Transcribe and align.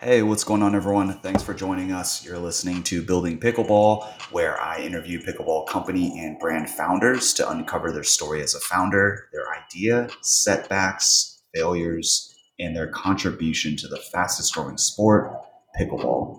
Hey, 0.00 0.22
what's 0.22 0.44
going 0.44 0.62
on, 0.62 0.76
everyone? 0.76 1.12
Thanks 1.18 1.42
for 1.42 1.52
joining 1.52 1.90
us. 1.90 2.24
You're 2.24 2.38
listening 2.38 2.84
to 2.84 3.02
Building 3.02 3.36
Pickleball, 3.36 4.06
where 4.30 4.60
I 4.60 4.78
interview 4.78 5.20
pickleball 5.20 5.66
company 5.66 6.16
and 6.20 6.38
brand 6.38 6.70
founders 6.70 7.34
to 7.34 7.50
uncover 7.50 7.90
their 7.90 8.04
story 8.04 8.40
as 8.40 8.54
a 8.54 8.60
founder, 8.60 9.28
their 9.32 9.46
idea, 9.52 10.08
setbacks, 10.22 11.42
failures, 11.52 12.32
and 12.60 12.76
their 12.76 12.86
contribution 12.86 13.76
to 13.76 13.88
the 13.88 13.96
fastest 13.96 14.54
growing 14.54 14.78
sport, 14.78 15.32
pickleball. 15.76 16.38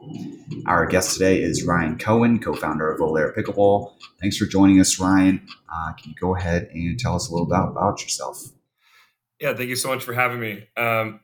Our 0.66 0.86
guest 0.86 1.16
today 1.16 1.42
is 1.42 1.66
Ryan 1.66 1.98
Cohen, 1.98 2.40
co 2.40 2.54
founder 2.54 2.90
of 2.90 3.02
Volair 3.02 3.36
Pickleball. 3.36 3.92
Thanks 4.22 4.38
for 4.38 4.46
joining 4.46 4.80
us, 4.80 5.02
Ryan. 5.02 5.46
Uh, 5.68 5.92
can 6.02 6.12
you 6.12 6.16
go 6.16 6.34
ahead 6.34 6.70
and 6.74 6.98
tell 6.98 7.14
us 7.14 7.28
a 7.28 7.34
little 7.34 7.46
about, 7.46 7.72
about 7.72 8.02
yourself? 8.02 8.42
Yeah, 9.42 9.54
thank 9.54 9.68
you 9.68 9.76
so 9.76 9.90
much 9.90 10.04
for 10.06 10.14
having 10.14 10.40
me. 10.40 10.68
Um, 10.78 11.20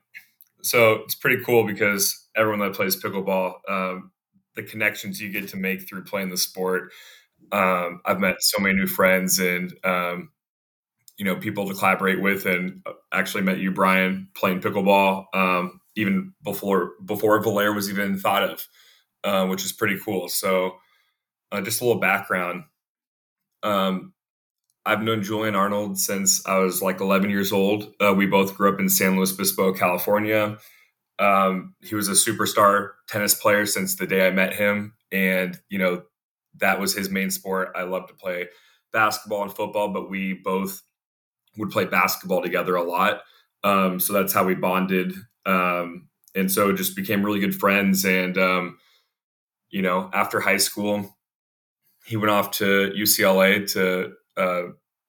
so 0.65 0.95
it's 1.03 1.15
pretty 1.15 1.43
cool 1.43 1.65
because 1.65 2.27
everyone 2.35 2.59
that 2.61 2.75
plays 2.75 3.01
pickleball, 3.01 3.55
um, 3.69 4.11
the 4.55 4.63
connections 4.63 5.21
you 5.21 5.31
get 5.31 5.47
to 5.49 5.57
make 5.57 5.87
through 5.87 6.03
playing 6.03 6.29
the 6.29 6.37
sport. 6.37 6.91
Um, 7.51 8.01
I've 8.05 8.19
met 8.19 8.37
so 8.41 8.61
many 8.61 8.75
new 8.75 8.87
friends 8.87 9.39
and 9.39 9.73
um, 9.83 10.29
you 11.17 11.25
know 11.25 11.35
people 11.35 11.67
to 11.67 11.73
collaborate 11.73 12.21
with, 12.21 12.45
and 12.45 12.81
uh, 12.85 12.93
actually 13.13 13.43
met 13.43 13.59
you, 13.59 13.71
Brian, 13.71 14.29
playing 14.35 14.61
pickleball 14.61 15.25
um, 15.33 15.79
even 15.95 16.33
before 16.43 16.93
before 17.05 17.41
Volair 17.41 17.73
was 17.75 17.89
even 17.89 18.17
thought 18.19 18.43
of, 18.43 18.67
uh, 19.23 19.47
which 19.47 19.65
is 19.65 19.71
pretty 19.73 19.99
cool. 20.03 20.29
So 20.29 20.77
uh, 21.51 21.61
just 21.61 21.81
a 21.81 21.85
little 21.85 22.01
background. 22.01 22.63
Um, 23.63 24.13
I've 24.85 25.01
known 25.01 25.23
Julian 25.23 25.55
Arnold 25.55 25.97
since 25.99 26.45
I 26.45 26.59
was 26.59 26.81
like 26.81 27.01
11 27.01 27.29
years 27.29 27.51
old. 27.51 27.93
Uh, 27.99 28.13
we 28.13 28.27
both 28.27 28.55
grew 28.55 28.71
up 28.71 28.79
in 28.79 28.87
San 28.87 29.15
Luis 29.15 29.33
Obispo, 29.33 29.73
California. 29.73 30.57
Um, 31.17 31.73
he 31.81 31.95
was 31.95 32.07
a 32.07 32.11
superstar 32.11 32.91
tennis 33.07 33.33
player 33.33 33.65
since 33.65 33.95
the 33.95 34.05
day 34.05 34.27
I 34.27 34.31
met 34.31 34.53
him, 34.53 34.93
and 35.11 35.59
you 35.69 35.79
know 35.79 36.03
that 36.59 36.79
was 36.79 36.93
his 36.93 37.09
main 37.09 37.31
sport. 37.31 37.69
I 37.75 37.83
love 37.83 38.07
to 38.07 38.13
play 38.13 38.49
basketball 38.91 39.43
and 39.43 39.53
football, 39.53 39.89
but 39.89 40.09
we 40.09 40.33
both 40.33 40.81
would 41.57 41.71
play 41.71 41.85
basketball 41.85 42.41
together 42.41 42.75
a 42.75 42.83
lot. 42.83 43.21
Um, 43.63 43.99
so 43.99 44.13
that's 44.13 44.33
how 44.33 44.43
we 44.43 44.55
bonded, 44.55 45.13
um, 45.45 46.09
and 46.35 46.51
so 46.51 46.73
just 46.73 46.95
became 46.95 47.25
really 47.25 47.39
good 47.39 47.55
friends. 47.55 48.05
And 48.05 48.37
um, 48.37 48.77
you 49.69 49.81
know, 49.81 50.09
after 50.13 50.41
high 50.41 50.57
school, 50.57 51.17
he 52.05 52.17
went 52.17 52.29
off 52.29 52.51
to 52.51 52.91
UCLA 52.95 53.71
to 53.71 54.13
uh, 54.37 54.63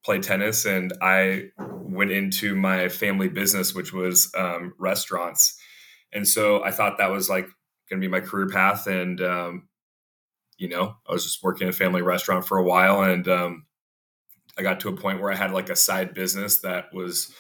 play 0.07 0.21
tennis, 0.21 0.65
and 0.65 0.93
I 1.03 1.49
went 1.59 2.13
into 2.13 2.55
my 2.55 2.89
family 2.89 3.29
business, 3.29 3.75
which 3.75 3.93
was 3.93 4.33
um, 4.37 4.73
restaurants. 4.79 5.59
And 6.13 6.27
so 6.27 6.63
I 6.63 6.71
thought 6.71 6.99
that 6.99 7.11
was 7.11 7.29
like 7.29 7.47
going 7.91 8.01
to 8.01 8.07
be 8.07 8.11
my 8.11 8.21
career 8.21 8.49
path. 8.49 8.87
And, 8.87 9.21
um, 9.21 9.69
you 10.59 10.69
know, 10.69 10.95
I 11.09 11.13
was 11.13 11.25
just 11.25 11.43
working 11.43 11.67
in 11.67 11.71
a 11.71 11.77
family 11.77 12.03
restaurant 12.03 12.47
for 12.47 12.57
a 12.57 12.65
while. 12.65 13.03
And 13.03 13.27
um, 13.29 13.67
I 14.57 14.63
got 14.63 14.81
to 14.81 14.89
a 14.89 14.97
point 14.97 15.21
where 15.21 15.33
I 15.33 15.37
had 15.37 15.51
like 15.51 15.71
a 15.71 15.77
side 15.77 16.15
business 16.15 16.61
that 16.61 16.87
was 16.95 17.35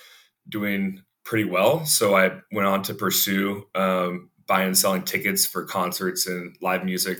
doing 0.48 1.02
pretty 1.24 1.48
well. 1.48 1.86
So 1.86 2.16
I 2.16 2.40
went 2.52 2.66
on 2.66 2.82
to 2.82 2.94
pursue 2.94 3.64
um, 3.74 4.30
buying 4.46 4.68
and 4.68 4.78
selling 4.78 5.02
tickets 5.02 5.46
for 5.46 5.64
concerts 5.64 6.26
and 6.26 6.56
live 6.60 6.84
music 6.84 7.18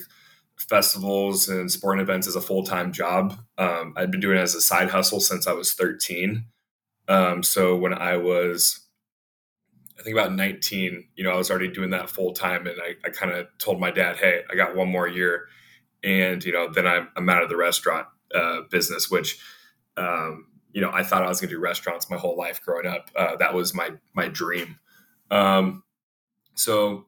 festivals 0.56 1.48
and 1.48 1.70
sporting 1.70 2.02
events 2.02 2.26
as 2.26 2.36
a 2.36 2.40
full 2.40 2.64
time 2.64 2.92
job. 2.92 3.38
Um, 3.58 3.94
I'd 3.96 4.10
been 4.10 4.20
doing 4.20 4.38
it 4.38 4.42
as 4.42 4.54
a 4.54 4.60
side 4.60 4.90
hustle 4.90 5.20
since 5.20 5.46
I 5.46 5.52
was 5.52 5.72
13. 5.74 6.44
Um, 7.08 7.42
so 7.42 7.76
when 7.76 7.94
I 7.94 8.16
was, 8.16 8.80
I 9.98 10.02
think 10.02 10.16
about 10.16 10.34
19, 10.34 11.08
you 11.14 11.24
know, 11.24 11.30
I 11.30 11.36
was 11.36 11.50
already 11.50 11.68
doing 11.68 11.90
that 11.90 12.10
full 12.10 12.32
time. 12.32 12.66
And 12.66 12.76
I, 12.80 12.94
I 13.06 13.10
kind 13.10 13.32
of 13.32 13.46
told 13.58 13.80
my 13.80 13.90
dad, 13.90 14.16
hey, 14.16 14.42
I 14.50 14.56
got 14.56 14.74
one 14.74 14.88
more 14.88 15.06
year. 15.06 15.46
And, 16.02 16.42
you 16.44 16.52
know, 16.52 16.68
then 16.70 16.86
I'm, 16.86 17.08
I'm 17.16 17.28
out 17.28 17.42
of 17.42 17.48
the 17.48 17.56
restaurant 17.56 18.06
uh, 18.34 18.62
business, 18.70 19.10
which, 19.10 19.38
um, 19.96 20.48
you 20.72 20.80
know, 20.80 20.90
I 20.92 21.02
thought 21.02 21.22
I 21.22 21.28
was 21.28 21.40
going 21.40 21.48
to 21.48 21.56
do 21.56 21.60
restaurants 21.60 22.10
my 22.10 22.18
whole 22.18 22.36
life 22.36 22.60
growing 22.62 22.86
up. 22.86 23.10
Uh, 23.16 23.36
that 23.36 23.54
was 23.54 23.74
my, 23.74 23.90
my 24.14 24.28
dream. 24.28 24.78
Um, 25.30 25.82
so 26.54 27.06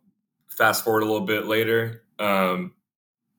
fast 0.48 0.84
forward 0.84 1.03
a 1.03 1.06
little 1.06 1.26
bit 1.26 1.47
later, 1.47 2.03
um, 2.19 2.75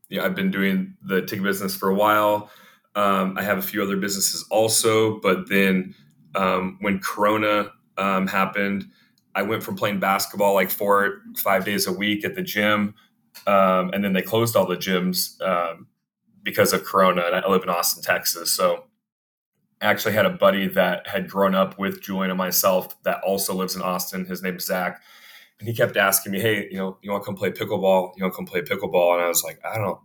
yeah, 0.09 0.25
I've 0.25 0.35
been 0.35 0.51
doing 0.51 0.95
the 1.03 1.21
ticket 1.21 1.43
business 1.43 1.75
for 1.75 1.89
a 1.89 1.95
while. 1.95 2.49
Um, 2.95 3.37
I 3.37 3.43
have 3.43 3.59
a 3.59 3.61
few 3.61 3.81
other 3.83 3.95
businesses 3.95 4.45
also, 4.49 5.19
but 5.19 5.47
then 5.47 5.95
um, 6.35 6.77
when 6.81 6.99
Corona 6.99 7.71
um, 7.97 8.27
happened, 8.27 8.89
I 9.35 9.43
went 9.43 9.63
from 9.63 9.75
playing 9.75 9.99
basketball 9.99 10.55
like 10.55 10.71
four, 10.71 11.21
five 11.37 11.63
days 11.63 11.87
a 11.87 11.93
week 11.93 12.25
at 12.25 12.35
the 12.35 12.41
gym, 12.41 12.95
um, 13.45 13.91
and 13.93 14.03
then 14.03 14.13
they 14.13 14.23
closed 14.23 14.55
all 14.55 14.65
the 14.65 14.75
gyms 14.75 15.39
um, 15.41 15.87
because 16.43 16.73
of 16.73 16.83
Corona. 16.83 17.23
And 17.25 17.35
I 17.35 17.47
live 17.47 17.63
in 17.63 17.69
Austin, 17.69 18.01
Texas, 18.01 18.51
so 18.51 18.85
I 19.81 19.85
actually 19.85 20.13
had 20.13 20.25
a 20.25 20.31
buddy 20.31 20.67
that 20.69 21.07
had 21.07 21.29
grown 21.29 21.55
up 21.55 21.77
with 21.77 22.01
Julian 22.01 22.31
and 22.31 22.37
myself 22.37 23.01
that 23.03 23.21
also 23.21 23.53
lives 23.53 23.75
in 23.75 23.81
Austin. 23.81 24.25
His 24.25 24.41
name's 24.41 24.65
Zach 24.65 25.01
and 25.59 25.67
he 25.67 25.73
kept 25.75 25.97
asking 25.97 26.31
me, 26.31 26.39
"Hey, 26.39 26.67
you 26.71 26.77
know, 26.77 26.97
you 27.01 27.11
want 27.11 27.23
to 27.23 27.25
come 27.25 27.35
play 27.35 27.51
pickleball? 27.51 28.13
You 28.15 28.23
want 28.23 28.33
to 28.33 28.37
come 28.37 28.45
play 28.45 28.61
pickleball?" 28.61 29.15
And 29.15 29.23
I 29.23 29.27
was 29.27 29.43
like, 29.43 29.59
"I 29.65 29.75
don't 29.75 29.83
know." 29.83 30.01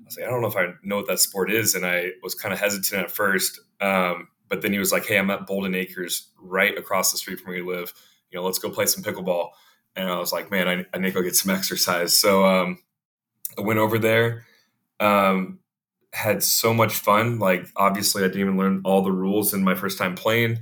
I 0.00 0.04
was 0.04 0.16
like, 0.16 0.26
"I 0.26 0.30
don't 0.30 0.40
know 0.40 0.48
if 0.48 0.56
I 0.56 0.74
know 0.82 0.96
what 0.96 1.06
that 1.08 1.20
sport 1.20 1.50
is," 1.50 1.74
and 1.74 1.86
I 1.86 2.12
was 2.22 2.34
kind 2.34 2.52
of 2.52 2.60
hesitant 2.60 3.04
at 3.04 3.10
first. 3.10 3.60
Um, 3.80 4.28
but 4.48 4.62
then 4.62 4.72
he 4.72 4.78
was 4.78 4.92
like, 4.92 5.06
"Hey, 5.06 5.18
I'm 5.18 5.30
at 5.30 5.46
Bolden 5.46 5.74
Acres, 5.74 6.30
right 6.40 6.76
across 6.76 7.12
the 7.12 7.18
street 7.18 7.40
from 7.40 7.48
where 7.48 7.58
you 7.58 7.66
live. 7.66 7.92
You 8.30 8.38
know, 8.38 8.44
let's 8.44 8.58
go 8.58 8.70
play 8.70 8.86
some 8.86 9.02
pickleball." 9.02 9.50
And 9.96 10.08
I 10.08 10.18
was 10.18 10.32
like, 10.32 10.50
"Man, 10.50 10.68
I, 10.68 10.86
I 10.94 10.98
need 10.98 11.08
to 11.08 11.14
go 11.14 11.22
get 11.22 11.36
some 11.36 11.54
exercise." 11.54 12.16
So 12.16 12.44
um, 12.46 12.78
I 13.58 13.62
went 13.62 13.78
over 13.78 13.98
there. 13.98 14.46
Um, 15.00 15.60
had 16.14 16.42
so 16.42 16.72
much 16.72 16.94
fun. 16.94 17.40
Like, 17.40 17.66
obviously, 17.76 18.22
I 18.22 18.28
didn't 18.28 18.40
even 18.40 18.56
learn 18.56 18.82
all 18.84 19.02
the 19.02 19.12
rules 19.12 19.52
in 19.52 19.64
my 19.64 19.74
first 19.74 19.98
time 19.98 20.14
playing. 20.14 20.60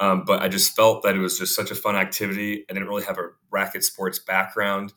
Um, 0.00 0.24
but 0.24 0.42
I 0.42 0.48
just 0.48 0.74
felt 0.74 1.02
that 1.02 1.16
it 1.16 1.18
was 1.18 1.38
just 1.38 1.54
such 1.54 1.70
a 1.70 1.74
fun 1.74 1.96
activity. 1.96 2.64
I 2.68 2.72
didn't 2.72 2.88
really 2.88 3.04
have 3.04 3.18
a 3.18 3.30
racket 3.52 3.84
sports 3.84 4.18
background, 4.18 4.92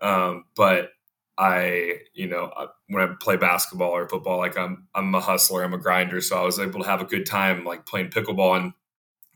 um, 0.00 0.44
but 0.56 0.90
I, 1.38 2.00
you 2.12 2.28
know, 2.28 2.52
when 2.88 3.02
I 3.02 3.14
play 3.18 3.36
basketball 3.36 3.92
or 3.92 4.06
football, 4.08 4.38
like 4.38 4.58
I'm, 4.58 4.88
I'm 4.94 5.14
a 5.14 5.20
hustler, 5.20 5.62
I'm 5.62 5.72
a 5.72 5.78
grinder, 5.78 6.20
so 6.20 6.38
I 6.38 6.44
was 6.44 6.58
able 6.58 6.80
to 6.82 6.86
have 6.86 7.00
a 7.00 7.06
good 7.06 7.24
time, 7.24 7.64
like 7.64 7.86
playing 7.86 8.10
pickleball 8.10 8.60
and 8.60 8.72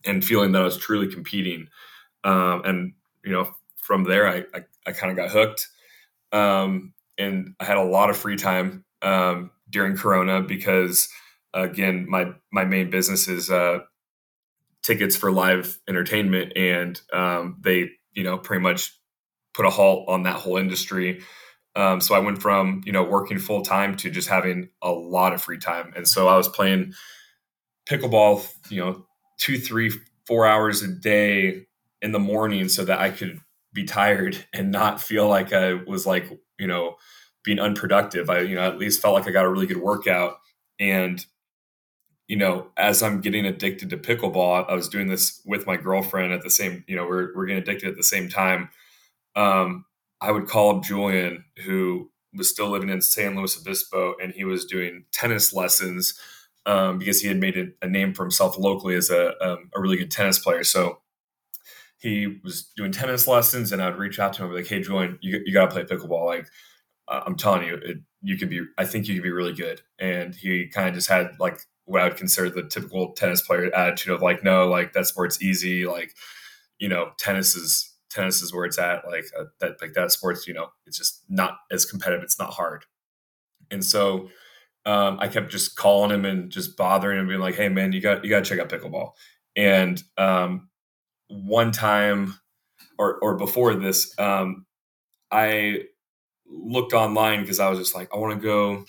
and 0.07 0.23
feeling 0.23 0.53
that 0.53 0.61
I 0.61 0.65
was 0.67 0.77
truly 0.77 1.09
competing. 1.13 1.69
Um, 2.25 2.63
and 2.65 2.93
you 3.25 3.33
know, 3.33 3.55
from 3.77 4.05
there, 4.05 4.29
I 4.29 4.45
I, 4.55 4.65
I 4.87 4.93
kind 4.93 5.11
of 5.11 5.17
got 5.17 5.31
hooked, 5.31 5.67
um, 6.33 6.93
and 7.19 7.55
I 7.61 7.65
had 7.65 7.79
a 7.79 7.83
lot 7.85 8.11
of 8.11 8.17
free 8.17 8.37
time 8.37 8.85
um, 9.03 9.51
during 9.71 9.97
Corona 9.97 10.43
because, 10.43 11.09
again, 11.55 12.07
my 12.09 12.33
my 12.53 12.65
main 12.65 12.91
business 12.91 13.29
is 13.29 13.51
uh, 13.51 13.79
tickets 14.83 15.17
for 15.17 15.33
live 15.33 15.79
entertainment, 15.89 16.53
and 16.57 17.01
um, 17.13 17.57
they 17.63 17.91
you 18.15 18.23
know 18.23 18.39
pretty 18.39 18.63
much 18.63 18.93
put 19.55 19.67
a 19.67 19.71
halt 19.71 20.09
on 20.09 20.25
that 20.25 20.37
whole 20.37 20.57
industry. 20.57 21.23
Um, 21.77 22.01
so 22.01 22.15
I 22.15 22.21
went 22.21 22.41
from 22.41 22.83
you 22.85 22.93
know 22.93 23.03
working 23.03 23.39
full 23.39 23.63
time 23.63 23.97
to 23.97 24.11
just 24.11 24.29
having 24.29 24.69
a 24.83 24.91
lot 24.91 25.33
of 25.33 25.43
free 25.43 25.59
time, 25.59 25.93
and 25.97 26.07
so 26.07 26.29
I 26.29 26.37
was 26.37 26.49
playing 26.49 26.95
pickleball, 27.89 28.47
you 28.71 28.81
know, 28.81 29.07
two, 29.39 29.59
three, 29.59 29.93
four 30.27 30.47
hours 30.47 30.83
a 30.83 30.89
day 30.89 31.67
in 32.01 32.13
the 32.13 32.19
morning, 32.19 32.69
so 32.69 32.85
that 32.85 33.01
I 33.01 33.11
could 33.11 33.41
be 33.73 33.85
tired 33.85 34.45
and 34.53 34.71
not 34.71 35.01
feel 35.01 35.29
like 35.29 35.53
I 35.53 35.75
was 35.75 36.07
like 36.07 36.31
you 36.59 36.67
know 36.67 36.97
being 37.45 37.59
unproductive. 37.59 38.31
I 38.31 38.41
you 38.41 38.55
know 38.55 38.63
at 38.63 38.79
least 38.79 39.03
felt 39.03 39.15
like 39.15 39.27
I 39.27 39.33
got 39.33 39.47
a 39.47 39.51
really 39.51 39.67
good 39.67 39.79
workout, 39.79 40.39
and 40.79 41.25
you 42.29 42.37
know, 42.37 42.69
as 42.77 43.03
I'm 43.03 43.21
getting 43.21 43.45
addicted 43.45 43.91
to 43.91 43.99
pickleball, 43.99 44.69
I 44.69 44.75
was 44.75 44.89
doing 44.89 45.09
this 45.09 45.41
with 45.45 45.67
my 45.67 45.77
girlfriend 45.77 46.33
at 46.33 46.43
the 46.43 46.51
same, 46.51 46.85
you 46.87 46.97
know, 46.97 47.07
we're, 47.07 47.35
we're 47.35 47.47
getting 47.47 47.63
addicted 47.63 47.91
at 47.91 47.97
the 47.97 48.03
same 48.03 48.29
time. 48.29 48.71
Um, 49.37 49.85
I 50.21 50.31
would 50.31 50.47
call 50.47 50.77
up 50.77 50.85
Julian, 50.85 51.45
who 51.65 52.11
was 52.33 52.49
still 52.49 52.69
living 52.69 52.89
in 52.89 53.03
San 53.03 53.37
Luis 53.37 53.59
Obispo, 53.59 54.15
and 54.23 54.33
he 54.33 54.45
was 54.45 54.65
doing 54.65 55.05
tennis 55.13 55.53
lessons 55.53 56.19
um, 56.67 56.99
because 56.99 57.21
he 57.21 57.29
had 57.29 57.39
made 57.39 57.59
a, 57.59 57.67
a, 57.83 57.89
name 57.89 58.15
for 58.15 58.23
himself 58.25 58.57
locally 58.59 58.95
as 58.95 59.11
a, 59.11 59.35
um, 59.45 59.71
a 59.75 59.81
really 59.81 59.99
good 59.99 60.11
tennis 60.11 60.39
player. 60.39 60.65
So 60.65 60.99
he 61.99 62.41
was 62.43 62.71
doing 62.77 62.91
tennis 62.91 63.29
lessons, 63.29 63.71
and 63.71 63.83
I'd 63.83 63.97
reach 63.97 64.19
out 64.19 64.33
to 64.35 64.45
him 64.45 64.55
like, 64.55 64.67
"Hey, 64.67 64.81
Julian, 64.81 65.19
you, 65.21 65.43
you 65.45 65.53
got 65.53 65.71
to 65.71 65.73
play 65.73 65.85
pickleball. 65.85 66.27
Like, 66.27 66.47
I'm 67.09 67.37
telling 67.37 67.67
you, 67.67 67.75
it, 67.75 67.99
you 68.23 68.39
could 68.39 68.49
be. 68.49 68.63
I 68.79 68.85
think 68.87 69.09
you 69.09 69.15
could 69.15 69.23
be 69.23 69.31
really 69.31 69.53
good." 69.53 69.83
And 69.99 70.35
he 70.35 70.69
kind 70.69 70.89
of 70.89 70.95
just 70.95 71.09
had 71.09 71.33
like 71.39 71.61
what 71.85 72.01
I 72.01 72.05
would 72.05 72.17
consider 72.17 72.51
the 72.51 72.69
typical 72.69 73.13
tennis 73.13 73.43
player 73.43 73.75
attitude 73.75 74.15
of 74.15 74.23
like, 74.23 74.43
no, 74.43 74.69
like 74.69 74.93
that 74.93 75.07
sport's 75.07 75.43
easy. 75.43 75.87
Like, 75.87 76.15
you 76.79 76.89
know, 76.89 77.13
tennis 77.19 77.55
is 77.55 77.93
tennis 78.11 78.43
is 78.43 78.55
where 78.55 78.65
it's 78.65 78.79
at. 78.79 79.07
Like 79.07 79.27
uh, 79.39 79.45
that, 79.61 79.81
like 79.81 79.93
that 79.95 80.13
sport's, 80.13 80.47
you 80.47 80.55
know, 80.55 80.69
it's 80.87 80.99
just 80.99 81.23
not 81.29 81.59
as 81.71 81.85
competitive. 81.85 82.23
It's 82.23 82.39
not 82.39 82.53
hard. 82.55 82.85
And 83.71 83.85
so 83.85 84.31
um, 84.87 85.19
I 85.21 85.29
kept 85.29 85.51
just 85.51 85.77
calling 85.77 86.11
him 86.11 86.25
and 86.25 86.51
just 86.51 86.77
bothering 86.77 87.19
him, 87.19 87.29
being 87.29 87.41
like, 87.41 87.57
hey 87.57 87.69
man, 87.69 87.93
you 87.93 88.01
got 88.01 88.25
you 88.25 88.31
got 88.31 88.45
to 88.45 88.49
check 88.49 88.61
out 88.61 88.69
pickleball. 88.69 89.13
And 89.57 90.03
um, 90.19 90.69
one 91.29 91.73
time, 91.73 92.39
or 92.99 93.19
or 93.21 93.37
before 93.37 93.75
this, 93.75 94.19
um, 94.19 94.67
I 95.31 95.85
looked 96.47 96.93
online 96.93 97.41
because 97.41 97.61
I 97.61 97.69
was 97.69 97.79
just 97.79 97.95
like, 97.95 98.15
I 98.15 98.19
want 98.19 98.41
to 98.41 98.47
go 98.47 98.85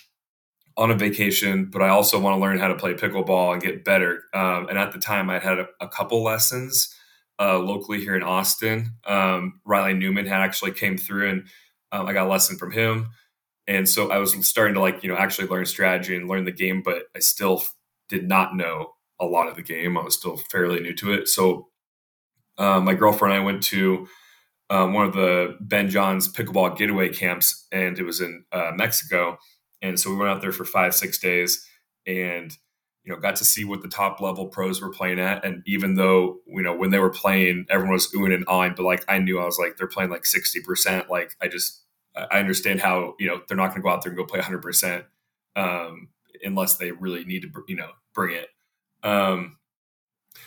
on 0.77 0.91
a 0.91 0.95
vacation, 0.95 1.65
but 1.65 1.81
I 1.81 1.89
also 1.89 2.19
want 2.19 2.35
to 2.35 2.41
learn 2.41 2.59
how 2.59 2.67
to 2.67 2.75
play 2.75 2.93
pickleball 2.93 3.53
and 3.53 3.61
get 3.61 3.85
better. 3.85 4.23
Um, 4.33 4.67
and 4.67 4.77
at 4.77 4.91
the 4.91 4.99
time, 4.99 5.29
I 5.29 5.39
had 5.39 5.59
a, 5.59 5.67
a 5.79 5.87
couple 5.87 6.21
lessons 6.23 6.93
uh, 7.39 7.59
locally 7.59 8.01
here 8.01 8.15
in 8.15 8.23
Austin. 8.23 8.95
Um, 9.05 9.61
Riley 9.65 9.93
Newman 9.93 10.25
had 10.25 10.41
actually 10.41 10.71
came 10.71 10.97
through, 10.97 11.29
and 11.29 11.47
um, 11.91 12.07
I 12.07 12.13
got 12.13 12.27
a 12.27 12.29
lesson 12.29 12.57
from 12.57 12.71
him. 12.71 13.09
And 13.67 13.87
so 13.87 14.11
I 14.11 14.19
was 14.19 14.33
starting 14.47 14.75
to 14.75 14.81
like 14.81 15.01
you 15.01 15.09
know 15.09 15.17
actually 15.17 15.47
learn 15.47 15.65
strategy 15.65 16.15
and 16.15 16.27
learn 16.27 16.45
the 16.45 16.51
game, 16.51 16.81
but 16.83 17.03
I 17.15 17.19
still 17.19 17.63
did 18.09 18.27
not 18.27 18.55
know 18.55 18.93
a 19.19 19.25
lot 19.25 19.47
of 19.47 19.55
the 19.55 19.63
game. 19.63 19.97
I 19.97 20.03
was 20.03 20.15
still 20.15 20.37
fairly 20.51 20.79
new 20.81 20.93
to 20.95 21.13
it. 21.13 21.29
So 21.29 21.69
uh, 22.57 22.79
my 22.79 22.93
girlfriend 22.93 23.33
and 23.33 23.41
I 23.41 23.45
went 23.45 23.63
to 23.63 24.07
um, 24.69 24.93
one 24.93 25.05
of 25.05 25.13
the 25.13 25.57
Ben 25.61 25.89
Johns 25.89 26.31
pickleball 26.31 26.77
getaway 26.77 27.09
camps, 27.09 27.67
and 27.71 27.97
it 27.97 28.03
was 28.03 28.21
in 28.21 28.43
uh, 28.51 28.71
Mexico 28.75 29.37
and 29.85 29.99
so 29.99 30.09
we 30.09 30.15
went 30.15 30.31
out 30.31 30.41
there 30.41 30.51
for 30.51 30.65
five, 30.65 30.95
six 30.95 31.19
days 31.19 31.67
and, 32.07 32.55
you 33.03 33.13
know, 33.13 33.19
got 33.19 33.35
to 33.37 33.45
see 33.45 33.63
what 33.65 33.83
the 33.83 33.87
top 33.87 34.19
level 34.19 34.47
pros 34.47 34.81
were 34.81 34.89
playing 34.89 35.19
at. 35.19 35.45
And 35.45 35.61
even 35.67 35.93
though, 35.93 36.39
you 36.47 36.63
know, 36.63 36.75
when 36.75 36.89
they 36.89 36.97
were 36.97 37.11
playing, 37.11 37.67
everyone 37.69 37.93
was 37.93 38.11
oohing 38.13 38.33
and 38.33 38.45
awing, 38.47 38.73
but 38.75 38.83
like 38.83 39.05
I 39.07 39.19
knew 39.19 39.39
I 39.39 39.45
was 39.45 39.59
like, 39.59 39.77
they're 39.77 39.87
playing 39.87 40.09
like 40.09 40.23
60%. 40.23 41.07
Like 41.09 41.35
I 41.39 41.47
just, 41.47 41.81
I 42.15 42.39
understand 42.39 42.79
how, 42.79 43.13
you 43.19 43.27
know, 43.27 43.41
they're 43.47 43.57
not 43.57 43.69
going 43.69 43.81
to 43.81 43.83
go 43.83 43.89
out 43.89 44.03
there 44.03 44.11
and 44.11 44.17
go 44.17 44.25
play 44.25 44.39
100% 44.39 45.03
um, 45.55 46.07
unless 46.43 46.77
they 46.77 46.91
really 46.91 47.23
need 47.25 47.43
to, 47.43 47.49
you 47.67 47.75
know, 47.75 47.91
bring 48.13 48.35
it. 48.35 48.47
Um, 49.03 49.57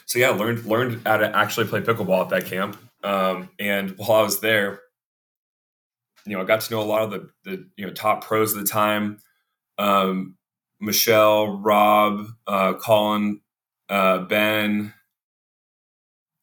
so 0.07 0.19
yeah, 0.19 0.31
learned 0.31 0.65
learned 0.65 1.03
how 1.07 1.19
to 1.19 1.37
actually 1.37 1.67
play 1.67 1.81
pickleball 1.81 2.23
at 2.25 2.29
that 2.31 2.47
camp. 2.47 2.77
Um, 3.05 3.51
and 3.59 3.91
while 3.99 4.13
I 4.13 4.23
was 4.23 4.41
there, 4.41 4.81
you 6.27 6.37
know, 6.37 6.43
I 6.43 6.45
got 6.45 6.61
to 6.63 6.73
know 6.73 6.81
a 6.81 6.85
lot 6.85 7.03
of 7.03 7.11
the 7.11 7.31
the 7.45 7.67
you 7.77 7.87
know 7.87 7.93
top 7.93 8.25
pros 8.25 8.55
of 8.55 8.61
the 8.61 8.67
time. 8.67 9.19
Um, 9.79 10.37
Michelle, 10.81 11.59
Rob, 11.59 12.27
uh, 12.47 12.75
Collin, 12.75 13.41
uh, 13.89 14.19
Ben. 14.21 14.93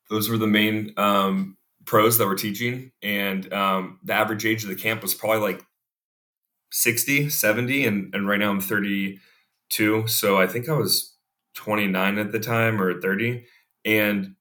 Those 0.10 0.30
were 0.30 0.38
the 0.38 0.48
main 0.48 0.94
um, 0.98 1.58
pros 1.86 2.18
that 2.18 2.28
were 2.28 2.36
teaching, 2.36 2.92
and 3.02 3.52
um, 3.54 4.00
the 4.04 4.14
average 4.14 4.46
age 4.46 4.64
of 4.64 4.70
the 4.70 4.76
camp 4.76 5.02
was 5.02 5.14
probably 5.14 5.40
like 5.40 5.64
60, 6.72 7.30
70, 7.30 7.86
and, 7.86 8.14
and 8.14 8.28
right 8.28 8.40
now 8.40 8.52
I'm 8.52 8.62
32. 8.62 10.08
So 10.08 10.38
I 10.38 10.48
think 10.48 10.70
I 10.70 10.74
was 10.74 11.16
29 11.56 12.18
at 12.18 12.32
the 12.32 12.40
time 12.40 12.82
or 12.82 13.00
30. 13.00 13.46
And 13.86 14.36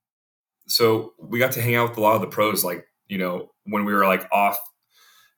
so 0.67 1.12
we 1.19 1.38
got 1.38 1.52
to 1.52 1.62
hang 1.62 1.76
out 1.76 1.91
with 1.91 1.99
a 1.99 2.00
lot 2.00 2.17
of 2.17 2.20
the 2.20 2.26
pros, 2.26 2.64
like, 2.64 2.87
you 3.08 3.19
know, 3.19 3.50
when 3.64 3.85
we 3.85 3.94
were 3.94 4.06
like 4.06 4.29
off 4.32 4.58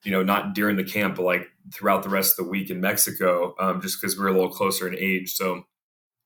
you 0.07 0.13
know, 0.13 0.23
not 0.23 0.55
during 0.55 0.77
the 0.77 0.85
camp, 0.85 1.17
but 1.17 1.23
like 1.23 1.49
throughout 1.73 2.01
the 2.01 2.07
rest 2.07 2.39
of 2.39 2.45
the 2.45 2.49
week 2.49 2.69
in 2.69 2.79
Mexico, 2.79 3.53
um, 3.59 3.81
just 3.81 3.99
because 3.99 4.17
we 4.17 4.23
are 4.23 4.29
a 4.29 4.31
little 4.31 4.49
closer 4.49 4.87
in 4.87 4.95
age. 4.97 5.33
So 5.33 5.63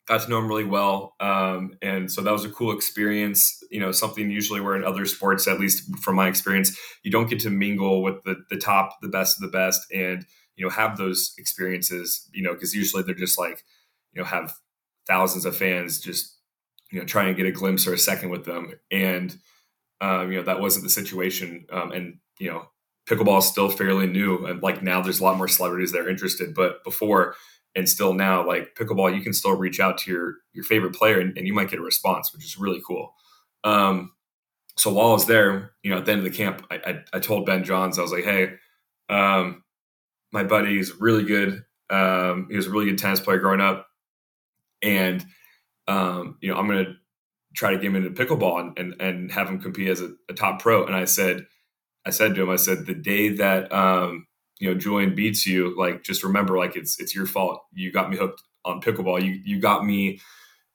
got 0.07 0.21
to 0.21 0.29
know 0.29 0.37
him 0.37 0.47
really 0.47 0.65
well. 0.65 1.15
Um, 1.19 1.73
and 1.81 2.11
so 2.11 2.21
that 2.21 2.31
was 2.31 2.45
a 2.45 2.51
cool 2.51 2.75
experience. 2.75 3.63
You 3.71 3.79
know, 3.79 3.91
something 3.91 4.29
usually 4.29 4.61
where 4.61 4.75
in 4.75 4.83
other 4.83 5.07
sports, 5.07 5.47
at 5.47 5.59
least 5.59 5.97
from 5.97 6.15
my 6.15 6.27
experience, 6.27 6.77
you 7.01 7.09
don't 7.09 7.27
get 7.27 7.39
to 7.39 7.49
mingle 7.49 8.03
with 8.03 8.21
the, 8.23 8.35
the 8.51 8.57
top, 8.57 9.01
the 9.01 9.07
best 9.07 9.37
of 9.37 9.41
the 9.41 9.57
best 9.57 9.81
and, 9.91 10.27
you 10.57 10.63
know, 10.63 10.69
have 10.69 10.97
those 10.97 11.33
experiences, 11.39 12.29
you 12.35 12.43
know, 12.43 12.53
because 12.53 12.75
usually 12.75 13.01
they're 13.01 13.15
just 13.15 13.39
like, 13.39 13.63
you 14.13 14.21
know, 14.21 14.27
have 14.27 14.53
thousands 15.07 15.43
of 15.43 15.57
fans 15.57 15.99
just, 15.99 16.37
you 16.91 16.99
know, 16.99 17.05
trying 17.05 17.33
to 17.33 17.33
get 17.33 17.49
a 17.49 17.51
glimpse 17.51 17.87
or 17.87 17.95
a 17.95 17.97
second 17.97 18.29
with 18.29 18.45
them. 18.45 18.73
And, 18.91 19.35
um, 20.01 20.31
you 20.31 20.37
know, 20.37 20.43
that 20.43 20.59
wasn't 20.59 20.83
the 20.83 20.91
situation. 20.91 21.65
Um, 21.71 21.91
and, 21.91 22.19
you 22.37 22.51
know, 22.51 22.67
pickleball 23.07 23.39
is 23.39 23.45
still 23.45 23.69
fairly 23.69 24.07
new 24.07 24.45
and 24.45 24.61
like 24.61 24.81
now 24.81 25.01
there's 25.01 25.19
a 25.19 25.23
lot 25.23 25.37
more 25.37 25.47
celebrities 25.47 25.91
that 25.91 26.01
are 26.01 26.09
interested 26.09 26.53
but 26.53 26.83
before 26.83 27.35
and 27.75 27.87
still 27.87 28.13
now 28.13 28.45
like 28.45 28.75
pickleball 28.75 29.15
you 29.15 29.21
can 29.21 29.33
still 29.33 29.55
reach 29.55 29.79
out 29.79 29.97
to 29.97 30.11
your 30.11 30.35
your 30.53 30.63
favorite 30.63 30.93
player 30.93 31.19
and, 31.19 31.37
and 31.37 31.47
you 31.47 31.53
might 31.53 31.69
get 31.69 31.79
a 31.79 31.83
response 31.83 32.33
which 32.33 32.45
is 32.45 32.57
really 32.57 32.81
cool. 32.85 33.13
Um, 33.63 34.11
so 34.77 34.91
while 34.93 35.09
i 35.09 35.13
was 35.13 35.25
there 35.25 35.73
you 35.83 35.91
know 35.91 35.97
at 35.97 36.05
the 36.05 36.11
end 36.11 36.19
of 36.19 36.23
the 36.25 36.35
camp 36.35 36.65
i, 36.71 36.75
I, 36.85 36.99
I 37.13 37.19
told 37.19 37.45
ben 37.45 37.63
johns 37.63 37.99
i 37.99 38.01
was 38.01 38.11
like 38.11 38.23
hey 38.23 38.53
um, 39.09 39.63
my 40.31 40.43
buddy 40.43 40.79
is 40.79 40.95
really 40.99 41.23
good 41.23 41.63
um, 41.89 42.47
he 42.49 42.55
was 42.55 42.67
a 42.67 42.69
really 42.69 42.85
good 42.85 42.97
tennis 42.97 43.19
player 43.19 43.37
growing 43.39 43.59
up 43.59 43.87
and 44.81 45.23
um, 45.87 46.37
you 46.41 46.49
know 46.49 46.57
i'm 46.57 46.67
gonna 46.67 46.95
try 47.53 47.71
to 47.71 47.77
get 47.77 47.85
him 47.85 47.95
into 47.95 48.09
pickleball 48.09 48.59
and, 48.59 48.79
and, 48.79 49.01
and 49.01 49.31
have 49.31 49.49
him 49.49 49.59
compete 49.59 49.89
as 49.89 50.01
a, 50.01 50.13
a 50.29 50.33
top 50.33 50.61
pro. 50.61 50.85
And 50.85 50.95
i 50.95 51.05
said 51.05 51.45
I 52.05 52.09
said 52.09 52.35
to 52.35 52.43
him, 52.43 52.49
I 52.49 52.55
said, 52.55 52.85
the 52.85 52.95
day 52.95 53.29
that 53.29 53.71
um, 53.71 54.27
you 54.59 54.69
know 54.69 54.79
Julian 54.79 55.15
beats 55.15 55.45
you, 55.45 55.77
like 55.77 56.03
just 56.03 56.23
remember, 56.23 56.57
like 56.57 56.75
it's 56.75 56.99
it's 56.99 57.15
your 57.15 57.25
fault. 57.25 57.61
You 57.73 57.91
got 57.91 58.09
me 58.09 58.17
hooked 58.17 58.41
on 58.65 58.81
pickleball. 58.81 59.23
You 59.23 59.39
you 59.43 59.59
got 59.59 59.85
me 59.85 60.19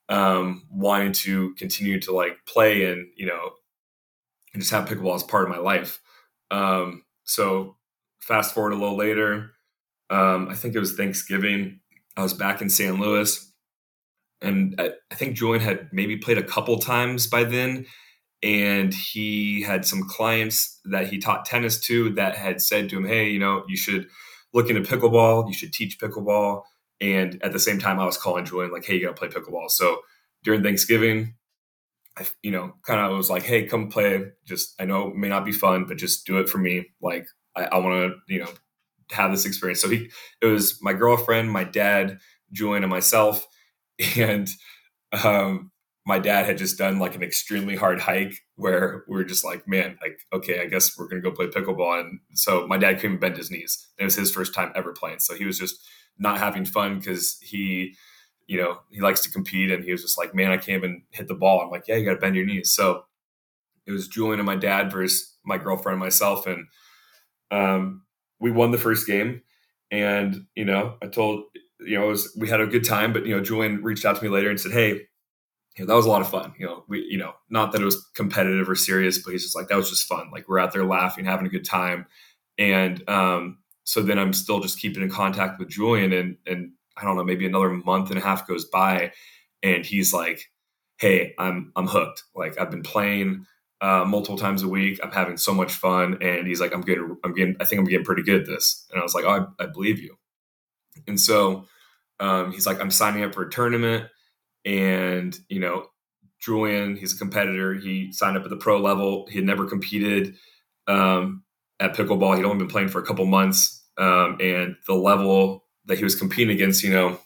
um, 0.09 0.63
wanting 0.71 1.13
to 1.13 1.55
continue 1.55 2.01
to 2.01 2.13
like 2.13 2.39
play 2.47 2.93
and 2.93 3.07
you 3.17 3.27
know 3.27 3.53
and 4.53 4.63
just 4.63 4.73
have 4.73 4.89
pickleball 4.89 5.17
as 5.17 5.23
part 5.23 5.45
of 5.45 5.51
my 5.51 5.59
life. 5.59 6.01
Um, 6.51 7.05
so 7.25 7.77
fast 8.21 8.55
forward 8.55 8.73
a 8.73 8.77
little 8.77 8.97
later, 8.97 9.51
um, 10.11 10.49
I 10.49 10.55
think 10.55 10.75
it 10.75 10.81
was 10.81 10.95
Thanksgiving. 10.95 11.81
I 12.17 12.23
was 12.23 12.33
back 12.33 12.63
in 12.63 12.71
San 12.71 12.99
Luis, 13.01 13.53
and 14.41 14.75
I, 14.79 14.93
I 15.11 15.15
think 15.17 15.37
Julian 15.37 15.63
had 15.63 15.89
maybe 15.93 16.17
played 16.17 16.39
a 16.39 16.43
couple 16.43 16.79
times 16.79 17.27
by 17.27 17.45
then 17.45 17.87
and 18.43 18.93
he 18.93 19.63
had 19.63 19.85
some 19.85 20.07
clients 20.09 20.81
that 20.85 21.09
he 21.09 21.19
taught 21.19 21.45
tennis 21.45 21.81
to 21.81 22.11
that 22.11 22.37
had 22.37 22.61
said 22.61 22.89
to 22.91 22.99
him, 22.99 23.07
"Hey, 23.07 23.31
you 23.31 23.39
know, 23.39 23.65
you 23.69 23.77
should 23.77 24.09
look 24.53 24.69
into 24.71 24.83
pickleball. 24.83 25.49
You 25.49 25.55
should 25.55 25.73
teach 25.73 25.99
pickleball." 25.99 26.63
And 27.01 27.43
at 27.43 27.53
the 27.53 27.59
same 27.61 27.79
time, 27.79 27.99
I 28.01 28.07
was 28.07 28.19
calling 28.19 28.45
Julian 28.45 28.73
like, 28.73 28.85
"Hey, 28.85 28.95
you 28.97 29.07
got 29.07 29.17
to 29.17 29.21
play 29.21 29.29
pickleball." 29.29 29.71
So 29.71 30.01
during 30.45 30.63
Thanksgiving, 30.63 31.35
I, 32.19 32.27
you 32.43 32.51
know, 32.51 32.75
kind 32.87 33.01
of 33.01 33.17
was 33.17 33.31
like, 33.31 33.43
"Hey, 33.43 33.65
come 33.67 33.89
play." 33.89 34.25
Just 34.45 34.75
I 34.81 34.85
know 34.85 35.09
it 35.09 35.17
may 35.17 35.29
not 35.29 35.45
be 35.45 35.53
fun, 35.53 35.85
but 35.87 35.99
just 35.99 36.27
do 36.27 36.39
it 36.39 36.49
for 36.49 36.59
me. 36.59 36.87
Like 37.01 37.27
I, 37.57 37.65
I 37.65 37.79
want 37.79 38.13
to, 38.13 38.35
you 38.35 38.41
know, 38.41 38.51
have 39.11 39.31
this 39.31 39.47
experience. 39.47 39.81
So 39.81 39.89
he, 39.89 40.11
it 40.43 40.47
was 40.47 40.79
my 40.83 40.93
girlfriend, 40.93 41.51
my 41.51 41.65
dad, 41.65 42.19
Julian, 42.53 42.85
and 42.85 42.91
myself, 42.91 43.47
and 44.17 44.49
um, 45.25 45.71
my 46.07 46.21
dad 46.21 46.47
had 46.47 46.57
just 46.57 46.79
done 46.79 47.01
like 47.01 47.17
an 47.17 47.23
extremely 47.23 47.75
hard 47.75 48.01
hike 48.01 48.33
where 48.55 49.03
we 49.09 49.17
were 49.17 49.25
just 49.25 49.45
like, 49.45 49.67
man, 49.67 49.99
like, 50.01 50.21
okay, 50.33 50.61
I 50.61 50.67
guess 50.67 50.97
we're 50.97 51.09
gonna 51.09 51.21
go 51.21 51.33
play 51.33 51.49
pickleball. 51.49 52.01
And 52.01 52.21
so 52.33 52.65
my 52.69 52.79
dad 52.79 53.01
couldn't 53.01 53.19
bend 53.19 53.37
his 53.37 53.51
knees. 53.51 53.89
It 53.99 54.05
was 54.05 54.15
his 54.15 54.31
first 54.31 54.55
time 54.55 54.71
ever 54.77 54.93
playing. 54.93 55.19
So 55.19 55.35
he 55.35 55.45
was 55.45 55.59
just 55.59 55.85
not 56.17 56.39
having 56.39 56.65
fun 56.65 57.01
because 57.01 57.39
he, 57.43 57.97
you 58.47 58.57
know, 58.57 58.79
he 58.91 59.01
likes 59.01 59.21
to 59.23 59.33
compete 59.33 59.73
and 59.73 59.83
he 59.83 59.91
was 59.91 60.03
just 60.03 60.17
like, 60.17 60.33
man, 60.33 60.53
I 60.53 60.59
can't 60.59 60.79
even 60.79 61.03
hit 61.11 61.27
the 61.27 61.35
ball. 61.35 61.61
I'm 61.61 61.71
like, 61.71 61.89
yeah, 61.89 61.97
you 61.97 62.05
gotta 62.05 62.21
bend 62.21 62.37
your 62.37 62.47
knees. 62.47 62.73
So 62.73 63.03
it 63.85 63.91
was 63.91 64.07
Julian 64.07 64.39
and 64.39 64.47
my 64.47 64.57
dad 64.57 64.93
versus 64.93 65.37
my 65.45 65.59
girlfriend 65.59 65.95
and 65.95 66.05
myself. 66.05 66.47
And 66.47 66.67
um, 67.51 68.03
we 68.39 68.53
won 68.53 68.71
the 68.71 68.79
first 68.79 69.09
game. 69.09 69.43
And, 69.91 70.47
you 70.55 70.65
know, 70.65 70.99
I 71.03 71.07
told, 71.07 71.45
you 71.81 71.99
know, 71.99 72.07
it 72.07 72.11
was, 72.11 72.37
we 72.39 72.49
had 72.49 72.61
a 72.61 72.67
good 72.67 72.85
time, 72.85 73.13
but, 73.13 73.27
you 73.27 73.37
know, 73.37 73.43
Julian 73.43 73.83
reached 73.83 74.05
out 74.05 74.17
to 74.17 74.23
me 74.23 74.29
later 74.29 74.51
and 74.51 74.61
said, 74.61 74.73
hey, 74.73 75.03
you 75.77 75.85
know, 75.85 75.89
that 75.89 75.97
was 75.97 76.07
a 76.07 76.11
lot 76.11 76.23
of 76.23 76.31
fun. 76.31 76.55
You 76.59 76.67
know, 76.67 76.85
we, 76.89 77.07
you 77.09 77.19
know, 77.19 77.35
not 77.51 77.73
that 77.73 77.83
it 77.83 77.85
was 77.85 78.09
competitive 78.15 78.69
or 78.69 78.75
serious, 78.75 79.19
but 79.23 79.33
he's 79.33 79.43
just 79.43 79.57
like, 79.57 79.69
that 79.69 79.77
was 79.77 79.91
just 79.91 80.07
fun. 80.07 80.31
Like 80.33 80.49
we're 80.49 80.59
out 80.59 80.73
there 80.73 80.87
laughing, 80.87 81.25
having 81.25 81.47
a 81.47 81.51
good 81.51 81.67
time. 81.67 82.07
And 82.59 83.07
um, 83.09 83.59
so 83.85 84.01
then 84.03 84.19
I'm 84.19 84.33
still 84.33 84.61
just 84.61 84.81
keeping 84.81 85.03
in 85.03 85.11
contact 85.11 85.59
with 85.59 85.69
Julian 85.69 86.13
and, 86.13 86.37
and 86.47 86.73
I 86.97 87.05
don't 87.05 87.17
know, 87.17 87.25
maybe 87.25 87.47
another 87.47 87.69
month 87.69 88.11
and 88.11 88.19
a 88.19 88.23
half 88.23 88.49
goes 88.49 88.65
by 88.65 89.13
and 89.63 89.85
he's 89.85 90.15
like, 90.15 90.51
Hey, 90.99 91.35
I'm, 91.39 91.73
I'm 91.77 91.87
hooked. 91.87 92.23
Like 92.35 92.59
I've 92.59 92.71
been 92.71 92.83
playing 92.83 93.45
uh, 93.83 94.07
multiple 94.07 94.39
times 94.39 94.63
a 94.63 94.69
week. 94.69 94.99
I'm 95.03 95.13
having 95.13 95.37
so 95.37 95.53
much 95.53 95.73
fun. 95.73 96.17
And 96.23 96.47
he's 96.47 96.61
like, 96.61 96.75
I'm 96.75 96.81
getting, 96.81 97.19
I'm 97.23 97.35
getting, 97.35 97.57
I 97.61 97.67
think 97.67 97.81
I'm 97.81 97.85
getting 97.85 98.07
pretty 98.07 98.23
good 98.23 98.41
at 98.41 98.47
this. 98.47 98.87
And 98.91 98.99
I 98.99 99.03
was 99.03 99.15
like, 99.15 99.27
oh, 99.27 99.47
I, 99.61 99.65
I 99.65 99.67
believe 99.67 100.01
you. 100.01 100.17
And 101.07 101.21
so 101.21 101.67
um, 102.19 102.53
he's 102.53 102.67
like, 102.67 102.81
I'm 102.81 102.91
signing 102.91 103.25
up 103.25 103.35
for 103.35 103.43
a 103.43 103.51
tournament 103.51 104.07
and 104.67 105.39
you 105.49 105.61
know 105.61 105.87
Julian, 106.41 106.97
he's 106.97 107.15
a 107.15 107.19
competitor. 107.19 107.75
He 107.75 108.13
signed 108.13 108.37
up 108.37 108.45
at 108.45 108.51
the 108.51 108.57
pro 108.57 108.79
level. 108.79 109.27
He 109.31 109.37
had 109.37 109.45
never 109.45 109.67
competed 109.67 110.35
um, 110.87 111.43
at 111.81 111.95
pickleball. 111.95 112.37
He'd 112.37 112.45
only 112.45 112.59
been 112.59 112.69
playing 112.69 112.89
for 112.89 113.01
a 113.01 113.07
couple 113.07 113.25
months, 113.27 113.85
um, 113.97 114.37
and 114.41 114.77
the 114.87 114.95
level 114.95 115.65
that 115.87 115.99
he 115.99 116.05
was 116.05 116.15
competing 116.15 116.55
against, 116.55 116.83
you 116.83 116.93
know, 116.93 117.19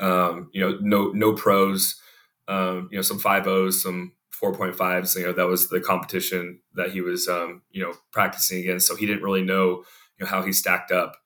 um, 0.00 0.48
you 0.52 0.60
know, 0.60 0.78
no 0.80 1.10
no 1.12 1.34
pros, 1.34 2.00
um, 2.46 2.88
you 2.90 2.96
know, 2.96 3.02
some 3.02 3.18
five 3.18 3.46
O's, 3.46 3.82
some 3.82 4.12
four 4.30 4.54
point 4.54 4.76
fives. 4.76 5.14
You 5.14 5.26
know, 5.26 5.32
that 5.32 5.46
was 5.46 5.68
the 5.68 5.80
competition 5.80 6.60
that 6.74 6.90
he 6.90 7.00
was, 7.00 7.28
um, 7.28 7.62
you 7.70 7.82
know, 7.82 7.92
practicing 8.12 8.60
against. 8.60 8.86
So 8.86 8.96
he 8.96 9.06
didn't 9.06 9.22
really 9.22 9.42
know, 9.42 9.84
you 10.18 10.24
know, 10.24 10.26
how 10.26 10.42
he 10.42 10.52
stacked 10.52 10.92
up. 10.92 11.16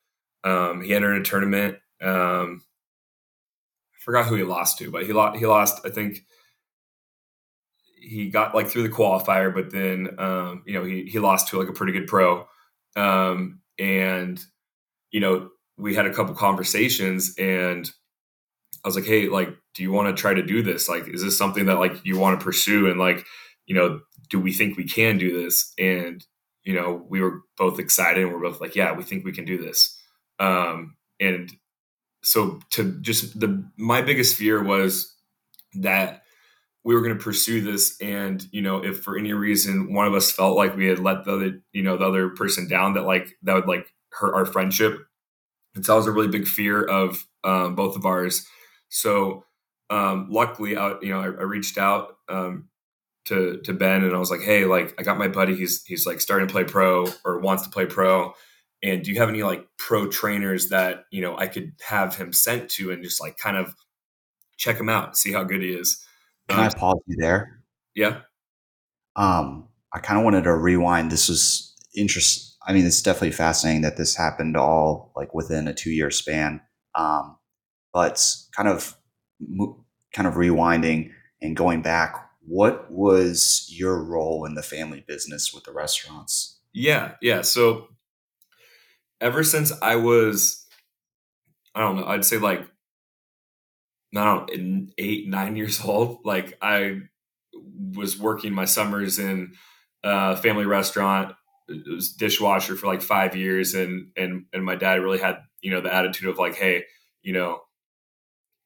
Um, 0.45 0.83
he 0.83 0.95
entered 0.95 1.21
a 1.21 1.23
tournament. 1.23 1.79
Um, 2.01 2.63
forgot 4.05 4.27
who 4.27 4.37
he 4.37 4.43
lost 4.45 4.79
to, 4.79 4.91
but 4.91 5.07
he 5.07 5.13
lost. 5.13 5.39
He 5.39 5.47
lost. 5.47 5.81
I 5.85 5.91
think 5.91 6.25
he 8.01 8.31
got 8.31 8.55
like 8.55 8.69
through 8.69 8.83
the 8.83 8.89
qualifier, 8.95 9.55
but 9.55 9.71
then 9.71 10.09
um, 10.19 10.63
you 10.67 10.75
know 10.75 10.85
he 10.85 11.05
he 11.05 11.19
lost 11.19 11.49
to 11.49 11.59
like 11.59 11.69
a 11.69 11.73
pretty 11.73 11.93
good 11.93 12.07
pro, 12.07 12.47
Um, 12.97 13.61
and 13.79 14.43
you 15.13 15.21
know, 15.21 15.51
we 15.79 15.95
had 15.95 16.07
a 16.07 16.15
couple 16.15 16.35
conversations, 16.35 17.35
and 17.39 17.91
I 18.85 18.89
was 18.89 18.97
like, 18.97 19.07
"Hey, 19.07 19.29
like, 19.29 19.51
do 19.75 19.83
you 19.83 19.93
want 19.93 20.15
to 20.17 20.21
try 20.21 20.35
to 20.35 20.43
do 20.43 20.63
this? 20.63 20.89
Like, 20.89 21.09
is 21.09 21.23
this 21.23 21.39
something 21.39 21.67
that 21.67 21.79
like 21.81 22.05
you 22.05 22.19
want 22.19 22.39
to 22.41 22.45
pursue?" 22.45 22.91
And 22.91 22.99
like, 23.01 23.27
you 23.67 23.75
know, 23.75 24.01
do 24.31 24.41
we 24.41 24.53
think 24.53 24.77
we 24.79 24.85
can 24.85 25.19
do 25.19 25.43
this? 25.43 25.73
And 25.79 26.25
you 26.65 26.75
know, 26.75 27.07
we 27.09 27.21
were 27.23 27.43
both 27.59 27.79
excited, 27.81 28.25
and 28.25 28.33
we're 28.33 28.41
both 28.43 28.61
like, 28.61 28.77
"Yeah, 28.77 28.93
we 28.95 29.05
think 29.05 29.25
we 29.25 29.33
can 29.33 29.45
do 29.47 29.59
this." 29.59 29.99
Um, 30.41 30.97
and 31.21 31.53
so 32.23 32.61
to 32.71 32.99
just 33.01 33.39
the 33.39 33.65
my 33.77 34.01
biggest 34.01 34.37
fear 34.37 34.63
was 34.63 35.15
that 35.75 36.23
we 36.85 36.95
were 36.95 37.01
going 37.01 37.17
to 37.17 37.23
pursue 37.23 37.61
this 37.61 38.01
and 38.01 38.47
you 38.53 38.63
know 38.63 38.83
if 38.83 39.01
for 39.01 39.17
any 39.17 39.33
reason 39.33 39.93
one 39.93 40.07
of 40.07 40.15
us 40.15 40.33
felt 40.33 40.57
like 40.57 40.77
we 40.77 40.87
had 40.87 40.99
let 40.99 41.25
the 41.25 41.33
other 41.33 41.61
you 41.73 41.83
know 41.83 41.97
the 41.97 42.07
other 42.07 42.31
person 42.31 42.69
down 42.69 42.95
that 42.95 43.03
like 43.03 43.29
that 43.43 43.55
would 43.55 43.69
like 43.69 43.87
hurt 44.11 44.35
our 44.35 44.45
friendship. 44.45 44.99
That 45.75 45.95
was 45.95 46.07
a 46.07 46.13
really 46.13 46.29
big 46.29 46.47
fear 46.47 46.85
of 46.85 47.27
um, 47.45 47.75
both 47.75 47.97
of 47.97 48.05
ours. 48.05 48.47
So 48.91 49.45
um, 49.89 50.29
luckily 50.31 50.77
I, 50.77 50.95
you 51.01 51.11
know 51.11 51.21
I, 51.21 51.25
I 51.25 51.45
reached 51.45 51.79
out 51.79 52.17
um, 52.29 52.69
to 53.27 53.61
to 53.65 53.73
ben 53.73 54.03
and 54.03 54.15
i 54.15 54.19
was 54.19 54.33
like 54.33 54.41
hey 54.41 54.65
like 54.65 54.95
i 54.99 55.03
got 55.03 55.19
my 55.19 55.29
buddy. 55.29 55.57
He's 55.57 55.85
he's 55.85 56.07
like 56.07 56.21
starting 56.21 56.47
to 56.47 56.53
play 56.53 56.65
pro 56.65 57.07
or 57.25 57.39
wants 57.41 57.63
to 57.65 57.71
play 57.71 57.87
pro 57.87 58.35
and 58.83 59.03
do 59.05 59.13
you 59.13 59.21
have 59.21 59.29
any 59.29 59.43
like 59.43 59.67
pro 59.79 60.09
trainers 60.09 60.69
that 60.71 61.05
you 61.11 61.21
know 61.21 61.37
i 61.37 61.47
could 61.47 61.73
have 61.87 62.17
him 62.17 62.33
sent 62.33 62.69
to 62.69 62.91
and 62.91 63.03
just 63.03 63.21
like 63.21 63.37
kind 63.37 63.57
of 63.57 63.75
check 64.59 64.79
him 64.79 64.89
out 64.89 65.17
see 65.17 65.33
how 65.33 65.45
good 65.45 65.63
he 65.63 65.71
is? 65.71 66.05
Can 66.49 66.61
um, 66.61 66.67
i 66.67 66.69
pause 66.69 67.01
you 67.07 67.17
there? 67.19 67.63
yeah. 67.95 68.21
Um 69.17 69.69
i 69.93 69.99
kind 69.99 70.19
of 70.19 70.25
wanted 70.25 70.45
to 70.45 70.55
rewind. 70.55 71.11
This 71.11 71.29
was 71.29 71.75
interest 71.95 72.57
i 72.67 72.73
mean 72.73 72.87
it's 72.87 73.03
definitely 73.03 73.33
fascinating 73.33 73.83
that 73.83 73.99
this 73.99 74.17
happened 74.17 74.57
all 74.57 75.13
like 75.15 75.35
within 75.35 75.69
a 75.69 75.75
two 75.75 75.91
year 75.91 76.11
span. 76.11 76.61
Um 76.95 77.37
but 77.93 78.25
kind 78.57 78.69
of 78.69 78.97
kind 80.15 80.29
of 80.29 80.35
rewinding 80.35 81.11
and 81.43 81.57
going 81.57 81.83
back 81.83 82.31
what 82.45 82.91
was 82.91 83.67
your 83.69 84.03
role 84.03 84.45
in 84.45 84.55
the 84.55 84.63
family 84.63 85.05
business 85.07 85.53
with 85.53 85.65
the 85.65 85.73
restaurants? 85.73 86.61
Yeah 86.73 87.13
yeah. 87.21 87.43
So 87.43 87.89
ever 89.23 89.45
since 89.45 89.73
I 89.81 89.97
was, 89.97 90.67
I 91.75 91.81
don't 91.81 91.97
know, 91.97 92.07
I'd 92.07 92.25
say 92.25 92.39
like, 92.39 92.61
I 94.15 94.25
don't 94.25 94.51
know, 94.51 94.87
eight, 94.99 95.29
nine 95.29 95.57
years 95.57 95.81
old, 95.83 96.19
like 96.25 96.59
I 96.61 97.01
was 97.95 98.19
working 98.19 98.53
my 98.53 98.67
summers 98.67 99.19
in 99.19 99.55
a 100.03 100.37
family 100.37 100.67
restaurant. 100.67 101.35
It 101.69 101.89
was 101.89 102.13
dishwasher 102.13 102.77
for 102.77 102.89
like 102.89 103.01
five 103.01 103.35
years, 103.37 103.73
and 103.75 104.09
and 104.17 104.45
and 104.53 104.65
my 104.65 104.75
dad 104.75 105.01
really 105.01 105.21
had 105.21 105.39
you 105.63 105.71
know 105.71 105.81
the 105.81 105.95
attitude 105.95 106.29
of 106.29 106.39
like, 106.39 106.57
hey, 106.57 106.85
you 107.23 107.33
know, 107.33 107.61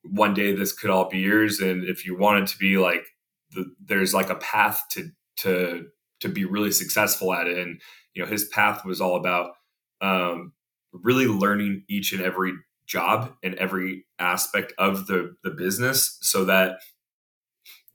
one 0.03 0.35
day 0.35 0.55
this 0.55 0.73
could 0.73 0.91
all 0.91 1.09
be 1.09 1.19
yours, 1.19 1.61
and 1.61 1.85
if 1.85 2.07
you 2.07 2.17
want 2.17 2.43
it 2.43 2.47
to 2.49 2.59
be 2.59 2.79
like, 2.79 3.05
the, 3.51 3.67
there's 3.85 4.15
like 4.15 4.31
a 4.31 4.37
path 4.37 4.83
to 4.93 5.11
to 5.39 5.87
to 6.21 6.29
be 6.29 6.45
really 6.45 6.73
successful 6.73 7.33
at 7.33 7.47
it, 7.47 7.59
and 7.59 7.81
you 8.15 8.23
know, 8.23 8.29
his 8.29 8.47
path 8.47 8.85
was 8.85 9.01
all 9.01 9.17
about 9.17 9.53
um, 10.01 10.53
really 10.93 11.27
learning 11.27 11.85
each 11.89 12.13
and 12.13 12.23
every 12.23 12.53
job 12.87 13.33
and 13.43 13.55
every 13.57 14.07
aspect 14.19 14.73
of 14.79 15.07
the 15.07 15.35
the 15.43 15.51
business 15.51 16.19
so 16.21 16.45
that 16.45 16.79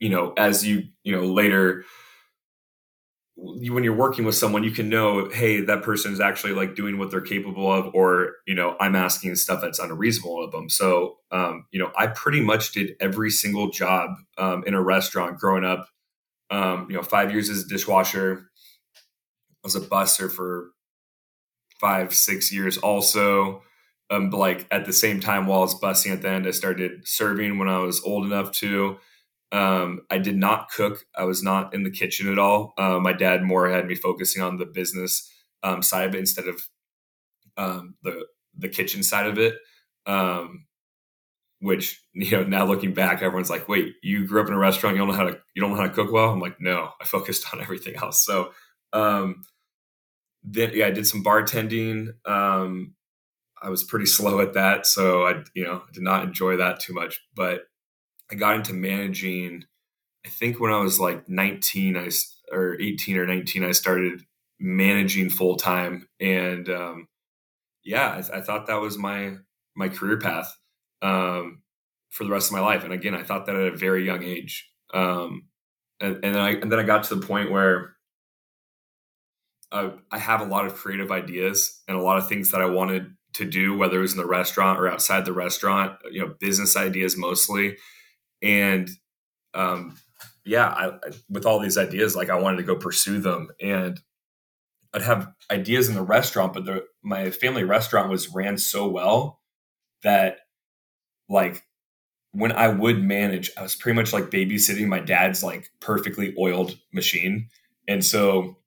you 0.00 0.08
know 0.08 0.32
as 0.36 0.66
you 0.66 0.84
you 1.02 1.14
know 1.14 1.24
later 1.24 1.84
when 3.36 3.82
you're 3.82 3.94
working 3.94 4.24
with 4.26 4.34
someone 4.34 4.62
you 4.62 4.70
can 4.70 4.88
know 4.88 5.28
hey 5.30 5.62
that 5.62 5.82
person 5.82 6.12
is 6.12 6.20
actually 6.20 6.52
like 6.52 6.74
doing 6.74 6.98
what 6.98 7.10
they're 7.10 7.20
capable 7.20 7.72
of 7.72 7.92
or 7.94 8.34
you 8.46 8.54
know 8.54 8.76
i'm 8.80 8.94
asking 8.94 9.34
stuff 9.34 9.60
that's 9.62 9.78
unreasonable 9.78 10.44
of 10.44 10.52
them. 10.52 10.68
So 10.68 11.16
um, 11.30 11.66
you 11.70 11.78
know 11.78 11.90
i 11.96 12.06
pretty 12.08 12.40
much 12.40 12.72
did 12.72 12.94
every 13.00 13.30
single 13.30 13.70
job 13.70 14.10
um, 14.36 14.62
in 14.66 14.74
a 14.74 14.82
restaurant 14.82 15.38
growing 15.38 15.64
up. 15.64 15.88
Um, 16.50 16.86
you 16.90 16.96
know 16.96 17.02
five 17.02 17.30
years 17.32 17.48
as 17.48 17.64
a 17.64 17.68
dishwasher 17.68 18.50
I 19.50 19.58
was 19.64 19.76
a 19.76 19.80
busser 19.80 20.30
for 20.30 20.70
five, 21.82 22.14
six 22.14 22.52
years 22.52 22.78
also. 22.78 23.64
Um, 24.10 24.30
but 24.30 24.38
like 24.38 24.68
at 24.72 24.86
the 24.86 24.94
same 24.94 25.20
time, 25.20 25.46
while 25.46 25.60
I 25.60 25.64
was 25.64 25.80
busing 25.80 26.12
at 26.12 26.22
the 26.22 26.30
end, 26.30 26.46
I 26.48 26.52
started 26.52 27.08
serving 27.08 27.58
when 27.58 27.68
I 27.68 27.80
was 27.80 28.02
old 28.04 28.26
enough 28.26 28.52
to. 28.54 28.98
Um, 29.52 30.02
I 30.10 30.18
did 30.18 30.36
not 30.36 30.70
cook. 30.70 31.04
I 31.16 31.24
was 31.24 31.42
not 31.42 31.74
in 31.74 31.84
the 31.84 31.90
kitchen 31.90 32.32
at 32.32 32.38
all. 32.38 32.74
Uh, 32.78 33.00
my 33.00 33.14
dad 33.14 33.42
more 33.44 33.68
had 33.70 33.86
me 33.86 33.96
focusing 33.96 34.42
on 34.42 34.58
the 34.58 34.66
business 34.66 35.30
um, 35.64 35.82
side 35.82 36.08
of 36.08 36.16
it 36.16 36.20
instead 36.20 36.48
of 36.48 36.62
um, 37.56 37.94
the 38.02 38.26
the 38.56 38.68
kitchen 38.68 39.02
side 39.02 39.26
of 39.26 39.38
it. 39.38 39.56
Um, 40.06 40.66
which 41.60 42.02
you 42.12 42.32
know 42.32 42.44
now 42.44 42.64
looking 42.66 42.94
back, 42.94 43.22
everyone's 43.22 43.50
like, 43.50 43.68
"Wait, 43.68 43.94
you 44.02 44.26
grew 44.26 44.42
up 44.42 44.48
in 44.48 44.54
a 44.54 44.58
restaurant? 44.58 44.96
You 44.96 45.00
don't 45.02 45.08
know 45.08 45.14
how 45.16 45.24
to 45.24 45.38
you 45.54 45.62
don't 45.62 45.70
know 45.70 45.76
how 45.76 45.84
to 45.88 45.90
cook 45.94 46.12
well?" 46.12 46.30
I'm 46.30 46.40
like, 46.40 46.60
"No, 46.60 46.90
I 47.00 47.04
focused 47.04 47.46
on 47.54 47.60
everything 47.60 47.96
else." 47.96 48.24
So 48.24 48.52
um, 48.92 49.44
then 50.42 50.72
yeah, 50.74 50.86
I 50.86 50.90
did 50.90 51.06
some 51.06 51.24
bartending. 51.24 52.14
Um, 52.26 52.94
I 53.60 53.70
was 53.70 53.84
pretty 53.84 54.06
slow 54.18 54.40
at 54.40 54.54
that, 54.54 54.86
so 54.86 55.26
I 55.26 55.42
you 55.54 55.64
know 55.64 55.82
did 55.92 56.02
not 56.02 56.24
enjoy 56.24 56.56
that 56.56 56.80
too 56.80 56.92
much. 56.92 57.20
But 57.34 57.62
I 58.30 58.34
got 58.34 58.56
into 58.56 58.74
managing. 58.74 59.64
I 60.24 60.28
think 60.28 60.60
when 60.60 60.72
I 60.72 60.78
was 60.78 61.00
like 61.00 61.28
19, 61.28 61.96
I 61.96 62.08
or 62.52 62.80
18 62.80 63.18
or 63.18 63.26
19, 63.26 63.64
I 63.64 63.72
started 63.72 64.22
managing 64.60 65.30
full 65.30 65.56
time, 65.56 66.08
and 66.20 66.68
um, 66.68 67.08
yeah, 67.84 68.22
I, 68.32 68.38
I, 68.38 68.40
thought 68.40 68.68
that 68.68 68.80
was 68.80 68.96
my 68.96 69.34
my 69.74 69.88
career 69.88 70.18
path 70.18 70.56
um, 71.02 71.62
for 72.10 72.24
the 72.24 72.30
rest 72.30 72.48
of 72.48 72.52
my 72.52 72.60
life. 72.60 72.84
And 72.84 72.92
again, 72.92 73.14
I 73.14 73.24
thought 73.24 73.46
that 73.46 73.56
at 73.56 73.72
a 73.72 73.76
very 73.76 74.04
young 74.06 74.22
age. 74.22 74.70
Um, 74.94 75.48
and, 76.00 76.24
and 76.24 76.34
then 76.34 76.42
I 76.42 76.50
and 76.50 76.70
then 76.70 76.78
I 76.78 76.84
got 76.84 77.04
to 77.04 77.14
the 77.14 77.26
point 77.26 77.50
where 77.50 77.96
uh, 79.72 79.90
I 80.10 80.18
have 80.18 80.40
a 80.40 80.44
lot 80.46 80.66
of 80.66 80.74
creative 80.74 81.10
ideas 81.10 81.80
and 81.88 81.96
a 81.96 82.02
lot 82.02 82.18
of 82.18 82.28
things 82.28 82.50
that 82.50 82.60
I 82.60 82.66
wanted 82.66 83.14
to 83.34 83.44
do, 83.46 83.76
whether 83.76 83.98
it 83.98 84.02
was 84.02 84.12
in 84.12 84.18
the 84.18 84.26
restaurant 84.26 84.78
or 84.78 84.88
outside 84.88 85.24
the 85.24 85.32
restaurant, 85.32 85.96
you 86.10 86.20
know, 86.20 86.34
business 86.38 86.76
ideas 86.76 87.16
mostly. 87.16 87.78
And 88.42 88.90
um, 89.54 89.96
yeah, 90.44 90.68
I, 90.68 90.88
I, 90.88 91.10
with 91.30 91.46
all 91.46 91.58
these 91.58 91.78
ideas, 91.78 92.14
like 92.14 92.28
I 92.28 92.38
wanted 92.38 92.58
to 92.58 92.62
go 92.64 92.76
pursue 92.76 93.20
them. 93.20 93.48
And 93.60 93.98
I'd 94.92 95.02
have 95.02 95.32
ideas 95.50 95.88
in 95.88 95.94
the 95.94 96.02
restaurant, 96.02 96.52
but 96.52 96.66
the, 96.66 96.84
my 97.02 97.30
family 97.30 97.64
restaurant 97.64 98.10
was 98.10 98.28
ran 98.28 98.58
so 98.58 98.86
well 98.88 99.40
that 100.02 100.40
like 101.30 101.62
when 102.32 102.52
I 102.52 102.68
would 102.68 103.02
manage, 103.02 103.50
I 103.56 103.62
was 103.62 103.74
pretty 103.74 103.96
much 103.96 104.12
like 104.12 104.30
babysitting 104.30 104.88
my 104.88 105.00
dad's 105.00 105.42
like 105.42 105.70
perfectly 105.80 106.34
oiled 106.38 106.78
machine. 106.92 107.48
And 107.88 108.04
so 108.04 108.58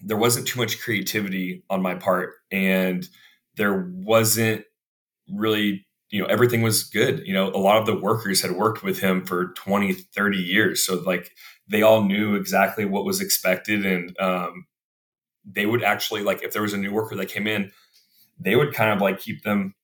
there 0.00 0.16
wasn't 0.16 0.46
too 0.46 0.58
much 0.58 0.80
creativity 0.80 1.62
on 1.70 1.82
my 1.82 1.94
part 1.94 2.34
and 2.50 3.08
there 3.56 3.90
wasn't 3.94 4.64
really 5.30 5.86
you 6.10 6.20
know 6.20 6.26
everything 6.28 6.62
was 6.62 6.84
good 6.84 7.26
you 7.26 7.32
know 7.32 7.48
a 7.48 7.58
lot 7.58 7.78
of 7.78 7.86
the 7.86 7.98
workers 7.98 8.42
had 8.42 8.52
worked 8.52 8.82
with 8.82 9.00
him 9.00 9.24
for 9.24 9.52
20 9.54 9.92
30 9.92 10.38
years 10.38 10.84
so 10.84 10.96
like 11.06 11.30
they 11.68 11.82
all 11.82 12.02
knew 12.04 12.34
exactly 12.34 12.84
what 12.84 13.04
was 13.04 13.20
expected 13.20 13.84
and 13.84 14.18
um, 14.20 14.66
they 15.44 15.66
would 15.66 15.82
actually 15.82 16.22
like 16.22 16.42
if 16.42 16.52
there 16.52 16.62
was 16.62 16.72
a 16.74 16.78
new 16.78 16.92
worker 16.92 17.16
that 17.16 17.28
came 17.28 17.46
in 17.46 17.70
they 18.38 18.56
would 18.56 18.74
kind 18.74 18.92
of 18.92 19.00
like 19.00 19.18
keep 19.18 19.42
them 19.42 19.74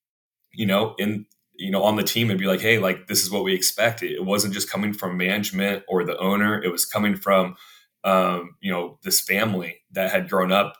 you 0.52 0.66
know 0.66 0.94
in 0.98 1.26
you 1.54 1.70
know 1.70 1.82
on 1.82 1.96
the 1.96 2.02
team 2.02 2.30
and 2.30 2.38
be 2.38 2.46
like 2.46 2.60
hey 2.60 2.78
like 2.78 3.06
this 3.06 3.22
is 3.22 3.30
what 3.30 3.44
we 3.44 3.54
expect. 3.54 4.02
It 4.02 4.24
wasn't 4.24 4.54
just 4.54 4.70
coming 4.70 4.92
from 4.92 5.16
management 5.16 5.84
or 5.88 6.04
the 6.04 6.18
owner 6.18 6.62
it 6.62 6.70
was 6.70 6.84
coming 6.84 7.16
from 7.16 7.56
um, 8.04 8.56
you 8.60 8.70
know, 8.70 8.98
this 9.02 9.20
family 9.20 9.81
that 9.92 10.10
had 10.10 10.28
grown 10.28 10.52
up, 10.52 10.76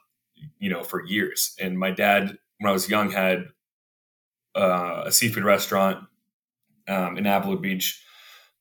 you 0.59 0.71
know, 0.71 0.83
for 0.83 1.05
years. 1.05 1.55
And 1.61 1.79
my 1.79 1.91
dad, 1.91 2.37
when 2.59 2.71
I 2.71 2.73
was 2.73 2.89
young, 2.89 3.11
had 3.11 3.47
uh, 4.55 5.05
a 5.07 5.13
seafood 5.13 5.45
restaurant 5.45 6.05
um, 6.89 7.17
in 7.17 7.27
Avila 7.27 7.59
Beach 7.59 8.03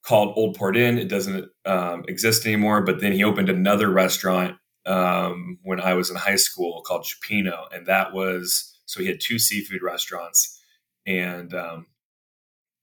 called 0.04 0.34
Old 0.36 0.56
Port 0.56 0.78
Inn. 0.78 0.98
It 0.98 1.08
doesn't 1.08 1.50
um, 1.66 2.06
exist 2.08 2.46
anymore. 2.46 2.82
But 2.82 3.02
then 3.02 3.12
he 3.12 3.24
opened 3.24 3.50
another 3.50 3.90
restaurant 3.90 4.58
um, 4.86 5.60
when 5.64 5.80
I 5.80 5.94
was 5.94 6.10
in 6.10 6.16
high 6.16 6.38
school 6.38 6.82
called 6.86 7.06
Chipino, 7.06 7.66
and 7.72 7.86
that 7.88 8.14
was 8.14 8.80
so 8.86 9.00
he 9.00 9.08
had 9.08 9.20
two 9.20 9.38
seafood 9.40 9.84
restaurants. 9.84 10.60
And 11.06 11.54
um, 11.54 11.88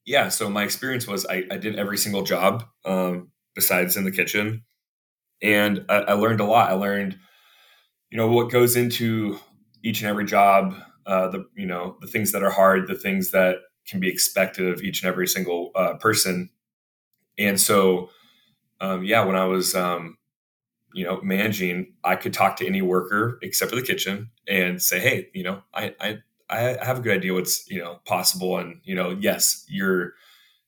yeah, 0.04 0.28
so 0.28 0.48
my 0.48 0.64
experience 0.64 1.06
was 1.06 1.26
I, 1.26 1.44
I 1.50 1.56
did 1.56 1.76
every 1.76 1.98
single 1.98 2.22
job 2.22 2.64
um, 2.84 3.30
besides 3.54 3.96
in 3.96 4.04
the 4.04 4.12
kitchen 4.12 4.64
and 5.42 5.84
I, 5.88 5.96
I, 5.98 6.12
learned 6.14 6.40
a 6.40 6.44
lot. 6.44 6.70
I 6.70 6.74
learned, 6.74 7.18
you 8.10 8.16
know, 8.16 8.28
what 8.28 8.50
goes 8.50 8.76
into 8.76 9.38
each 9.82 10.00
and 10.00 10.08
every 10.10 10.24
job, 10.24 10.74
uh, 11.06 11.28
the 11.28 11.46
you 11.54 11.66
know 11.66 11.96
the 12.00 12.06
things 12.06 12.32
that 12.32 12.42
are 12.42 12.50
hard, 12.50 12.88
the 12.88 12.94
things 12.94 13.30
that 13.30 13.56
can 13.86 14.00
be 14.00 14.08
expected 14.08 14.68
of 14.68 14.82
each 14.82 15.02
and 15.02 15.08
every 15.08 15.26
single 15.26 15.70
uh, 15.74 15.94
person. 15.94 16.50
And 17.38 17.60
so, 17.60 18.10
um, 18.80 19.04
yeah, 19.04 19.24
when 19.24 19.36
I 19.36 19.44
was 19.46 19.74
um, 19.74 20.18
you 20.92 21.04
know, 21.04 21.20
managing, 21.22 21.92
I 22.04 22.16
could 22.16 22.32
talk 22.32 22.56
to 22.56 22.66
any 22.66 22.82
worker 22.82 23.38
except 23.42 23.70
for 23.70 23.76
the 23.76 23.82
kitchen 23.82 24.30
and 24.46 24.80
say, 24.82 25.00
hey, 25.00 25.28
you 25.34 25.42
know, 25.42 25.62
I, 25.74 25.94
I, 26.00 26.18
I 26.50 26.84
have 26.84 26.98
a 26.98 27.00
good 27.02 27.16
idea 27.16 27.34
what's, 27.34 27.68
you 27.70 27.78
know, 27.78 28.00
possible. 28.06 28.58
And, 28.58 28.80
you 28.84 28.94
know, 28.94 29.10
yes, 29.10 29.64
you're, 29.68 30.14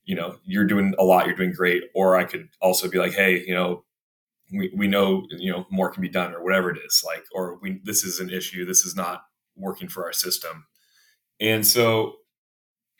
you 0.04 0.14
know, 0.14 0.36
you're 0.44 0.66
doing 0.66 0.94
a 0.98 1.04
lot, 1.04 1.26
you're 1.26 1.36
doing 1.36 1.52
great. 1.52 1.84
Or 1.94 2.16
I 2.16 2.24
could 2.24 2.48
also 2.60 2.88
be 2.88 2.98
like, 2.98 3.12
hey, 3.12 3.42
you 3.46 3.54
know, 3.54 3.84
we, 4.52 4.72
we 4.74 4.88
know, 4.88 5.26
you 5.30 5.52
know, 5.52 5.66
more 5.70 5.90
can 5.90 6.02
be 6.02 6.08
done 6.08 6.34
or 6.34 6.42
whatever 6.42 6.70
it 6.70 6.78
is 6.84 7.02
like, 7.06 7.24
or 7.32 7.58
we, 7.60 7.80
this 7.84 8.04
is 8.04 8.20
an 8.20 8.30
issue. 8.30 8.64
This 8.64 8.84
is 8.84 8.96
not 8.96 9.22
working 9.56 9.88
for 9.88 10.04
our 10.04 10.12
system. 10.12 10.66
And 11.40 11.66
so 11.66 12.14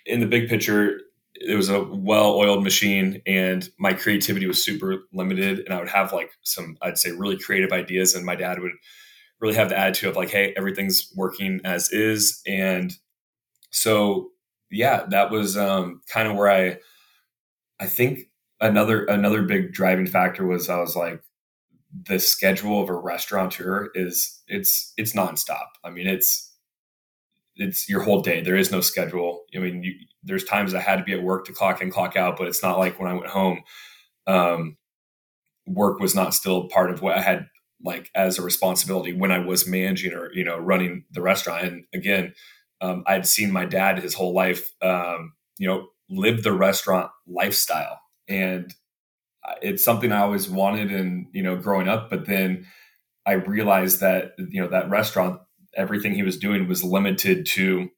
in 0.06 0.20
the 0.20 0.26
big 0.26 0.48
picture, 0.48 1.00
it 1.34 1.54
was 1.54 1.68
a 1.68 1.82
well-oiled 1.82 2.62
machine 2.62 3.22
and 3.26 3.70
my 3.78 3.92
creativity 3.92 4.46
was 4.46 4.64
super 4.64 5.04
limited 5.12 5.60
and 5.60 5.72
i 5.72 5.78
would 5.78 5.88
have 5.88 6.12
like 6.12 6.30
some 6.42 6.76
i'd 6.82 6.98
say 6.98 7.12
really 7.12 7.38
creative 7.38 7.72
ideas 7.72 8.14
and 8.14 8.26
my 8.26 8.34
dad 8.34 8.60
would 8.60 8.72
really 9.40 9.54
have 9.54 9.68
the 9.68 9.78
attitude 9.78 10.10
of 10.10 10.16
like 10.16 10.30
hey 10.30 10.52
everything's 10.56 11.12
working 11.16 11.60
as 11.64 11.90
is 11.92 12.42
and 12.46 12.94
so 13.70 14.28
yeah 14.70 15.04
that 15.08 15.30
was 15.30 15.56
um, 15.56 16.00
kind 16.12 16.28
of 16.28 16.36
where 16.36 16.50
i 16.50 16.76
i 17.78 17.86
think 17.86 18.20
another 18.60 19.04
another 19.04 19.42
big 19.42 19.72
driving 19.72 20.06
factor 20.06 20.46
was 20.46 20.68
i 20.68 20.78
was 20.78 20.96
like 20.96 21.22
the 22.06 22.18
schedule 22.18 22.82
of 22.82 22.88
a 22.88 22.94
restaurateur 22.94 23.90
is 23.94 24.42
it's 24.46 24.92
it's 24.96 25.14
nonstop 25.14 25.66
i 25.84 25.90
mean 25.90 26.06
it's 26.06 26.50
it's 27.60 27.88
your 27.88 28.02
whole 28.02 28.22
day. 28.22 28.40
There 28.40 28.56
is 28.56 28.72
no 28.72 28.80
schedule. 28.80 29.44
I 29.54 29.58
mean, 29.58 29.82
you, 29.82 29.94
there's 30.22 30.44
times 30.44 30.74
I 30.74 30.80
had 30.80 30.96
to 30.96 31.04
be 31.04 31.12
at 31.12 31.22
work 31.22 31.44
to 31.46 31.52
clock 31.52 31.82
in, 31.82 31.90
clock 31.90 32.16
out, 32.16 32.36
but 32.36 32.48
it's 32.48 32.62
not 32.62 32.78
like 32.78 32.98
when 32.98 33.10
I 33.10 33.14
went 33.14 33.26
home, 33.26 33.60
um, 34.26 34.76
work 35.66 36.00
was 36.00 36.14
not 36.14 36.34
still 36.34 36.68
part 36.68 36.90
of 36.90 37.02
what 37.02 37.16
I 37.16 37.20
had 37.20 37.46
like 37.82 38.10
as 38.14 38.38
a 38.38 38.42
responsibility 38.42 39.12
when 39.12 39.30
I 39.30 39.38
was 39.38 39.66
managing 39.66 40.12
or 40.12 40.32
you 40.32 40.44
know 40.44 40.58
running 40.58 41.04
the 41.10 41.22
restaurant. 41.22 41.64
And 41.64 41.84
again, 41.94 42.34
um, 42.80 43.04
I'd 43.06 43.26
seen 43.26 43.52
my 43.52 43.66
dad 43.66 43.98
his 43.98 44.14
whole 44.14 44.34
life, 44.34 44.70
um, 44.82 45.34
you 45.58 45.68
know, 45.68 45.88
live 46.08 46.42
the 46.42 46.52
restaurant 46.52 47.10
lifestyle, 47.26 48.00
and 48.28 48.74
it's 49.62 49.84
something 49.84 50.12
I 50.12 50.20
always 50.20 50.48
wanted, 50.48 50.90
and 50.90 51.26
you 51.32 51.42
know, 51.42 51.56
growing 51.56 51.88
up. 51.88 52.10
But 52.10 52.26
then 52.26 52.66
I 53.26 53.32
realized 53.32 54.00
that 54.00 54.32
you 54.38 54.60
know 54.60 54.68
that 54.68 54.90
restaurant 54.90 55.40
everything 55.76 56.14
he 56.14 56.22
was 56.22 56.38
doing 56.38 56.66
was 56.66 56.82
limited 56.82 57.46
to 57.46 57.88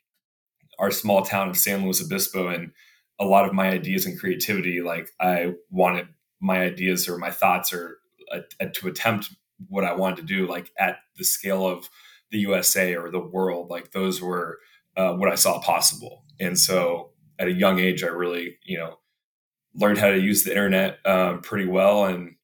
our 0.78 0.90
small 0.90 1.23
town 1.23 1.49
of 1.49 1.56
San 1.56 1.82
Luis 1.82 2.02
Obispo 2.02 2.49
and 2.49 2.73
a 3.21 3.25
lot 3.25 3.47
of 3.47 3.54
my 3.54 3.68
ideas 3.68 4.04
and 4.04 4.18
creativity 4.18 4.80
like 4.80 5.09
I 5.21 5.54
wanted 5.71 6.09
my 6.40 6.61
ideas 6.62 7.09
or 7.09 7.18
my 7.18 7.30
thoughts 7.30 7.73
or 7.73 7.99
uh, 8.32 8.40
to 8.75 8.88
attempt 8.88 9.30
what 9.68 9.85
I 9.85 9.94
wanted 9.94 10.16
to 10.16 10.23
do 10.23 10.47
like 10.47 10.71
at 10.78 10.97
the 11.16 11.25
scale 11.25 11.66
of 11.66 11.88
the 12.30 12.38
USA 12.40 12.94
or 12.94 13.11
the 13.11 13.21
world 13.21 13.71
like 13.71 13.92
those 13.92 14.21
were 14.21 14.59
uh, 14.97 15.14
what 15.14 15.30
I 15.30 15.37
saw 15.37 15.61
possible 15.61 16.25
and 16.40 16.59
so 16.59 17.11
at 17.38 17.49
a 17.49 17.52
young 17.52 17.78
age 17.78 18.02
I 18.02 18.09
really 18.09 18.59
you 18.64 18.78
know 18.78 18.99
learned 19.74 19.98
how 19.98 20.10
to 20.10 20.18
use 20.18 20.44
the 20.44 20.50
internet 20.50 20.98
um, 21.06 21.40
pretty 21.40 21.66
well 21.66 22.04
and 22.04 22.36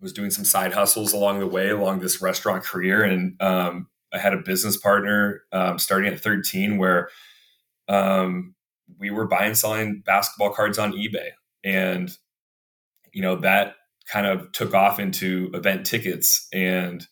was 0.00 0.12
doing 0.12 0.30
some 0.30 0.44
side 0.44 0.72
hustles 0.72 1.12
along 1.12 1.40
the 1.40 1.46
way 1.46 1.70
along 1.70 2.00
this 2.00 2.22
restaurant 2.22 2.64
career 2.64 3.02
and 3.02 3.40
um, 3.42 3.88
I 4.12 4.18
had 4.18 4.32
a 4.32 4.38
business 4.38 4.76
partner 4.76 5.42
um, 5.52 5.78
starting 5.78 6.12
at 6.12 6.20
13 6.20 6.78
where 6.78 7.08
um, 7.88 8.54
we 8.98 9.10
were 9.10 9.26
buying 9.26 9.54
selling 9.54 10.02
basketball 10.04 10.50
cards 10.50 10.78
on 10.78 10.92
eBay, 10.92 11.30
and 11.64 12.10
you 13.12 13.22
know 13.22 13.36
that 13.36 13.74
kind 14.10 14.26
of 14.26 14.50
took 14.52 14.74
off 14.74 14.98
into 14.98 15.50
event 15.52 15.84
tickets 15.84 16.48
and 16.52 17.06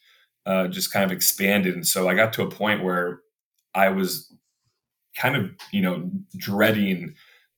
uh, 0.47 0.69
just 0.69 0.93
kind 0.93 1.05
of 1.05 1.13
expanded. 1.13 1.75
And 1.75 1.87
so 1.87 2.09
I 2.09 2.15
got 2.15 2.33
to 2.35 2.43
a 2.43 2.51
point 2.51 2.83
where 2.83 3.21
I 3.75 3.91
was 3.91 4.33
kind 5.17 5.37
of 5.37 5.51
you 5.73 5.83
know 5.83 6.11
dreading 6.37 7.15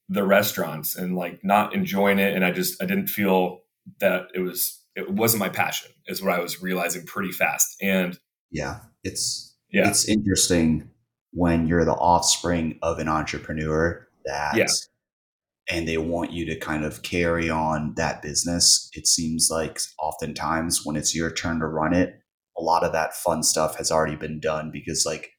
the 0.08 0.24
restaurants 0.24 0.96
and 0.96 1.16
like 1.16 1.44
not 1.44 1.74
enjoying 1.74 2.18
it, 2.18 2.34
and 2.34 2.44
I 2.44 2.50
just 2.50 2.82
I 2.82 2.86
didn't 2.86 3.08
feel 3.08 3.60
that 4.00 4.28
it 4.34 4.40
was 4.40 4.82
it 4.94 5.10
wasn't 5.10 5.40
my 5.40 5.48
passion 5.48 5.90
is 6.06 6.22
what 6.22 6.34
I 6.34 6.40
was 6.40 6.60
realizing 6.60 7.06
pretty 7.06 7.32
fast 7.32 7.76
and 7.80 8.18
yeah 8.50 8.80
it's 9.04 9.56
yeah. 9.70 9.88
it's 9.88 10.08
interesting 10.08 10.90
when 11.32 11.66
you're 11.66 11.84
the 11.84 11.92
offspring 11.92 12.78
of 12.82 12.98
an 12.98 13.08
entrepreneur 13.08 14.06
that 14.24 14.56
yeah. 14.56 14.66
and 15.68 15.86
they 15.86 15.98
want 15.98 16.32
you 16.32 16.44
to 16.46 16.58
kind 16.58 16.84
of 16.84 17.02
carry 17.02 17.48
on 17.48 17.94
that 17.96 18.22
business 18.22 18.90
it 18.94 19.06
seems 19.06 19.48
like 19.50 19.78
oftentimes 20.02 20.84
when 20.84 20.96
it's 20.96 21.14
your 21.14 21.30
turn 21.30 21.60
to 21.60 21.66
run 21.66 21.94
it 21.94 22.20
a 22.58 22.62
lot 22.62 22.82
of 22.82 22.92
that 22.92 23.14
fun 23.14 23.42
stuff 23.42 23.76
has 23.76 23.90
already 23.90 24.16
been 24.16 24.40
done 24.40 24.70
because 24.72 25.04
like 25.06 25.30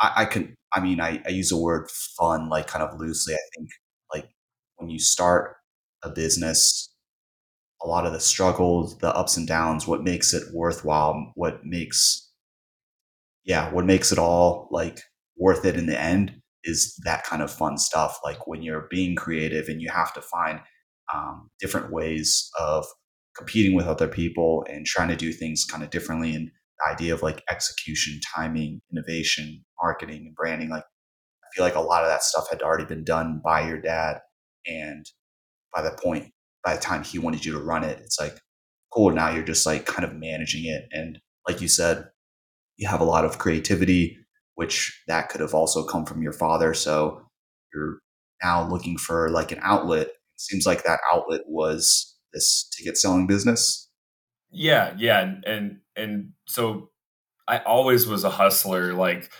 i, 0.00 0.12
I 0.18 0.24
can 0.24 0.54
i 0.74 0.80
mean 0.80 1.00
I, 1.00 1.22
I 1.26 1.30
use 1.30 1.50
the 1.50 1.56
word 1.56 1.88
fun 1.90 2.48
like 2.48 2.66
kind 2.66 2.82
of 2.82 2.98
loosely 2.98 3.34
i 3.34 3.38
think 3.56 3.68
when 4.76 4.90
you 4.90 4.98
start 4.98 5.56
a 6.02 6.10
business 6.10 6.90
a 7.82 7.86
lot 7.86 8.06
of 8.06 8.12
the 8.12 8.20
struggles 8.20 8.98
the 8.98 9.14
ups 9.14 9.36
and 9.36 9.46
downs 9.46 9.86
what 9.86 10.02
makes 10.02 10.32
it 10.32 10.42
worthwhile 10.52 11.32
what 11.34 11.64
makes 11.64 12.24
yeah, 13.44 13.70
what 13.70 13.84
makes 13.84 14.10
it 14.10 14.18
all 14.18 14.68
like 14.70 15.00
worth 15.36 15.64
it 15.64 15.76
in 15.76 15.86
the 15.86 16.00
end 16.00 16.40
is 16.64 16.98
that 17.04 17.24
kind 17.24 17.42
of 17.42 17.52
fun 17.52 17.76
stuff. 17.76 18.18
Like 18.24 18.46
when 18.46 18.62
you're 18.62 18.88
being 18.90 19.14
creative 19.14 19.68
and 19.68 19.82
you 19.82 19.90
have 19.90 20.14
to 20.14 20.22
find 20.22 20.60
um, 21.14 21.50
different 21.60 21.92
ways 21.92 22.50
of 22.58 22.86
competing 23.36 23.74
with 23.74 23.86
other 23.86 24.08
people 24.08 24.64
and 24.70 24.86
trying 24.86 25.08
to 25.08 25.16
do 25.16 25.32
things 25.32 25.66
kind 25.70 25.82
of 25.82 25.90
differently. 25.90 26.34
And 26.34 26.50
the 26.78 26.92
idea 26.92 27.12
of 27.12 27.22
like 27.22 27.42
execution, 27.50 28.18
timing, 28.34 28.80
innovation, 28.90 29.62
marketing, 29.82 30.24
and 30.26 30.34
branding. 30.34 30.70
Like 30.70 30.84
I 30.84 31.46
feel 31.54 31.64
like 31.64 31.74
a 31.74 31.80
lot 31.80 32.02
of 32.02 32.08
that 32.08 32.22
stuff 32.22 32.46
had 32.50 32.62
already 32.62 32.86
been 32.86 33.04
done 33.04 33.42
by 33.44 33.66
your 33.68 33.80
dad. 33.80 34.20
And 34.66 35.06
by 35.72 35.82
the 35.82 35.96
point, 36.02 36.32
by 36.64 36.74
the 36.74 36.80
time 36.80 37.04
he 37.04 37.18
wanted 37.18 37.44
you 37.44 37.52
to 37.52 37.60
run 37.60 37.84
it, 37.84 37.98
it's 38.00 38.18
like, 38.20 38.38
cool. 38.92 39.10
Now 39.10 39.30
you're 39.30 39.44
just 39.44 39.66
like 39.66 39.86
kind 39.86 40.04
of 40.04 40.14
managing 40.14 40.64
it. 40.64 40.84
And 40.92 41.18
like 41.48 41.60
you 41.60 41.68
said, 41.68 42.08
you 42.76 42.88
have 42.88 43.00
a 43.00 43.04
lot 43.04 43.24
of 43.24 43.38
creativity, 43.38 44.16
which 44.54 45.02
that 45.08 45.28
could 45.28 45.40
have 45.40 45.54
also 45.54 45.84
come 45.84 46.06
from 46.06 46.22
your 46.22 46.32
father. 46.32 46.74
So 46.74 47.22
you're 47.72 47.98
now 48.42 48.68
looking 48.68 48.96
for 48.96 49.30
like 49.30 49.52
an 49.52 49.60
outlet. 49.62 50.06
It 50.06 50.40
seems 50.40 50.66
like 50.66 50.84
that 50.84 51.00
outlet 51.12 51.42
was 51.46 52.16
this 52.32 52.68
ticket 52.76 52.96
selling 52.96 53.26
business. 53.26 53.90
Yeah, 54.50 54.94
yeah, 54.96 55.20
and 55.20 55.44
and, 55.44 55.78
and 55.96 56.32
so 56.46 56.90
I 57.48 57.58
always 57.58 58.06
was 58.06 58.24
a 58.24 58.30
hustler, 58.30 58.92
like 58.94 59.30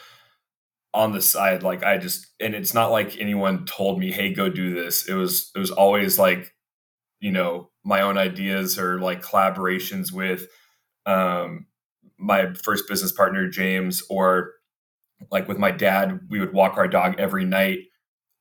on 0.95 1.13
the 1.13 1.23
side. 1.23 1.65
Like 1.65 1.85
I 1.85 1.99
just, 1.99 2.29
and 2.41 2.55
it's 2.55 2.75
not 2.75 2.93
like 2.93 3.19
anyone 3.21 3.67
told 3.67 4.01
me, 4.01 4.13
"Hey, 4.13 4.33
go 4.35 4.49
do 4.51 4.75
this." 4.75 5.09
It 5.09 5.15
was 5.15 5.53
it 5.57 5.61
was 5.61 5.73
always 5.73 6.19
like, 6.19 6.55
you 7.21 7.33
know, 7.33 7.71
my 7.85 8.03
own 8.03 8.19
ideas 8.19 8.79
or 8.79 9.01
like 9.01 9.23
collaborations 9.23 10.13
with 10.13 10.49
um 11.07 11.67
my 12.19 12.53
first 12.55 12.89
business 12.89 13.13
partner 13.13 13.49
James 13.49 14.03
or 14.11 14.53
like 15.31 15.49
with 15.49 15.59
my 15.59 15.71
dad 15.71 16.21
we 16.29 16.41
would 16.41 16.53
walk 16.53 16.77
our 16.77 16.89
dog 16.89 17.15
every 17.19 17.45
night 17.45 17.81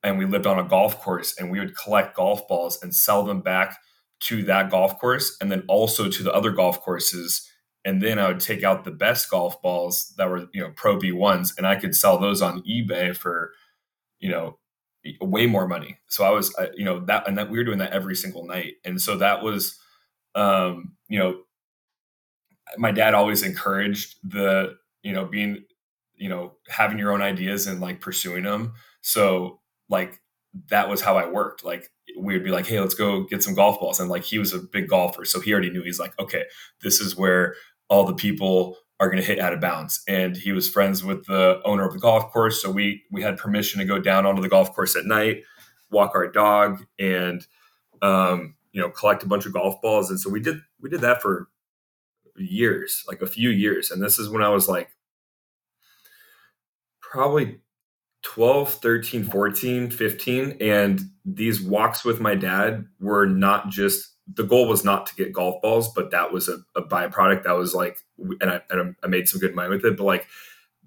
and 0.04 0.18
we 0.18 0.26
lived 0.26 0.48
on 0.48 0.60
a 0.60 0.64
golf 0.68 1.00
course 1.02 1.36
and 1.40 1.52
we 1.52 1.60
would 1.60 1.76
collect 1.78 2.16
golf 2.16 2.48
balls 2.48 2.82
and 2.84 2.96
sell 2.96 3.24
them 3.24 3.42
back 3.42 3.78
to 4.22 4.44
that 4.44 4.70
golf 4.72 5.00
course 5.00 5.38
and 5.42 5.52
then 5.52 5.64
also 5.68 6.10
to 6.10 6.24
the 6.24 6.34
other 6.34 6.52
golf 6.52 6.82
courses 6.82 7.50
and 7.86 8.02
then 8.02 8.18
I 8.20 8.28
would 8.28 8.40
take 8.40 8.64
out 8.64 8.86
the 8.86 8.92
best 8.92 9.30
golf 9.30 9.62
balls 9.62 10.14
that 10.18 10.30
were 10.30 10.48
you 10.54 10.62
know 10.62 10.72
Pro 10.76 10.98
V1s, 10.98 11.58
and 11.58 11.68
I 11.68 11.76
could 11.76 11.96
sell 11.96 12.18
those 12.18 12.42
on 12.42 12.62
eBay 12.64 13.16
for 13.16 13.52
you 14.20 14.30
know 14.30 14.58
way 15.22 15.46
more 15.48 15.68
money. 15.68 15.98
So 16.08 16.24
I 16.24 16.30
was 16.32 16.56
you 16.76 16.86
know 16.86 17.00
that 17.06 17.28
and 17.28 17.38
that 17.38 17.50
we 17.50 17.58
were 17.58 17.64
doing 17.64 17.80
that 17.80 17.92
every 17.92 18.16
single 18.16 18.46
night. 18.46 18.76
And 18.86 19.02
so 19.02 19.18
that 19.18 19.44
was 19.44 19.78
um 20.36 20.94
you 21.10 21.20
know 21.20 21.42
my 22.78 22.92
dad 22.92 23.14
always 23.14 23.44
encouraged 23.44 24.16
the 24.24 24.76
you 25.04 25.14
know 25.14 25.26
being 25.26 25.64
you 26.16 26.30
know 26.30 26.54
having 26.70 26.98
your 26.98 27.12
own 27.12 27.22
ideas 27.22 27.68
and 27.68 27.82
like 27.82 28.02
pursuing 28.02 28.44
them 28.44 28.74
so 29.02 29.60
like 29.90 30.22
that 30.70 30.90
was 30.90 31.02
how 31.02 31.18
i 31.18 31.28
worked. 31.28 31.64
Like 31.64 31.90
we 32.18 32.34
would 32.34 32.44
be 32.44 32.52
like 32.52 32.68
hey 32.68 32.80
let's 32.80 32.94
go 32.94 33.24
get 33.24 33.44
some 33.44 33.56
golf 33.56 33.80
balls. 33.80 34.00
And 34.00 34.10
like 34.10 34.24
he 34.24 34.40
was 34.40 34.54
a 34.54 34.60
big 34.60 34.88
golfer 34.88 35.26
so 35.26 35.40
he 35.40 35.52
already 35.52 35.70
knew. 35.70 35.84
He's 35.84 36.00
like 36.00 36.18
okay 36.20 36.44
this 36.82 37.00
is 37.00 37.18
where 37.18 37.56
all 37.90 38.06
the 38.06 38.14
people 38.14 38.78
are 39.00 39.08
going 39.08 39.22
to 39.22 39.28
hit 39.28 39.40
out 39.40 39.54
of 39.54 39.60
bounds 39.60 40.02
and 40.08 40.38
he 40.38 40.52
was 40.52 40.70
friends 40.70 41.04
with 41.04 41.26
the 41.26 41.62
owner 41.66 41.86
of 41.86 41.94
the 41.94 42.00
golf 42.00 42.32
course 42.32 42.62
so 42.62 42.72
we 42.72 43.04
we 43.12 43.22
had 43.22 43.38
permission 43.38 43.80
to 43.80 43.86
go 43.86 44.00
down 44.00 44.26
onto 44.26 44.42
the 44.42 44.50
golf 44.50 44.74
course 44.74 44.96
at 44.96 45.06
night 45.06 45.44
walk 45.92 46.12
our 46.16 46.28
dog 46.28 46.84
and 47.00 47.46
um 48.02 48.56
you 48.72 48.82
know 48.82 48.90
collect 48.90 49.24
a 49.24 49.28
bunch 49.28 49.46
of 49.46 49.54
golf 49.54 49.82
balls 49.82 50.10
and 50.10 50.20
so 50.20 50.30
we 50.30 50.40
did 50.40 50.60
we 50.80 50.90
did 50.90 51.02
that 51.02 51.22
for 51.22 51.48
years, 52.38 53.04
like 53.08 53.22
a 53.22 53.28
few 53.28 53.50
years. 53.50 53.92
And 53.92 54.02
this 54.02 54.20
is 54.20 54.30
when 54.30 54.44
I 54.44 54.50
was 54.50 54.68
like 54.68 54.90
probably 57.02 57.60
12, 58.24 58.76
13, 58.76 59.24
14, 59.26 59.90
15. 59.90 60.58
And 60.62 61.02
these 61.26 61.62
walks 61.62 62.04
with 62.04 62.20
my 62.20 62.36
dad 62.36 62.86
were 63.00 63.26
not 63.26 63.70
just 63.70 64.13
the 64.28 64.44
goal 64.44 64.68
was 64.68 64.84
not 64.84 65.06
to 65.08 65.16
get 65.16 65.34
golf 65.34 65.62
balls, 65.62 65.92
but 65.94 66.12
that 66.12 66.32
was 66.32 66.48
a, 66.48 66.60
a 66.76 66.82
byproduct. 66.82 67.44
That 67.44 67.58
was 67.58 67.74
like, 67.74 67.98
and 68.40 68.50
I, 68.50 68.62
and 68.70 68.96
I 69.04 69.08
made 69.08 69.28
some 69.28 69.40
good 69.40 69.56
money 69.56 69.70
with 69.70 69.86
it. 69.86 69.98
But 69.98 70.06
like 70.06 70.28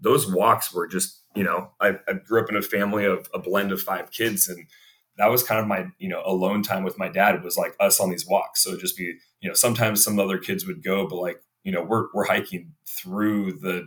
those 0.00 0.30
walks 0.30 0.72
were 0.72 0.86
just, 0.86 1.22
you 1.34 1.44
know, 1.44 1.70
I, 1.80 1.98
I 2.08 2.14
grew 2.14 2.42
up 2.42 2.48
in 2.48 2.56
a 2.56 2.62
family 2.62 3.04
of 3.04 3.28
a 3.34 3.38
blend 3.38 3.72
of 3.72 3.82
five 3.82 4.10
kids, 4.10 4.48
and 4.48 4.66
that 5.18 5.30
was 5.30 5.42
kind 5.42 5.60
of 5.60 5.66
my, 5.66 5.86
you 5.98 6.08
know, 6.08 6.22
alone 6.24 6.62
time 6.62 6.82
with 6.82 6.98
my 6.98 7.08
dad 7.08 7.42
was 7.44 7.56
like 7.56 7.74
us 7.78 8.00
on 8.00 8.10
these 8.10 8.26
walks. 8.26 8.62
So 8.62 8.76
just 8.76 8.96
be, 8.96 9.14
you 9.40 9.48
know, 9.48 9.54
sometimes 9.54 10.02
some 10.02 10.18
other 10.18 10.38
kids 10.38 10.66
would 10.66 10.82
go, 10.82 11.06
but 11.06 11.16
like, 11.16 11.42
you 11.62 11.72
know, 11.72 11.82
we're 11.82 12.06
we're 12.14 12.26
hiking 12.26 12.72
through 12.88 13.52
the 13.52 13.86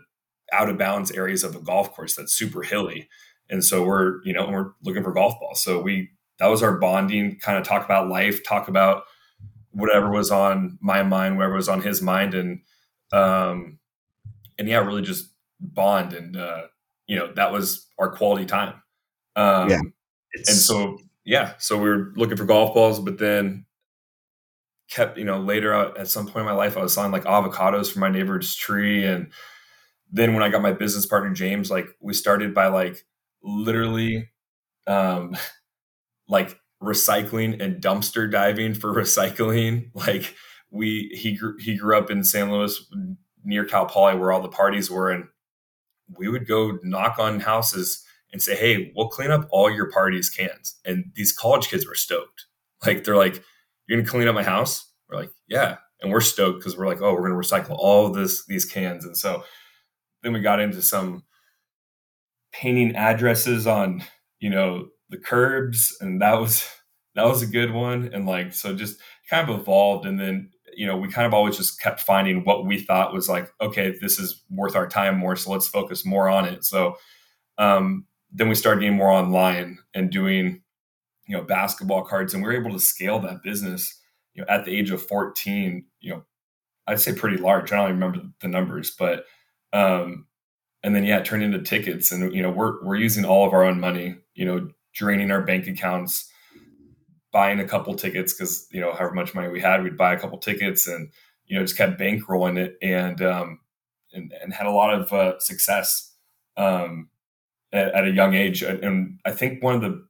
out 0.52 0.70
of 0.70 0.78
bounds 0.78 1.12
areas 1.12 1.44
of 1.44 1.56
a 1.56 1.62
golf 1.62 1.92
course 1.96 2.16
that's 2.16 2.34
super 2.34 2.62
hilly, 2.62 3.10
and 3.50 3.64
so 3.64 3.84
we're, 3.84 4.24
you 4.24 4.34
know, 4.34 4.48
we're 4.50 4.72
looking 4.84 5.04
for 5.04 5.14
golf 5.14 5.40
balls. 5.40 5.64
So 5.64 5.82
we 5.82 6.10
that 6.40 6.48
was 6.48 6.62
our 6.62 6.78
bonding, 6.78 7.40
kind 7.40 7.58
of 7.58 7.64
talk 7.64 7.84
about 7.84 8.10
life, 8.10 8.44
talk 8.44 8.68
about 8.68 9.04
whatever 9.80 10.10
was 10.10 10.32
on 10.32 10.78
my 10.82 11.04
mind, 11.04 11.38
whatever 11.38 11.56
was 11.56 11.70
on 11.70 11.82
his 11.82 12.02
mind, 12.02 12.34
and 12.34 12.62
um, 13.12 13.80
and 14.58 14.68
yeah, 14.68 14.80
really 14.80 15.02
just 15.02 15.32
bond, 15.60 16.14
and 16.14 16.38
uh, 16.38 16.64
you 17.08 17.18
know 17.18 17.34
that 17.34 17.52
was 17.52 17.88
our 17.98 18.12
quality 18.12 18.46
time. 18.46 18.76
Um, 19.36 19.70
yeah, 19.70 19.80
and 20.36 20.46
so 20.56 21.00
yeah, 21.26 21.54
so 21.58 21.78
we 21.78 21.90
were 21.90 22.12
looking 22.16 22.38
for 22.38 22.46
golf 22.46 22.74
balls, 22.74 23.00
but 23.00 23.18
then 23.18 23.66
kept 24.90 25.18
you 25.18 25.26
know 25.26 25.40
later 25.40 25.74
at 25.74 26.08
some 26.08 26.26
point 26.26 26.40
in 26.40 26.46
my 26.46 26.52
life 26.52 26.76
I 26.76 26.82
was 26.82 26.96
selling 26.96 27.12
like 27.12 27.26
avocados 27.26 27.92
from 27.92 28.02
my 28.02 28.10
neighbor's 28.10 28.56
tree, 28.56 29.06
and 29.06 29.32
then 30.12 30.34
when 30.34 30.44
I 30.44 30.50
got 30.50 30.62
my 30.62 30.74
business 30.74 31.06
partner 31.06 31.32
James, 31.34 31.72
like 31.72 31.88
we 32.00 32.14
started 32.14 32.54
by 32.54 32.68
like 32.68 33.06
literally 33.42 34.30
um 34.88 35.36
like 36.28 36.60
recycling 36.82 37.62
and 37.62 37.82
dumpster 37.82 38.30
diving 38.32 38.74
for 38.74 38.94
recycling. 38.96 39.90
Like 39.94 40.36
we 40.72 41.10
he 41.14 41.36
grew, 41.36 41.56
he 41.60 41.76
grew 41.76 41.98
up 41.98 42.12
in 42.12 42.24
San 42.24 42.52
Luis 42.52 42.84
near 43.44 43.66
Cal 43.66 43.86
Poly 43.86 44.16
where 44.18 44.32
all 44.32 44.42
the 44.42 44.50
parties 44.50 44.90
were, 44.90 45.12
and 45.12 45.26
we 46.18 46.28
would 46.30 46.48
go 46.48 46.78
knock 46.84 47.20
on 47.20 47.40
houses 47.40 48.04
and 48.32 48.42
say, 48.42 48.56
"Hey, 48.56 48.92
we'll 48.96 49.10
clean 49.10 49.32
up 49.32 49.48
all 49.52 49.72
your 49.72 49.92
parties' 49.92 50.30
cans." 50.30 50.76
And 50.86 51.06
these 51.16 51.32
college 51.32 51.70
kids 51.70 51.88
were 51.88 51.96
stoked. 51.96 52.46
Like 52.86 53.04
they're 53.04 53.16
like, 53.18 53.44
"You're 53.88 54.00
gonna 54.00 54.10
clean 54.10 54.28
up 54.28 54.36
my 54.36 54.44
house?" 54.44 54.92
We're 55.10 55.18
like, 55.18 55.32
"Yeah," 55.48 55.78
and 56.02 56.12
we're 56.12 56.22
stoked 56.22 56.60
because 56.60 56.78
we're 56.78 56.88
like, 56.88 57.02
"Oh, 57.02 57.14
we're 57.14 57.28
gonna 57.28 57.36
recycle 57.36 57.76
all 57.78 58.10
this 58.10 58.46
these 58.46 58.66
cans." 58.66 59.06
And 59.06 59.18
so 59.18 59.44
then 60.24 60.34
we 60.34 60.42
got 60.42 60.60
into 60.60 60.82
some 60.82 61.24
painting 62.52 62.96
addresses 62.96 63.68
on 63.68 64.04
you 64.40 64.50
know 64.50 64.88
the 65.10 65.18
curbs 65.18 65.96
and 66.02 66.22
that 66.22 66.40
was 66.40 66.68
that 67.16 67.26
was 67.26 67.42
a 67.42 67.48
good 67.48 67.72
one 67.72 68.10
and 68.14 68.26
like 68.26 68.54
so 68.54 68.76
just 68.76 69.00
kind 69.30 69.50
of 69.50 69.60
evolved 69.60 70.06
and 70.06 70.20
then 70.20 70.50
you 70.76 70.86
know 70.86 70.96
we 70.96 71.10
kind 71.10 71.26
of 71.26 71.34
always 71.34 71.58
just 71.58 71.82
kept 71.82 72.00
finding 72.00 72.44
what 72.44 72.66
we 72.66 72.80
thought 72.80 73.14
was 73.14 73.28
like 73.28 73.52
okay 73.60 73.96
this 74.02 74.20
is 74.20 74.44
worth 74.50 74.76
our 74.76 74.88
time 74.88 75.18
more 75.18 75.36
so 75.36 75.52
let's 75.52 75.68
focus 75.68 76.06
more 76.06 76.30
on 76.30 76.46
it. 76.46 76.64
So 76.64 76.96
um, 77.58 78.06
then 78.32 78.50
we 78.50 78.56
started 78.56 78.82
getting 78.82 78.98
more 78.98 79.12
online 79.12 79.80
and 79.94 80.10
doing 80.10 80.62
you 81.28 81.38
know 81.38 81.44
basketball 81.44 82.04
cards 82.04 82.34
and 82.34 82.42
we 82.42 82.48
were 82.50 82.60
able 82.60 82.72
to 82.72 82.80
scale 82.80 83.20
that 83.20 83.44
business 83.44 84.00
you 84.34 84.42
know 84.42 84.48
at 84.50 84.66
the 84.66 84.76
age 84.76 84.90
of 84.92 85.02
14 85.02 85.86
you 86.00 86.12
know 86.12 86.24
i'd 86.88 87.00
say 87.00 87.14
pretty 87.14 87.38
large 87.38 87.72
i 87.72 87.76
don't 87.76 87.92
remember 87.92 88.22
the 88.42 88.48
numbers 88.48 88.96
but 88.98 89.26
um 89.72 90.26
and 90.82 90.96
then 90.96 91.04
yeah 91.04 91.20
it 91.20 91.26
turned 91.26 91.44
into 91.44 91.62
tickets 91.62 92.12
and 92.12 92.34
you 92.34 92.42
know 92.42 92.50
we're 92.50 92.84
we're 92.84 92.96
using 92.96 93.26
all 93.26 93.46
of 93.46 93.54
our 93.54 93.64
own 93.64 93.80
money 93.80 94.16
you 94.34 94.46
know 94.46 94.70
draining 94.94 95.32
our 95.32 95.42
bank 95.42 95.68
accounts, 95.68 96.30
buying 97.32 97.60
a 97.60 97.68
couple 97.68 97.94
tickets 97.96 98.34
because 98.34 98.68
you 98.72 98.82
know 98.82 98.94
however 98.94 99.14
much 99.14 99.34
money 99.34 99.50
we 99.50 99.62
had, 99.62 99.84
we'd 99.84 99.98
buy 99.98 100.14
a 100.14 100.20
couple 100.20 100.38
tickets 100.38 100.88
and 100.88 101.12
you 101.46 101.58
know 101.58 101.64
just 101.64 101.78
kept 101.78 102.00
bankrolling 102.00 102.58
it 102.58 102.78
and 102.82 103.22
um, 103.22 103.60
and, 104.14 104.34
and 104.42 104.54
had 104.54 104.68
a 104.68 104.72
lot 104.72 104.94
of 104.94 105.12
uh, 105.14 105.40
success 105.40 106.16
um, 106.58 107.10
at, 107.72 107.94
at, 107.94 108.08
a 108.08 108.12
young 108.12 108.34
age. 108.34 108.64
And, 108.64 108.84
and 108.84 109.20
I 109.26 109.32
think 109.32 109.64
one 109.64 109.76
of 109.76 109.82
the 109.82 110.06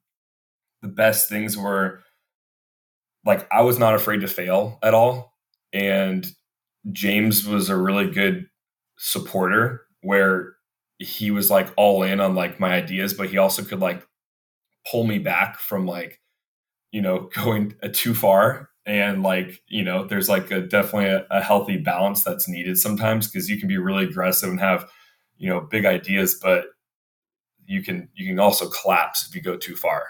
the 0.82 0.88
best 0.88 1.28
things 1.30 1.58
were 1.58 2.02
like 3.26 3.48
I 3.52 3.62
was 3.62 3.78
not 3.78 3.96
afraid 3.96 4.22
to 4.22 4.28
fail 4.28 4.80
at 4.82 4.94
all, 4.94 5.34
and 5.74 6.26
James 6.92 7.46
was 7.46 7.70
a 7.70 7.76
really 7.76 8.10
good 8.10 8.48
supporter 8.98 9.82
where 10.02 10.54
he 11.00 11.32
was 11.32 11.50
like 11.50 11.72
all 11.78 12.04
in 12.04 12.20
on 12.20 12.36
like 12.36 12.60
my 12.60 12.74
ideas, 12.74 13.14
but 13.14 13.30
he 13.30 13.38
also 13.38 13.64
could 13.64 13.80
like 13.80 14.06
pull 14.90 15.04
me 15.04 15.20
back 15.20 15.60
from 15.60 15.86
like 15.86 16.20
you 16.92 17.02
know 17.02 17.30
going 17.36 17.76
too 17.94 18.14
far. 18.14 18.70
And 18.86 19.22
like 19.22 19.62
you 19.68 19.84
know 19.84 20.06
there's 20.06 20.30
like 20.30 20.50
a 20.50 20.62
definitely 20.62 21.10
a, 21.10 21.26
a 21.30 21.42
healthy 21.42 21.78
balance 21.78 22.24
that's 22.24 22.48
needed 22.48 22.78
sometimes 22.78 23.28
because 23.28 23.48
you 23.48 23.60
can 23.60 23.68
be 23.68 23.78
really 23.78 24.06
aggressive 24.06 24.50
and 24.50 24.60
have 24.60 24.90
you 25.38 25.48
know 25.48 25.62
big 25.62 25.86
ideas 25.86 26.40
but 26.42 26.66
you 27.68 27.84
can 27.84 28.10
you 28.16 28.28
can 28.28 28.40
also 28.40 28.68
collapse 28.68 29.28
if 29.28 29.36
you 29.36 29.42
go 29.42 29.58
too 29.58 29.76
far. 29.76 30.06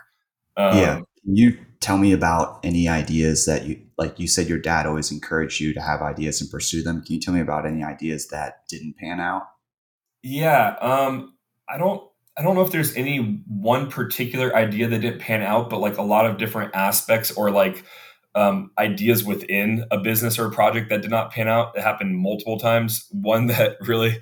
Um, 0.56 0.78
yeah 0.78 1.02
can 1.24 1.36
you 1.36 1.58
tell 1.80 1.98
me 1.98 2.14
about 2.14 2.60
any 2.64 2.88
ideas 2.88 3.46
that 3.46 3.66
you 3.66 3.82
like 3.98 4.20
you 4.20 4.28
said 4.28 4.48
your 4.48 4.60
dad 4.60 4.86
always 4.86 5.12
encouraged 5.12 5.60
you 5.60 5.74
to 5.74 5.82
have 5.82 6.02
ideas 6.02 6.42
and 6.42 6.50
pursue 6.50 6.82
them. 6.82 7.02
Can 7.02 7.16
you 7.16 7.22
tell 7.22 7.34
me 7.34 7.42
about 7.42 7.66
any 7.66 7.84
ideas 7.84 8.28
that 8.28 8.64
didn't 8.70 8.98
pan 8.98 9.20
out? 9.20 9.44
Yeah 10.24 10.76
um 10.82 11.36
i 11.68 11.78
don't 11.78 12.09
I 12.40 12.42
don't 12.42 12.56
know 12.56 12.62
if 12.62 12.72
there's 12.72 12.96
any 12.96 13.44
one 13.48 13.92
particular 13.92 14.56
idea 14.56 14.88
that 14.88 15.00
didn't 15.00 15.20
pan 15.20 15.42
out, 15.42 15.70
but 15.70 15.82
like 15.82 15.98
a 15.98 16.02
lot 16.02 16.26
of 16.26 16.38
different 16.38 16.74
aspects 16.74 17.32
or 17.32 17.52
like 17.52 17.84
um, 18.34 18.72
ideas 18.78 19.26
within 19.26 19.84
a 19.92 19.98
business 19.98 20.40
or 20.40 20.46
a 20.46 20.52
project 20.52 20.90
that 20.90 21.02
did 21.02 21.12
not 21.12 21.34
pan 21.34 21.50
out. 21.50 21.78
It 21.78 21.82
happened 21.82 22.18
multiple 22.18 22.58
times. 22.58 23.06
One 23.12 23.48
that 23.48 23.76
really 23.82 24.22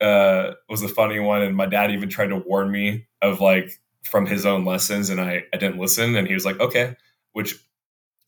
uh, 0.00 0.52
was 0.70 0.82
a 0.82 0.88
funny 0.88 1.20
one, 1.20 1.42
and 1.42 1.54
my 1.54 1.66
dad 1.66 1.90
even 1.90 2.08
tried 2.08 2.28
to 2.28 2.36
warn 2.36 2.70
me 2.70 3.06
of 3.20 3.42
like 3.42 3.78
from 4.04 4.24
his 4.24 4.46
own 4.46 4.64
lessons, 4.64 5.10
and 5.10 5.20
I 5.20 5.42
I 5.52 5.58
didn't 5.58 5.78
listen, 5.78 6.16
and 6.16 6.26
he 6.26 6.32
was 6.32 6.46
like, 6.46 6.58
okay, 6.60 6.96
which 7.32 7.56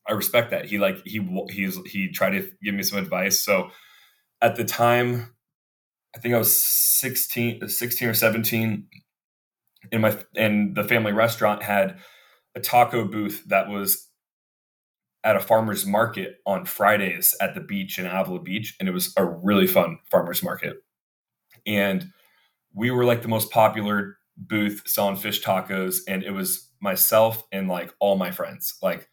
I 0.07 0.13
respect 0.13 0.51
that. 0.51 0.67
He 0.67 0.79
like 0.79 1.01
he 1.07 1.27
he's 1.49 1.79
he 1.87 2.09
tried 2.09 2.31
to 2.31 2.51
give 2.63 2.75
me 2.75 2.83
some 2.83 2.99
advice. 2.99 3.41
So 3.41 3.71
at 4.43 4.57
the 4.57 4.65
time, 4.65 5.35
I 6.15 6.19
think 6.19 6.35
I 6.35 6.39
was 6.39 6.55
16, 6.55 7.67
16 7.67 8.09
or 8.09 8.15
17 8.15 8.87
and 9.93 10.03
my 10.03 10.17
and 10.35 10.75
the 10.75 10.85
family 10.85 11.13
restaurant 11.13 11.63
had 11.63 11.99
a 12.55 12.61
taco 12.61 13.05
booth 13.05 13.45
that 13.47 13.69
was 13.69 14.09
at 15.27 15.35
a 15.35 15.41
farmer's 15.41 15.85
market 15.85 16.37
on 16.47 16.65
Fridays 16.65 17.35
at 17.41 17.55
the 17.57 17.61
beach 17.61 17.99
in 17.99 18.07
Avila 18.07 18.41
Beach. 18.41 18.77
And 18.79 18.89
it 18.89 18.93
was 18.93 19.13
a 19.17 19.25
really 19.25 19.67
fun 19.67 19.99
farmer's 20.09 20.41
market. 20.41 20.77
And 21.67 22.13
we 22.73 22.93
were 22.93 23.05
like 23.05 23.23
the 23.23 23.29
most 23.29 23.51
popular 23.51 24.19
booth 24.37 24.83
selling 24.87 25.17
fish 25.17 25.43
tacos. 25.43 25.99
And 26.07 26.23
it 26.23 26.31
was 26.31 26.71
myself 26.81 27.43
and 27.51 27.69
like 27.69 27.93
all 27.99 28.17
my 28.17 28.31
friends. 28.31 28.79
Like, 28.81 29.09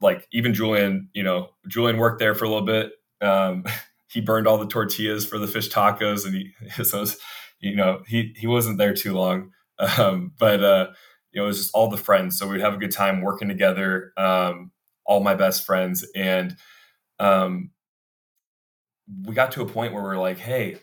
like 0.00 0.26
even 0.32 0.52
Julian, 0.52 1.10
you 1.14 1.22
know, 1.22 1.50
Julian 1.68 1.98
worked 1.98 2.18
there 2.18 2.34
for 2.34 2.44
a 2.44 2.48
little 2.48 2.66
bit. 2.66 2.90
Um, 3.20 3.64
he 4.08 4.20
burned 4.20 4.48
all 4.48 4.58
the 4.58 4.66
tortillas 4.66 5.24
for 5.24 5.38
the 5.38 5.46
fish 5.46 5.70
tacos 5.70 6.26
and 6.26 6.34
he, 6.34 6.52
so 6.82 7.00
was, 7.00 7.18
you 7.60 7.76
know, 7.76 8.02
he, 8.08 8.34
he 8.36 8.48
wasn't 8.48 8.78
there 8.78 8.94
too 8.94 9.12
long. 9.12 9.52
Um, 9.98 10.32
but 10.38 10.62
uh, 10.62 10.88
you 11.32 11.40
know, 11.40 11.44
it 11.44 11.48
was 11.48 11.58
just 11.58 11.74
all 11.74 11.88
the 11.88 11.96
friends. 11.96 12.38
So 12.38 12.46
we'd 12.46 12.60
have 12.60 12.74
a 12.74 12.78
good 12.78 12.92
time 12.92 13.22
working 13.22 13.48
together. 13.48 14.12
Um, 14.16 14.70
all 15.04 15.20
my 15.20 15.34
best 15.34 15.66
friends, 15.66 16.06
and 16.14 16.56
um, 17.18 17.70
we 19.24 19.34
got 19.34 19.52
to 19.52 19.62
a 19.62 19.66
point 19.66 19.92
where 19.92 20.02
we 20.02 20.08
are 20.10 20.18
like, 20.18 20.38
"Hey, 20.38 20.78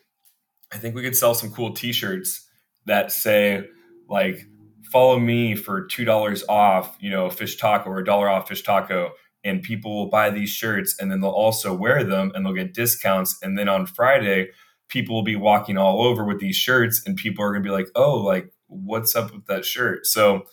I 0.73 0.77
think 0.77 0.93
we 0.93 1.01
could 1.03 1.15
sell 1.15 1.33
some 1.33 1.51
cool 1.51 1.73
T-shirts 1.73 2.47
that 2.85 3.11
say 3.11 3.65
like." 4.09 4.45
follow 4.91 5.17
me 5.17 5.55
for 5.55 5.85
two 5.85 6.03
dollars 6.05 6.43
off, 6.49 6.97
you 6.99 7.09
know, 7.09 7.25
a 7.25 7.31
fish 7.31 7.55
taco 7.55 7.89
or 7.89 7.99
a 7.99 8.05
dollar 8.05 8.29
off 8.29 8.47
fish 8.47 8.61
taco, 8.61 9.11
and 9.43 9.63
people 9.63 9.95
will 9.95 10.09
buy 10.09 10.29
these 10.29 10.49
shirts 10.49 10.95
and 10.99 11.09
then 11.11 11.21
they'll 11.21 11.29
also 11.31 11.73
wear 11.73 12.03
them 12.03 12.31
and 12.35 12.45
they'll 12.45 12.53
get 12.53 12.73
discounts. 12.73 13.37
And 13.41 13.57
then 13.57 13.69
on 13.69 13.85
Friday, 13.85 14.49
people 14.89 15.15
will 15.15 15.23
be 15.23 15.35
walking 15.35 15.77
all 15.77 16.03
over 16.03 16.25
with 16.25 16.39
these 16.39 16.57
shirts, 16.57 17.01
and 17.05 17.15
people 17.15 17.43
are 17.43 17.51
gonna 17.51 17.63
be 17.63 17.69
like, 17.69 17.87
"Oh, 17.95 18.17
like 18.17 18.51
what's 18.71 19.15
up 19.15 19.33
with 19.33 19.45
that 19.47 19.65
shirt? 19.65 20.05
So 20.07 20.43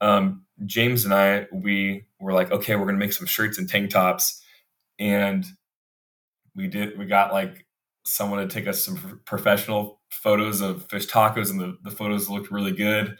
um, 0.00 0.44
James 0.64 1.04
and 1.04 1.12
I, 1.12 1.46
we 1.52 2.06
were 2.18 2.32
like, 2.32 2.50
okay, 2.50 2.76
we're 2.76 2.86
gonna 2.86 2.98
make 2.98 3.12
some 3.12 3.26
shirts 3.26 3.58
and 3.58 3.68
tank 3.68 3.90
tops, 3.90 4.42
and 4.98 5.44
we 6.54 6.66
did. 6.66 6.98
We 6.98 7.06
got 7.06 7.32
like 7.32 7.66
someone 8.04 8.38
to 8.38 8.52
take 8.52 8.66
us 8.66 8.82
some 8.82 9.20
professional 9.26 10.00
photos 10.10 10.60
of 10.60 10.88
fish 10.88 11.06
tacos, 11.06 11.50
and 11.50 11.60
the, 11.60 11.76
the 11.82 11.90
photos 11.90 12.28
looked 12.28 12.50
really 12.50 12.72
good. 12.72 13.16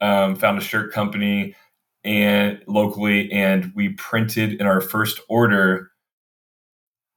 Um, 0.00 0.36
found 0.36 0.58
a 0.58 0.60
shirt 0.60 0.92
company 0.92 1.56
and 2.04 2.60
locally, 2.66 3.32
and 3.32 3.72
we 3.74 3.90
printed 3.90 4.60
in 4.60 4.66
our 4.66 4.80
first 4.80 5.20
order. 5.28 5.90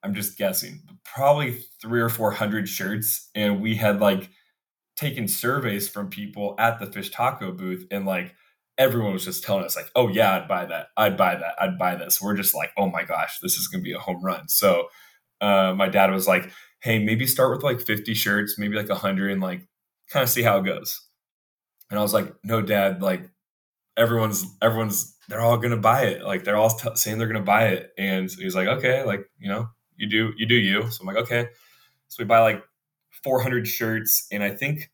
I'm 0.02 0.14
just 0.14 0.38
guessing, 0.38 0.82
probably 1.04 1.60
three 1.82 2.00
or 2.00 2.10
four 2.10 2.32
hundred 2.32 2.70
shirts, 2.70 3.30
and 3.36 3.60
we 3.60 3.76
had 3.76 4.00
like 4.00 4.30
taken 5.00 5.28
surveys 5.28 5.88
from 5.88 6.10
people 6.10 6.56
at 6.60 6.80
the 6.80 6.86
fish 6.88 7.10
taco 7.10 7.52
booth 7.52 7.86
and 7.90 8.06
like 8.06 8.36
everyone 8.78 9.14
was 9.14 9.26
just 9.26 9.44
telling 9.44 9.64
us 9.66 9.76
like, 9.76 9.90
"Oh 9.96 10.08
yeah, 10.10 10.36
I'd 10.36 10.48
buy 10.48 10.66
that. 10.66 10.88
I'd 10.98 11.18
buy 11.18 11.36
that. 11.36 11.56
I'd 11.60 11.78
buy 11.78 11.96
this." 11.96 12.22
We're 12.22 12.36
just 12.36 12.56
like, 12.56 12.72
"Oh 12.78 12.90
my 12.90 13.04
gosh, 13.04 13.40
this 13.42 13.58
is 13.58 13.68
going 13.68 13.82
to 13.82 13.84
be 13.84 13.94
a 13.94 14.00
home 14.00 14.24
run." 14.24 14.48
So 14.50 14.88
uh, 15.42 15.74
my 15.76 15.90
dad 15.90 16.12
was 16.12 16.28
like, 16.28 16.52
"Hey, 16.82 17.00
maybe 17.04 17.28
start 17.28 17.52
with 17.52 17.64
like 17.64 17.82
50 17.82 18.14
shirts, 18.14 18.58
maybe 18.58 18.76
like 18.76 18.90
100 18.90 19.32
and 19.32 19.42
like 19.42 19.68
kind 20.10 20.24
of 20.24 20.30
see 20.30 20.44
how 20.44 20.58
it 20.60 20.66
goes." 20.66 21.02
And 21.90 22.00
I 22.00 22.04
was 22.04 22.14
like, 22.14 22.34
"No, 22.44 22.62
dad, 22.62 23.02
like 23.02 23.30
everyone's 23.98 24.46
everyone's 24.62 25.16
they're 25.30 25.42
all 25.42 25.58
going 25.58 25.72
to 25.72 25.78
buy 25.78 26.04
it. 26.06 26.24
Like 26.24 26.44
they're 26.44 26.58
all 26.58 26.72
t- 26.72 26.90
saying 26.96 27.20
they're 27.20 27.28
going 27.28 27.42
to 27.42 27.46
buy 27.46 27.70
it." 27.70 27.92
And 27.98 28.30
he's 28.32 28.56
like, 28.56 28.68
"Okay, 28.68 29.04
like, 29.04 29.26
you 29.40 29.50
know, 29.50 29.70
you 29.98 30.10
do 30.10 30.34
you 30.38 30.48
do 30.48 30.56
you." 30.56 30.90
So 30.92 31.02
I'm 31.02 31.08
like, 31.08 31.24
"Okay." 31.24 31.48
So 32.10 32.24
we 32.24 32.26
buy 32.26 32.40
like 32.42 32.64
400 33.24 33.68
shirts 33.68 34.28
and 34.32 34.44
I 34.44 34.52
think 34.52 34.92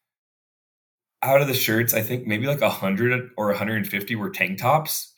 out 1.21 1.41
of 1.41 1.47
the 1.47 1.53
shirts, 1.53 1.93
I 1.93 2.01
think 2.01 2.27
maybe 2.27 2.45
like 2.45 2.61
100 2.61 3.31
or 3.35 3.47
150 3.47 4.15
were 4.15 4.29
tank 4.29 4.59
tops. 4.59 5.15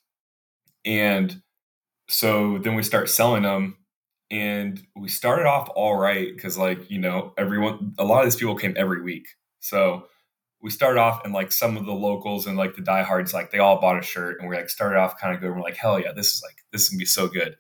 And 0.86 1.42
so 2.08 2.58
then 2.60 2.76
we 2.76 2.84
start 2.84 3.10
selling 3.10 3.44
them 3.44 3.78
and 4.32 4.82
we 4.96 5.10
started 5.10 5.46
off 5.46 5.70
all 5.76 5.96
right 5.96 6.34
because 6.34 6.58
like 6.58 6.90
you 6.92 7.00
know 7.00 7.34
everyone 7.38 7.94
a 7.98 8.04
lot 8.04 8.20
of 8.20 8.26
these 8.26 8.36
people 8.36 8.56
came 8.56 8.74
every 8.78 9.02
week. 9.02 9.28
So 9.60 10.08
we 10.62 10.70
started 10.70 11.00
off 11.00 11.24
and 11.26 11.34
like 11.34 11.52
some 11.52 11.78
of 11.78 11.86
the 11.86 11.94
locals 11.94 12.48
and 12.48 12.58
like 12.58 12.76
the 12.76 12.82
diehards 12.82 13.34
like 13.34 13.52
they 13.52 13.60
all 13.60 13.80
bought 13.80 14.00
a 14.00 14.02
shirt 14.02 14.40
and 14.40 14.50
we 14.50 14.56
like 14.56 14.70
started 14.70 14.98
off 14.98 15.20
kind 15.20 15.36
of 15.36 15.42
good. 15.42 15.52
We're 15.52 15.62
like 15.62 15.78
hell 15.78 16.00
yeah 16.00 16.14
this 16.14 16.34
is 16.34 16.42
like 16.42 16.58
this 16.72 16.84
is 16.84 16.90
gonna 16.90 17.00
be 17.00 17.06
so 17.06 17.28
good. 17.28 17.58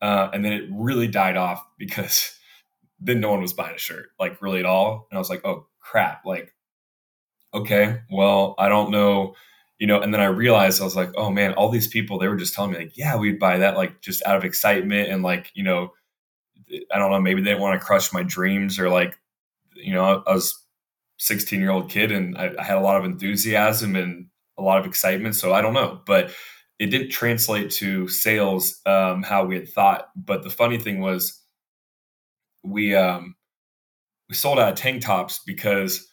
Uh, 0.00 0.30
and 0.32 0.44
then 0.44 0.52
it 0.52 0.68
really 0.72 1.08
died 1.08 1.36
off 1.36 1.64
because 1.76 2.37
then 3.00 3.20
no 3.20 3.30
one 3.30 3.40
was 3.40 3.52
buying 3.52 3.74
a 3.74 3.78
shirt 3.78 4.10
like 4.18 4.40
really 4.42 4.58
at 4.58 4.66
all 4.66 5.06
and 5.10 5.16
i 5.16 5.20
was 5.20 5.30
like 5.30 5.44
oh 5.44 5.66
crap 5.80 6.24
like 6.24 6.54
okay 7.54 8.00
well 8.10 8.54
i 8.58 8.68
don't 8.68 8.90
know 8.90 9.34
you 9.78 9.86
know 9.86 10.00
and 10.00 10.12
then 10.12 10.20
i 10.20 10.26
realized 10.26 10.80
i 10.80 10.84
was 10.84 10.96
like 10.96 11.10
oh 11.16 11.30
man 11.30 11.52
all 11.54 11.68
these 11.68 11.88
people 11.88 12.18
they 12.18 12.28
were 12.28 12.36
just 12.36 12.54
telling 12.54 12.72
me 12.72 12.78
like 12.78 12.96
yeah 12.96 13.16
we'd 13.16 13.38
buy 13.38 13.58
that 13.58 13.76
like 13.76 14.00
just 14.00 14.24
out 14.26 14.36
of 14.36 14.44
excitement 14.44 15.08
and 15.08 15.22
like 15.22 15.50
you 15.54 15.62
know 15.62 15.92
I 16.92 16.98
don't 16.98 17.10
know, 17.10 17.20
maybe 17.20 17.40
they 17.40 17.50
didn't 17.50 17.62
want 17.62 17.80
to 17.80 17.84
crush 17.84 18.12
my 18.12 18.22
dreams 18.22 18.78
or 18.78 18.88
like, 18.88 19.18
you 19.74 19.92
know, 19.92 20.22
I 20.26 20.32
was 20.32 20.62
16 21.18 21.60
year 21.60 21.70
old 21.70 21.90
kid 21.90 22.12
and 22.12 22.36
I, 22.36 22.52
I, 22.58 22.62
had 22.62 22.76
a 22.76 22.80
lot 22.80 22.96
of 22.96 23.04
enthusiasm 23.04 23.96
and 23.96 24.26
a 24.56 24.62
lot 24.62 24.78
of 24.78 24.86
excitement. 24.86 25.34
So 25.34 25.52
I 25.52 25.60
don't 25.60 25.74
know, 25.74 26.00
but 26.06 26.30
it 26.78 26.86
didn't 26.86 27.10
translate 27.10 27.70
to 27.72 28.08
sales 28.08 28.80
um, 28.86 29.22
how 29.22 29.44
we 29.44 29.56
had 29.56 29.68
thought. 29.68 30.10
But 30.14 30.42
the 30.42 30.50
funny 30.50 30.78
thing 30.78 31.00
was, 31.00 31.40
we 32.62 32.94
um, 32.94 33.34
we 34.28 34.34
sold 34.34 34.58
out 34.58 34.72
of 34.72 34.78
tank 34.78 35.02
tops 35.02 35.40
because 35.46 36.06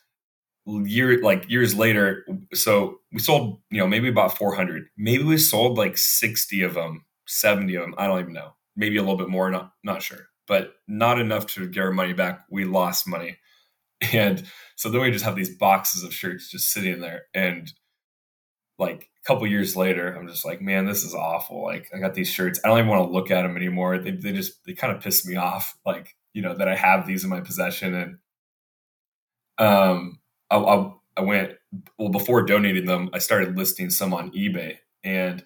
year 0.66 1.22
like 1.22 1.50
years 1.50 1.76
later. 1.76 2.26
So 2.54 3.00
we 3.12 3.20
sold, 3.20 3.60
you 3.70 3.80
know, 3.80 3.88
maybe 3.88 4.10
about 4.10 4.38
400. 4.38 4.86
Maybe 4.98 5.24
we 5.24 5.38
sold 5.38 5.78
like 5.78 5.98
60 5.98 6.64
of 6.64 6.74
them, 6.74 7.06
70 7.28 7.76
of 7.76 7.82
them. 7.84 7.96
I 7.98 8.08
don't 8.08 8.20
even 8.20 8.34
know. 8.34 8.56
Maybe 8.76 8.98
a 8.98 9.02
little 9.02 9.18
bit 9.18 9.30
more. 9.30 9.50
Not 9.52 9.74
not 9.84 10.02
sure 10.02 10.28
but 10.48 10.76
not 10.88 11.20
enough 11.20 11.48
to 11.48 11.68
get 11.68 11.84
our 11.84 11.92
money 11.92 12.14
back. 12.14 12.46
We 12.50 12.66
lost 12.66 13.08
money. 13.08 13.38
And 14.12 14.44
so 14.76 14.90
then 14.90 15.02
we 15.02 15.10
just 15.10 15.24
have 15.24 15.38
these 15.38 15.56
boxes 15.56 16.04
of 16.04 16.14
shirts 16.14 16.52
just 16.52 16.70
sitting 16.70 17.00
there. 17.00 17.24
And 17.34 17.72
like 18.78 19.10
a 19.24 19.28
couple 19.28 19.48
years 19.48 19.76
later, 19.76 20.14
I'm 20.14 20.28
just 20.28 20.44
like, 20.44 20.62
man, 20.62 20.86
this 20.86 21.02
is 21.04 21.16
awful. 21.16 21.64
Like 21.64 21.90
I 21.96 22.00
got 22.00 22.14
these 22.14 22.28
shirts. 22.28 22.60
I 22.64 22.68
don't 22.68 22.80
even 22.80 22.90
want 22.90 23.08
to 23.08 23.14
look 23.14 23.32
at 23.32 23.44
them 23.44 23.56
anymore. 23.56 23.98
They, 23.98 24.12
they 24.12 24.34
just, 24.34 24.64
they 24.66 24.74
kind 24.74 24.94
of 24.96 25.02
piss 25.02 25.26
me 25.26 25.38
off. 25.38 25.78
Like, 25.86 26.14
you 26.36 26.42
know, 26.42 26.54
that 26.54 26.68
I 26.68 26.76
have 26.76 27.08
these 27.08 27.24
in 27.24 27.30
my 27.30 27.40
possession. 27.40 27.96
And 27.96 28.18
um, 29.58 30.20
I, 30.52 30.58
I, 30.58 30.92
I 31.16 31.22
went, 31.22 31.54
well, 31.98 32.10
before 32.10 32.44
donating 32.44 32.86
them, 32.86 33.10
I 33.14 33.20
started 33.20 33.58
listing 33.58 33.90
some 33.90 34.14
on 34.14 34.32
eBay. 34.34 34.76
And 35.02 35.46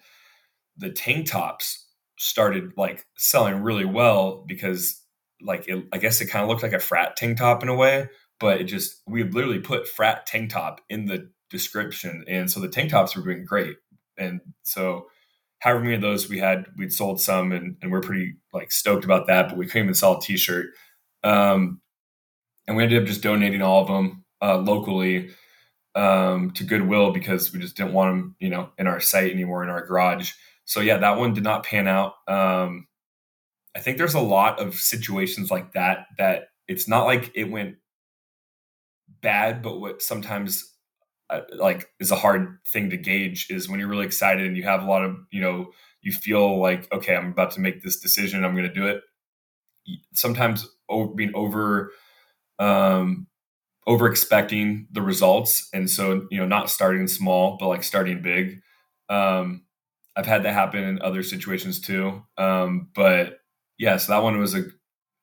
the 0.76 0.90
tank 0.90 1.30
tops 1.30 1.86
started 2.18 2.72
like 2.76 3.06
selling 3.16 3.62
really 3.62 3.84
well 3.84 4.44
because 4.48 5.00
like 5.40 5.68
it, 5.68 5.86
I 5.92 5.98
guess 5.98 6.20
it 6.20 6.26
kind 6.26 6.42
of 6.42 6.48
looked 6.48 6.64
like 6.64 6.72
a 6.72 6.80
frat 6.80 7.16
tank 7.16 7.38
top 7.38 7.62
in 7.62 7.68
a 7.68 7.74
way, 7.74 8.08
but 8.40 8.60
it 8.60 8.64
just 8.64 9.00
we 9.06 9.22
literally 9.22 9.60
put 9.60 9.86
frat 9.86 10.26
tank 10.26 10.50
top 10.50 10.80
in 10.90 11.06
the 11.06 11.30
description, 11.50 12.24
and 12.28 12.50
so 12.50 12.60
the 12.60 12.68
tank 12.68 12.90
tops 12.90 13.16
were 13.16 13.22
doing 13.22 13.44
great, 13.44 13.76
and 14.18 14.40
so 14.62 15.06
however 15.60 15.80
many 15.80 15.94
of 15.94 16.02
those 16.02 16.28
we 16.28 16.38
had, 16.38 16.66
we'd 16.76 16.92
sold 16.92 17.20
some, 17.20 17.52
and, 17.52 17.76
and 17.80 17.90
we're 17.90 18.00
pretty 18.00 18.34
like 18.52 18.72
stoked 18.72 19.04
about 19.04 19.26
that. 19.28 19.48
But 19.48 19.58
we 19.58 19.66
couldn't 19.66 19.84
even 19.84 19.94
sell 19.94 20.18
a 20.18 20.20
T-shirt, 20.20 20.70
um, 21.22 21.80
and 22.66 22.76
we 22.76 22.82
ended 22.82 23.00
up 23.00 23.08
just 23.08 23.22
donating 23.22 23.62
all 23.62 23.82
of 23.82 23.88
them 23.88 24.24
uh, 24.42 24.58
locally 24.58 25.30
um, 25.94 26.50
to 26.52 26.64
Goodwill 26.64 27.12
because 27.12 27.52
we 27.52 27.60
just 27.60 27.76
didn't 27.76 27.92
want 27.92 28.12
them, 28.12 28.36
you 28.40 28.50
know, 28.50 28.70
in 28.78 28.86
our 28.86 29.00
site 29.00 29.32
anymore 29.32 29.62
in 29.62 29.70
our 29.70 29.86
garage 29.86 30.32
so 30.70 30.78
yeah, 30.78 30.98
that 30.98 31.18
one 31.18 31.34
did 31.34 31.42
not 31.42 31.64
pan 31.64 31.88
out. 31.88 32.14
Um, 32.28 32.86
I 33.74 33.80
think 33.80 33.98
there's 33.98 34.14
a 34.14 34.20
lot 34.20 34.60
of 34.60 34.76
situations 34.76 35.50
like 35.50 35.72
that 35.72 36.06
that 36.16 36.44
it's 36.68 36.86
not 36.86 37.06
like 37.06 37.32
it 37.34 37.50
went 37.50 37.74
bad, 39.20 39.62
but 39.62 39.80
what 39.80 40.00
sometimes 40.00 40.72
like 41.56 41.88
is 42.00 42.10
a 42.10 42.16
hard 42.16 42.58
thing 42.66 42.90
to 42.90 42.96
gauge 42.96 43.46
is 43.50 43.68
when 43.68 43.80
you're 43.80 43.88
really 43.88 44.06
excited 44.06 44.46
and 44.46 44.56
you 44.56 44.64
have 44.64 44.82
a 44.82 44.86
lot 44.86 45.04
of 45.04 45.16
you 45.30 45.40
know 45.40 45.70
you 46.02 46.12
feel 46.12 46.60
like 46.60 46.90
okay, 46.92 47.14
I'm 47.14 47.30
about 47.30 47.52
to 47.52 47.60
make 47.60 47.82
this 47.82 48.00
decision, 48.00 48.44
I'm 48.44 48.54
going 48.54 48.68
to 48.68 48.74
do 48.74 48.86
it. 48.86 49.02
Sometimes 50.14 50.68
over, 50.88 51.12
being 51.14 51.32
over 51.34 51.92
um, 52.58 53.26
over 53.86 54.06
expecting 54.08 54.86
the 54.92 55.02
results, 55.02 55.68
and 55.72 55.88
so 55.88 56.26
you 56.30 56.38
know 56.38 56.46
not 56.46 56.70
starting 56.70 57.06
small, 57.08 57.56
but 57.58 57.68
like 57.68 57.82
starting 57.82 58.22
big. 58.22 58.60
Um, 59.08 59.64
I've 60.16 60.26
had 60.26 60.42
that 60.44 60.54
happen 60.54 60.84
in 60.84 61.02
other 61.02 61.22
situations 61.22 61.80
too. 61.80 62.22
Um, 62.36 62.90
but 62.94 63.38
yeah, 63.78 63.96
so 63.96 64.12
that 64.12 64.22
one 64.22 64.38
was 64.38 64.54
a 64.54 64.64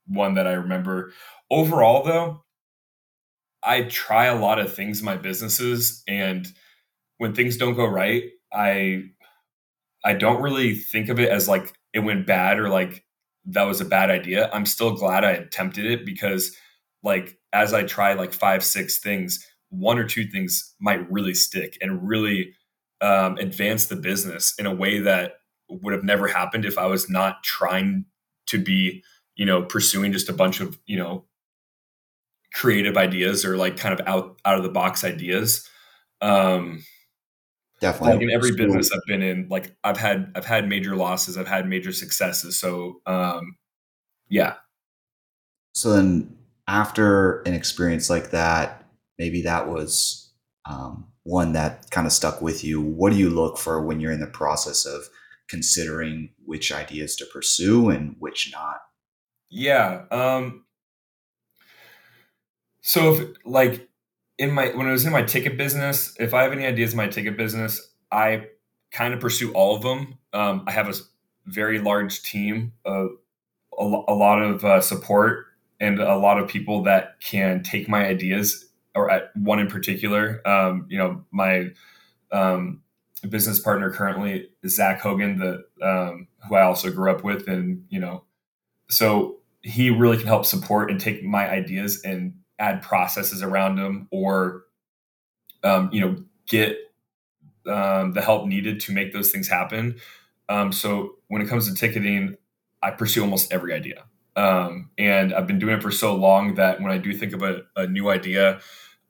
one 0.07 0.35
that 0.35 0.47
I 0.47 0.53
remember. 0.53 1.13
Overall, 1.51 2.03
though, 2.03 2.43
I 3.63 3.83
try 3.83 4.25
a 4.25 4.39
lot 4.39 4.59
of 4.59 4.73
things 4.73 4.99
in 4.99 5.05
my 5.05 5.17
businesses, 5.17 6.03
and 6.07 6.47
when 7.17 7.35
things 7.35 7.57
don't 7.57 7.75
go 7.75 7.85
right, 7.85 8.25
I 8.53 9.05
I 10.03 10.13
don't 10.13 10.41
really 10.41 10.75
think 10.75 11.09
of 11.09 11.19
it 11.19 11.29
as 11.29 11.47
like 11.47 11.73
it 11.93 11.99
went 11.99 12.27
bad 12.27 12.59
or 12.59 12.69
like 12.69 13.03
that 13.45 13.63
was 13.63 13.81
a 13.81 13.85
bad 13.85 14.09
idea. 14.09 14.49
I'm 14.53 14.65
still 14.65 14.95
glad 14.95 15.23
I 15.23 15.31
attempted 15.31 15.85
it 15.85 16.05
because 16.05 16.55
like 17.03 17.37
as 17.53 17.73
I 17.73 17.83
try 17.83 18.13
like 18.13 18.33
five, 18.33 18.63
six 18.63 18.99
things, 18.99 19.45
one 19.69 19.97
or 19.97 20.05
two 20.05 20.25
things 20.25 20.73
might 20.79 21.09
really 21.11 21.33
stick 21.33 21.77
and 21.81 22.07
really 22.07 22.53
um, 23.01 23.37
advance 23.37 23.85
the 23.85 23.95
business 23.95 24.53
in 24.59 24.65
a 24.65 24.73
way 24.73 24.99
that 24.99 25.33
would 25.69 25.93
have 25.93 26.03
never 26.03 26.27
happened 26.27 26.65
if 26.65 26.77
I 26.77 26.85
was 26.87 27.09
not 27.09 27.43
trying 27.43 28.05
to 28.47 28.57
be, 28.57 29.03
you 29.35 29.45
know, 29.45 29.63
pursuing 29.63 30.11
just 30.11 30.29
a 30.29 30.33
bunch 30.33 30.59
of, 30.61 30.79
you 30.85 30.97
know, 30.97 31.25
creative 32.53 32.97
ideas 32.97 33.45
or 33.45 33.57
like 33.57 33.77
kind 33.77 33.99
of 33.99 34.05
out 34.07 34.39
out 34.45 34.57
of 34.57 34.63
the 34.63 34.69
box 34.69 35.03
ideas. 35.03 35.67
Um 36.21 36.83
definitely 37.79 38.13
like 38.15 38.23
in 38.23 38.31
every 38.31 38.55
business 38.55 38.91
I've 38.91 39.05
been 39.07 39.21
in, 39.21 39.47
like 39.49 39.75
I've 39.83 39.97
had 39.97 40.31
I've 40.35 40.45
had 40.45 40.67
major 40.67 40.95
losses, 40.95 41.37
I've 41.37 41.47
had 41.47 41.67
major 41.67 41.91
successes. 41.91 42.59
So 42.59 43.01
um 43.05 43.55
yeah. 44.29 44.55
So 45.73 45.93
then 45.93 46.35
after 46.67 47.41
an 47.41 47.53
experience 47.53 48.09
like 48.09 48.31
that, 48.31 48.85
maybe 49.17 49.41
that 49.43 49.67
was 49.67 50.31
um 50.65 51.07
one 51.23 51.51
that 51.53 51.91
kind 51.91 52.07
of 52.07 52.13
stuck 52.13 52.41
with 52.41 52.63
you. 52.63 52.81
What 52.81 53.11
do 53.11 53.19
you 53.19 53.29
look 53.29 53.57
for 53.57 53.81
when 53.81 53.99
you're 53.99 54.13
in 54.13 54.21
the 54.21 54.27
process 54.27 54.85
of 54.85 55.09
considering 55.49 56.29
which 56.45 56.71
ideas 56.71 57.15
to 57.17 57.25
pursue 57.25 57.89
and 57.89 58.15
which 58.19 58.49
not? 58.53 58.79
Yeah. 59.49 60.05
Um, 60.11 60.65
so 62.87 63.13
if 63.13 63.35
like 63.43 63.89
in 64.37 64.53
my 64.53 64.69
when 64.69 64.87
I 64.87 64.93
was 64.93 65.05
in 65.05 65.11
my 65.11 65.21
ticket 65.21 65.57
business, 65.57 66.15
if 66.21 66.33
I 66.33 66.43
have 66.43 66.53
any 66.53 66.65
ideas 66.65 66.93
in 66.93 66.97
my 66.97 67.07
ticket 67.07 67.35
business, 67.35 67.91
I 68.13 68.47
kind 68.91 69.13
of 69.13 69.19
pursue 69.19 69.51
all 69.51 69.75
of 69.75 69.81
them. 69.81 70.17
Um, 70.31 70.63
I 70.67 70.71
have 70.71 70.87
a 70.87 70.93
very 71.45 71.79
large 71.79 72.21
team 72.21 72.71
of 72.85 73.09
a, 73.77 73.83
a 73.83 74.15
lot 74.15 74.41
of 74.41 74.63
uh, 74.63 74.79
support 74.79 75.47
and 75.81 75.99
a 75.99 76.15
lot 76.15 76.39
of 76.39 76.47
people 76.47 76.83
that 76.83 77.19
can 77.19 77.61
take 77.61 77.89
my 77.89 78.05
ideas 78.05 78.69
or 78.95 79.11
at 79.11 79.35
one 79.35 79.59
in 79.59 79.67
particular. 79.67 80.41
Um, 80.47 80.85
you 80.87 80.97
know, 80.97 81.25
my 81.29 81.71
um, 82.31 82.83
business 83.27 83.59
partner 83.59 83.91
currently 83.91 84.47
is 84.63 84.77
Zach 84.77 85.01
Hogan, 85.01 85.39
the 85.39 85.65
um, 85.85 86.29
who 86.47 86.55
I 86.55 86.61
also 86.61 86.89
grew 86.89 87.11
up 87.11 87.21
with, 87.21 87.49
and 87.49 87.85
you 87.89 87.99
know, 87.99 88.23
so 88.89 89.39
he 89.61 89.89
really 89.89 90.15
can 90.15 90.27
help 90.27 90.45
support 90.45 90.89
and 90.89 91.01
take 91.01 91.21
my 91.21 91.49
ideas 91.49 92.01
and 92.03 92.33
add 92.59 92.81
processes 92.81 93.43
around 93.43 93.75
them, 93.75 94.07
or 94.11 94.63
um, 95.63 95.89
you 95.91 96.01
know, 96.01 96.23
get 96.47 96.77
um, 97.67 98.13
the 98.13 98.21
help 98.21 98.47
needed 98.47 98.79
to 98.81 98.93
make 98.93 99.13
those 99.13 99.31
things 99.31 99.47
happen. 99.47 99.97
Um, 100.49 100.71
so 100.71 101.15
when 101.27 101.41
it 101.41 101.47
comes 101.47 101.67
to 101.67 101.75
ticketing, 101.75 102.37
I 102.81 102.91
pursue 102.91 103.21
almost 103.21 103.51
every 103.51 103.73
idea. 103.73 104.05
Um, 104.35 104.91
and 104.97 105.33
I've 105.33 105.47
been 105.47 105.59
doing 105.59 105.75
it 105.75 105.81
for 105.81 105.91
so 105.91 106.15
long 106.15 106.55
that 106.55 106.79
when 106.79 106.91
I 106.91 106.97
do 106.99 107.11
think 107.13 107.33
of 107.33 107.41
a, 107.41 107.63
a 107.75 107.87
new 107.87 108.09
idea, 108.09 108.61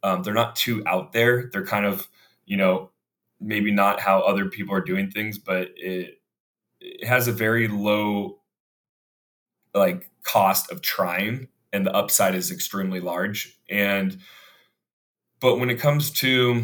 um, 0.02 0.24
they're 0.24 0.34
not 0.34 0.56
too 0.56 0.82
out 0.86 1.12
there. 1.12 1.50
They're 1.52 1.66
kind 1.66 1.86
of, 1.86 2.08
you 2.46 2.56
know, 2.58 2.92
maybe 3.40 3.72
not 3.72 4.00
how 4.00 4.22
other 4.22 4.50
people 4.50 4.74
are 4.74 4.82
doing 4.82 5.12
things, 5.12 5.38
but 5.38 5.70
it 5.76 6.22
it 6.80 7.06
has 7.06 7.28
a 7.28 7.32
very 7.32 7.68
low 7.68 8.40
like 9.74 10.10
cost 10.24 10.72
of 10.72 10.82
trying 10.82 11.48
and 11.74 11.86
the 11.86 11.94
upside 11.94 12.36
is 12.36 12.52
extremely 12.52 13.00
large. 13.00 13.58
And 13.70 14.18
but 15.40 15.60
when 15.60 15.70
it 15.70 15.80
comes 15.80 16.12
to 16.12 16.64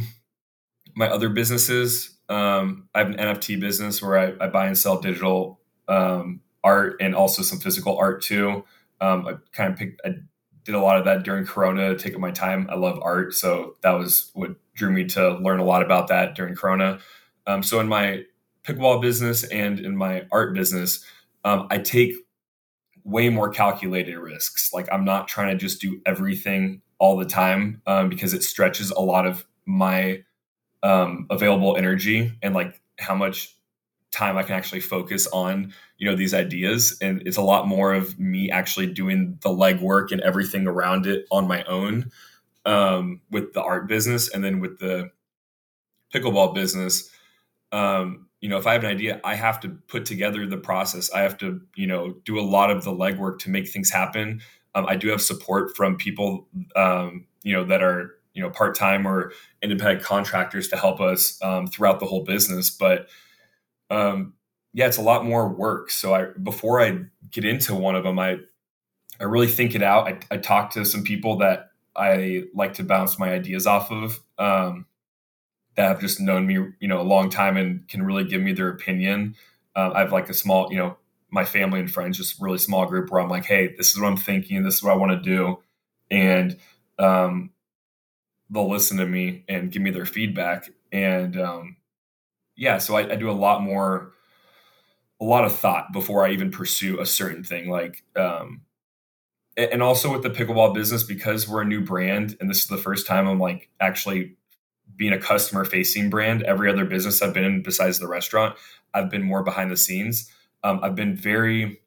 my 0.96 1.08
other 1.08 1.30
businesses, 1.30 2.18
um, 2.30 2.90
I 2.96 3.00
have 3.00 3.10
an 3.10 3.18
NFT 3.18 3.60
business 3.60 4.02
where 4.02 4.18
I, 4.18 4.46
I 4.46 4.48
buy 4.48 4.68
and 4.68 4.78
sell 4.78 5.00
digital 5.00 5.60
um, 5.88 6.42
art 6.64 6.98
and 7.00 7.16
also 7.16 7.44
some 7.44 7.60
physical 7.60 7.98
art 7.98 8.22
too. 8.22 8.64
Um, 9.02 9.28
I 9.28 9.34
kind 9.52 9.74
of 9.74 9.78
picked, 9.78 10.02
I 10.06 10.16
did 10.64 10.76
a 10.76 10.80
lot 10.80 10.98
of 10.98 11.06
that 11.06 11.24
during 11.24 11.46
Corona, 11.46 11.96
taking 11.96 12.22
my 12.22 12.32
time. 12.32 12.68
I 12.70 12.76
love 12.76 13.00
art, 13.02 13.34
so 13.34 13.76
that 13.82 13.92
was 13.92 14.32
what 14.34 14.52
drew 14.76 14.92
me 14.92 15.06
to 15.06 15.38
learn 15.40 15.60
a 15.60 15.66
lot 15.66 15.84
about 15.84 16.08
that 16.08 16.36
during 16.36 16.56
Corona. 16.56 17.00
Um, 17.46 17.62
so 17.62 17.80
in 17.80 17.88
my 17.88 18.24
pickleball 18.64 19.02
business 19.02 19.44
and 19.44 19.80
in 19.80 19.96
my 19.96 20.26
art 20.32 20.54
business, 20.54 21.06
um, 21.44 21.68
I 21.70 21.80
take 21.80 22.14
way 23.04 23.30
more 23.30 23.50
calculated 23.50 24.18
risks. 24.18 24.72
Like 24.74 24.88
I'm 24.92 25.06
not 25.06 25.28
trying 25.28 25.50
to 25.50 25.56
just 25.58 25.82
do 25.82 26.02
everything 26.06 26.82
all 27.00 27.18
the 27.18 27.26
time 27.26 27.82
um, 27.86 28.10
because 28.10 28.34
it 28.34 28.44
stretches 28.44 28.92
a 28.92 29.02
lot 29.02 29.26
of 29.26 29.46
my 29.66 30.24
um, 30.84 31.28
available 31.30 31.76
energy 31.76 32.38
and 32.42 32.54
like 32.54 32.82
how 33.00 33.16
much 33.16 33.56
time 34.12 34.38
I 34.38 34.44
can 34.44 34.56
actually 34.56 34.82
focus 34.82 35.28
on, 35.28 35.74
you 35.98 36.10
know, 36.10 36.16
these 36.16 36.34
ideas. 36.34 36.98
And 37.02 37.24
it's 37.26 37.38
a 37.38 37.42
lot 37.42 37.68
more 37.68 37.94
of 37.94 38.18
me 38.20 38.52
actually 38.52 38.88
doing 38.88 39.38
the 39.42 39.50
legwork 39.50 40.12
and 40.12 40.22
everything 40.22 40.68
around 40.68 41.08
it 41.08 41.26
on 41.32 41.48
my 41.48 41.64
own 41.64 42.12
um, 42.66 43.22
with 43.32 43.54
the 43.54 43.62
art 43.64 43.88
business. 43.88 44.30
And 44.30 44.44
then 44.44 44.60
with 44.60 44.80
the 44.80 45.10
pickleball 46.14 46.54
business, 46.54 47.10
um, 47.72 48.23
you 48.44 48.50
know, 48.50 48.58
if 48.58 48.68
I 48.68 48.74
have 48.74 48.84
an 48.84 48.90
idea, 48.90 49.22
I 49.24 49.36
have 49.36 49.62
to 49.62 49.70
put 49.70 50.04
together 50.06 50.46
the 50.46 50.58
process. 50.58 51.10
I 51.14 51.22
have 51.22 51.38
to, 51.38 51.62
you 51.76 51.88
know, 51.88 52.16
do 52.26 52.38
a 52.38 52.44
lot 52.44 52.70
of 52.70 52.84
the 52.84 52.92
legwork 52.92 53.40
to 53.40 53.50
make 53.50 53.70
things 53.70 53.90
happen. 53.90 54.42
Um, 54.76 54.86
I 54.86 54.98
do 54.98 55.08
have 55.12 55.22
support 55.22 55.78
from 55.78 55.96
people, 55.96 56.50
um, 56.76 57.26
you 57.44 57.54
know, 57.54 57.64
that 57.64 57.82
are, 57.82 58.18
you 58.34 58.44
know, 58.44 58.50
part 58.50 58.76
time 58.76 59.08
or 59.08 59.32
independent 59.62 60.04
contractors 60.04 60.68
to 60.68 60.76
help 60.76 61.00
us 61.00 61.42
um, 61.42 61.68
throughout 61.68 62.02
the 62.02 62.06
whole 62.06 62.26
business. 62.26 62.70
But 62.70 63.08
um, 63.90 64.34
yeah, 64.74 64.88
it's 64.88 64.98
a 64.98 65.02
lot 65.02 65.26
more 65.26 65.48
work. 65.48 65.90
So 65.90 66.14
I 66.14 66.26
before 66.44 66.82
I 66.82 67.00
get 67.32 67.46
into 67.46 67.74
one 67.74 67.96
of 67.96 68.04
them, 68.04 68.20
I 68.20 68.40
I 69.22 69.24
really 69.24 69.48
think 69.48 69.74
it 69.74 69.82
out. 69.82 70.10
I, 70.10 70.20
I 70.32 70.38
talk 70.38 70.72
to 70.72 70.84
some 70.84 71.06
people 71.06 71.38
that 71.38 71.70
I 71.96 72.44
like 72.54 72.74
to 72.74 72.84
bounce 72.84 73.18
my 73.18 73.32
ideas 73.32 73.66
off 73.66 73.90
of 73.90 74.20
um, 74.38 74.86
that 75.76 75.88
have 75.88 76.00
just 76.00 76.20
known 76.20 76.46
me, 76.46 76.54
you 76.80 76.88
know, 76.88 77.02
a 77.02 77.04
long 77.04 77.30
time 77.30 77.58
and 77.58 77.88
can 77.88 78.04
really 78.04 78.24
give 78.24 78.42
me 78.42 78.54
their 78.54 78.70
opinion. 78.70 79.36
Uh, 79.76 79.92
I 79.94 80.00
have 80.00 80.12
like 80.12 80.30
a 80.30 80.34
small, 80.34 80.72
you 80.72 80.78
know, 80.78 80.98
my 81.32 81.44
family 81.44 81.80
and 81.80 81.92
friends, 81.92 82.18
just 82.18 82.40
really 82.40 82.60
small 82.60 82.86
group 82.86 83.10
where 83.10 83.20
I'm 83.20 83.30
like, 83.30 83.46
hey, 83.46 83.74
this 83.76 83.90
is 83.90 84.00
what 84.00 84.08
I'm 84.08 84.18
thinking, 84.18 84.64
this 84.64 84.76
is 84.76 84.84
what 84.84 84.94
I 84.94 84.98
want 84.98 85.12
to 85.12 85.30
do, 85.30 85.60
and 86.12 86.58
um, 87.00 87.50
they'll 88.52 88.70
listen 88.70 88.98
to 88.98 89.06
me 89.06 89.44
and 89.50 89.72
give 89.72 89.82
me 89.82 89.90
their 89.90 90.06
feedback. 90.06 90.70
And 90.92 91.40
um, 91.40 91.78
yeah, 92.56 92.78
so 92.78 92.96
I, 92.96 93.14
I, 93.14 93.16
do 93.16 93.32
a 93.32 93.34
lot 93.34 93.64
more, 93.64 94.14
a 95.20 95.26
lot 95.26 95.44
of 95.44 95.56
thought 95.56 95.92
before 95.92 96.24
I 96.24 96.32
even 96.32 96.52
pursue 96.52 97.00
a 97.00 97.06
certain 97.06 97.44
thing. 97.44 97.68
Like, 97.68 98.04
um, 98.16 98.62
and 99.58 99.82
also 99.82 100.12
with 100.12 100.22
the 100.22 100.30
pickleball 100.30 100.76
business, 100.76 101.02
because 101.02 101.48
we're 101.48 101.64
a 101.64 101.66
new 101.66 101.82
brand, 101.82 102.38
and 102.40 102.48
this 102.48 102.62
is 102.62 102.68
the 102.68 102.78
first 102.78 103.08
time 103.08 103.28
I'm 103.28 103.40
like 103.40 103.70
actually 103.80 104.36
being 104.96 105.14
a 105.14 105.20
customer 105.20 105.66
facing 105.66 106.10
brand. 106.10 106.44
Every 106.44 106.70
other 106.70 106.86
business 106.86 107.22
I've 107.22 107.34
been 107.34 107.44
in, 107.44 107.64
besides 107.64 108.00
the 108.00 108.08
restaurant, 108.08 108.56
I've 108.94 109.10
been 109.10 109.24
more 109.24 109.44
behind 109.44 109.72
the 109.72 109.78
scenes. 109.78 110.32
Um, 110.64 110.80
I've 110.84 110.96
been 110.96 111.16
very, 111.16 111.82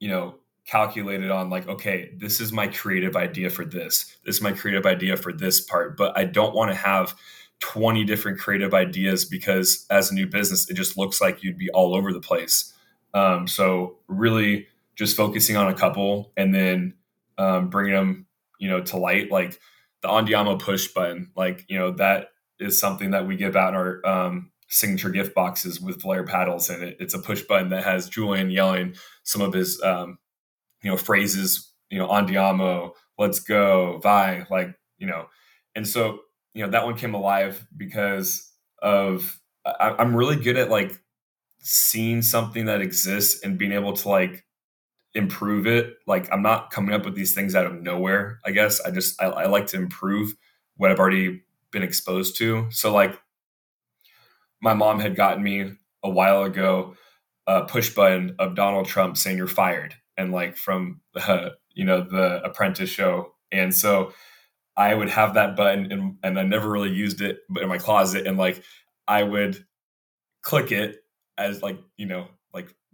you 0.00 0.08
know, 0.08 0.36
calculated 0.66 1.30
on 1.30 1.50
like, 1.50 1.68
okay, 1.68 2.10
this 2.16 2.40
is 2.40 2.52
my 2.52 2.66
creative 2.66 3.16
idea 3.16 3.50
for 3.50 3.64
this. 3.64 4.16
This 4.24 4.36
is 4.36 4.42
my 4.42 4.52
creative 4.52 4.86
idea 4.86 5.16
for 5.16 5.32
this 5.32 5.60
part, 5.60 5.96
but 5.96 6.16
I 6.16 6.24
don't 6.24 6.54
want 6.54 6.70
to 6.70 6.76
have 6.76 7.14
20 7.60 8.04
different 8.04 8.38
creative 8.38 8.74
ideas 8.74 9.24
because 9.24 9.86
as 9.90 10.10
a 10.10 10.14
new 10.14 10.26
business, 10.26 10.68
it 10.70 10.74
just 10.74 10.98
looks 10.98 11.20
like 11.20 11.42
you'd 11.42 11.58
be 11.58 11.70
all 11.70 11.94
over 11.94 12.12
the 12.12 12.20
place. 12.20 12.72
Um, 13.12 13.46
so 13.46 13.98
really 14.08 14.66
just 14.96 15.16
focusing 15.16 15.56
on 15.56 15.68
a 15.68 15.74
couple 15.74 16.32
and 16.36 16.54
then 16.54 16.94
um, 17.38 17.68
bringing 17.68 17.94
them, 17.94 18.26
you 18.58 18.68
know, 18.68 18.80
to 18.80 18.96
light, 18.96 19.30
like 19.30 19.60
the 20.04 20.10
Andiamo 20.10 20.60
push 20.60 20.88
button, 20.88 21.30
like, 21.34 21.64
you 21.66 21.78
know, 21.78 21.92
that 21.92 22.28
is 22.60 22.78
something 22.78 23.12
that 23.12 23.26
we 23.26 23.36
give 23.36 23.56
out 23.56 23.70
in 23.70 23.74
our 23.74 24.06
um, 24.06 24.50
signature 24.68 25.08
gift 25.08 25.34
boxes 25.34 25.80
with 25.80 26.02
Volair 26.02 26.26
paddles. 26.26 26.68
And 26.68 26.82
it, 26.82 26.98
it's 27.00 27.14
a 27.14 27.18
push 27.18 27.42
button 27.42 27.70
that 27.70 27.84
has 27.84 28.10
Julian 28.10 28.50
yelling 28.50 28.96
some 29.22 29.40
of 29.40 29.54
his, 29.54 29.80
um, 29.82 30.18
you 30.82 30.90
know, 30.90 30.98
phrases, 30.98 31.72
you 31.88 31.98
know, 31.98 32.08
Andiamo, 32.08 32.92
let's 33.16 33.40
go, 33.40 33.98
Vi, 34.02 34.46
like, 34.50 34.74
you 34.98 35.06
know, 35.06 35.26
and 35.74 35.88
so 35.88 36.20
you 36.52 36.62
know 36.62 36.70
that 36.70 36.84
one 36.84 36.96
came 36.96 37.14
alive 37.14 37.66
because 37.76 38.52
of 38.80 39.40
I, 39.66 39.94
I'm 39.98 40.14
really 40.14 40.36
good 40.36 40.56
at 40.56 40.70
like 40.70 40.92
seeing 41.60 42.22
something 42.22 42.66
that 42.66 42.80
exists 42.80 43.42
and 43.42 43.58
being 43.58 43.72
able 43.72 43.94
to 43.94 44.08
like 44.08 44.44
improve 45.14 45.66
it. 45.66 45.96
Like 46.06 46.28
I'm 46.32 46.42
not 46.42 46.70
coming 46.70 46.94
up 46.94 47.04
with 47.04 47.14
these 47.14 47.34
things 47.34 47.54
out 47.54 47.66
of 47.66 47.80
nowhere. 47.80 48.40
I 48.44 48.50
guess 48.50 48.80
I 48.80 48.90
just 48.90 49.20
I, 49.22 49.26
I 49.26 49.46
like 49.46 49.66
to 49.68 49.76
improve 49.76 50.34
what 50.76 50.90
I've 50.90 50.98
already 50.98 51.42
been 51.70 51.82
exposed 51.82 52.36
to. 52.38 52.66
So 52.70 52.92
like 52.92 53.20
my 54.60 54.74
mom 54.74 55.00
had 55.00 55.16
gotten 55.16 55.42
me 55.42 55.72
a 56.02 56.10
while 56.10 56.42
ago 56.44 56.96
a 57.46 57.64
push 57.64 57.94
button 57.94 58.34
of 58.38 58.54
Donald 58.54 58.86
Trump 58.86 59.16
saying 59.16 59.36
you're 59.36 59.46
fired 59.46 59.94
and 60.16 60.32
like 60.32 60.56
from 60.56 61.00
the 61.12 61.54
you 61.74 61.84
know 61.84 62.00
the 62.00 62.42
apprentice 62.44 62.90
show 62.90 63.34
and 63.52 63.74
so 63.74 64.12
I 64.76 64.94
would 64.94 65.08
have 65.10 65.34
that 65.34 65.56
button 65.56 65.92
and, 65.92 66.16
and 66.22 66.38
I 66.38 66.42
never 66.42 66.68
really 66.68 66.90
used 66.90 67.20
it 67.20 67.40
but 67.48 67.62
in 67.62 67.68
my 67.68 67.78
closet 67.78 68.26
and 68.26 68.38
like 68.38 68.62
I 69.06 69.22
would 69.22 69.64
click 70.42 70.72
it 70.72 71.04
as 71.36 71.62
like, 71.62 71.78
you 71.96 72.06
know, 72.06 72.28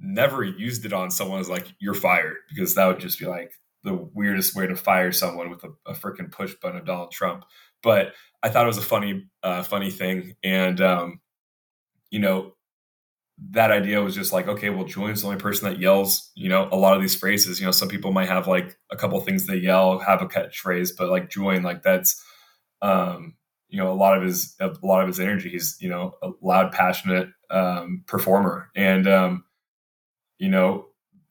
never 0.01 0.43
used 0.43 0.85
it 0.85 0.93
on 0.93 1.11
someone 1.11 1.41
as 1.41 1.49
like 1.49 1.67
you're 1.79 1.95
fired 1.95 2.37
because 2.49 2.75
that 2.75 2.87
would 2.87 3.01
just 3.01 3.19
be 3.19 3.27
like 3.27 3.53
the 3.85 3.95
weirdest 4.15 4.57
way 4.57 4.67
to 4.67 4.77
fire 4.77 5.13
someone 5.13 5.51
with 5.51 5.63
a, 5.65 5.71
a 5.87 5.95
freaking 5.95 6.31
push 6.31 6.55
button 6.61 6.79
of 6.79 6.87
Donald 6.87 7.11
Trump. 7.13 7.45
But 7.83 8.15
I 8.43 8.49
thought 8.49 8.65
it 8.65 8.69
was 8.69 8.79
a 8.79 8.83
funny, 8.83 9.29
uh, 9.43 9.63
funny 9.63 9.91
thing. 9.91 10.35
And, 10.43 10.81
um, 10.81 11.21
you 12.11 12.19
know, 12.19 12.55
that 13.53 13.71
idea 13.71 14.03
was 14.03 14.15
just 14.15 14.33
like, 14.33 14.49
okay, 14.49 14.69
well, 14.69 14.85
Julian's 14.85 15.23
the 15.23 15.29
only 15.29 15.41
person 15.41 15.71
that 15.71 15.81
yells, 15.81 16.31
you 16.35 16.49
know, 16.49 16.69
a 16.73 16.77
lot 16.77 16.95
of 16.95 17.01
these 17.01 17.15
phrases. 17.15 17.59
You 17.59 17.67
know, 17.67 17.73
some 17.73 17.89
people 17.89 18.13
might 18.13 18.29
have 18.29 18.47
like 18.47 18.77
a 18.91 18.97
couple 18.97 19.19
things 19.21 19.47
they 19.47 19.57
yell, 19.57 19.99
have 19.99 20.21
a 20.21 20.27
catchphrase, 20.27 20.91
but 20.97 21.09
like 21.09 21.31
Julian, 21.31 21.63
like 21.63 21.83
that's, 21.83 22.23
um, 22.83 23.35
you 23.71 23.79
know, 23.79 23.91
a 23.91 23.95
lot 23.95 24.17
of 24.17 24.23
his 24.23 24.57
a 24.61 24.71
lot 24.83 25.01
of 25.01 25.07
his 25.07 25.21
energy. 25.21 25.49
He's 25.49 25.77
you 25.81 25.89
know 25.89 26.13
a 26.23 26.31
loud, 26.43 26.73
passionate 26.73 27.29
um, 27.51 28.03
performer, 28.07 28.69
and 28.75 29.07
um, 29.07 29.45
you 30.40 30.48
know, 30.48 30.87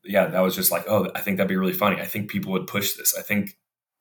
yeah, 0.05 0.27
that 0.27 0.39
was 0.39 0.55
just 0.55 0.71
like, 0.71 0.85
oh, 0.87 1.11
I 1.15 1.21
think 1.21 1.37
that'd 1.37 1.49
be 1.49 1.57
really 1.57 1.73
funny. 1.73 2.01
I 2.01 2.05
think 2.05 2.29
people 2.29 2.53
would 2.53 2.67
push 2.67 2.93
this. 2.93 3.17
I 3.17 3.21
think 3.21 3.57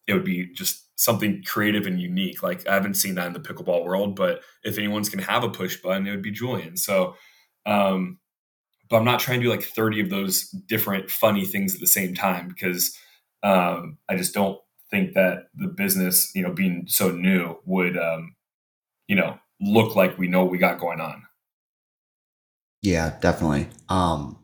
it 0.07 0.12
would 0.12 0.25
be 0.25 0.53
just 0.53 0.85
something 0.94 1.42
creative 1.44 1.87
and 1.87 2.01
unique. 2.01 2.42
Like 2.42 2.66
I 2.68 2.75
haven't 2.75 2.94
seen 2.94 3.16
that 3.16 3.27
in 3.27 3.33
the 3.33 3.40
pickleball 3.40 3.85
world, 3.85 4.14
but 4.14 4.42
if 4.62 4.79
anyone's 4.79 5.09
gonna 5.09 5.25
have 5.25 5.44
a 5.44 5.51
push 5.51 5.77
button, 5.77 6.07
it 6.07 6.11
would 6.11 6.23
be 6.23 6.31
Julian. 6.31 6.77
So 6.77 7.16
um, 7.66 8.18
but 8.88 8.97
I'm 8.97 9.05
not 9.05 9.21
trying 9.21 9.40
to 9.40 9.44
do 9.44 9.51
like 9.51 9.62
30 9.62 10.01
of 10.01 10.11
those 10.11 10.49
different 10.66 11.11
funny 11.11 11.44
things 11.44 11.75
at 11.75 11.81
the 11.81 11.87
same 11.87 12.14
time 12.14 12.49
because 12.49 12.97
um, 13.42 13.99
I 14.09 14.16
just 14.16 14.35
don't 14.35 14.59
think 14.90 15.14
that 15.14 15.49
the 15.55 15.68
business, 15.68 16.33
you 16.35 16.42
know, 16.42 16.53
being 16.53 16.87
so 16.88 17.11
new 17.11 17.59
would, 17.66 17.99
um, 17.99 18.35
you 19.07 19.16
know, 19.16 19.38
look 19.61 19.94
like 19.94 20.18
we 20.18 20.29
know 20.29 20.42
what 20.42 20.51
we 20.51 20.59
got 20.59 20.79
going 20.79 21.01
on. 21.01 21.25
Yeah, 22.81 23.18
definitely. 23.21 23.68
Um, 23.88 24.38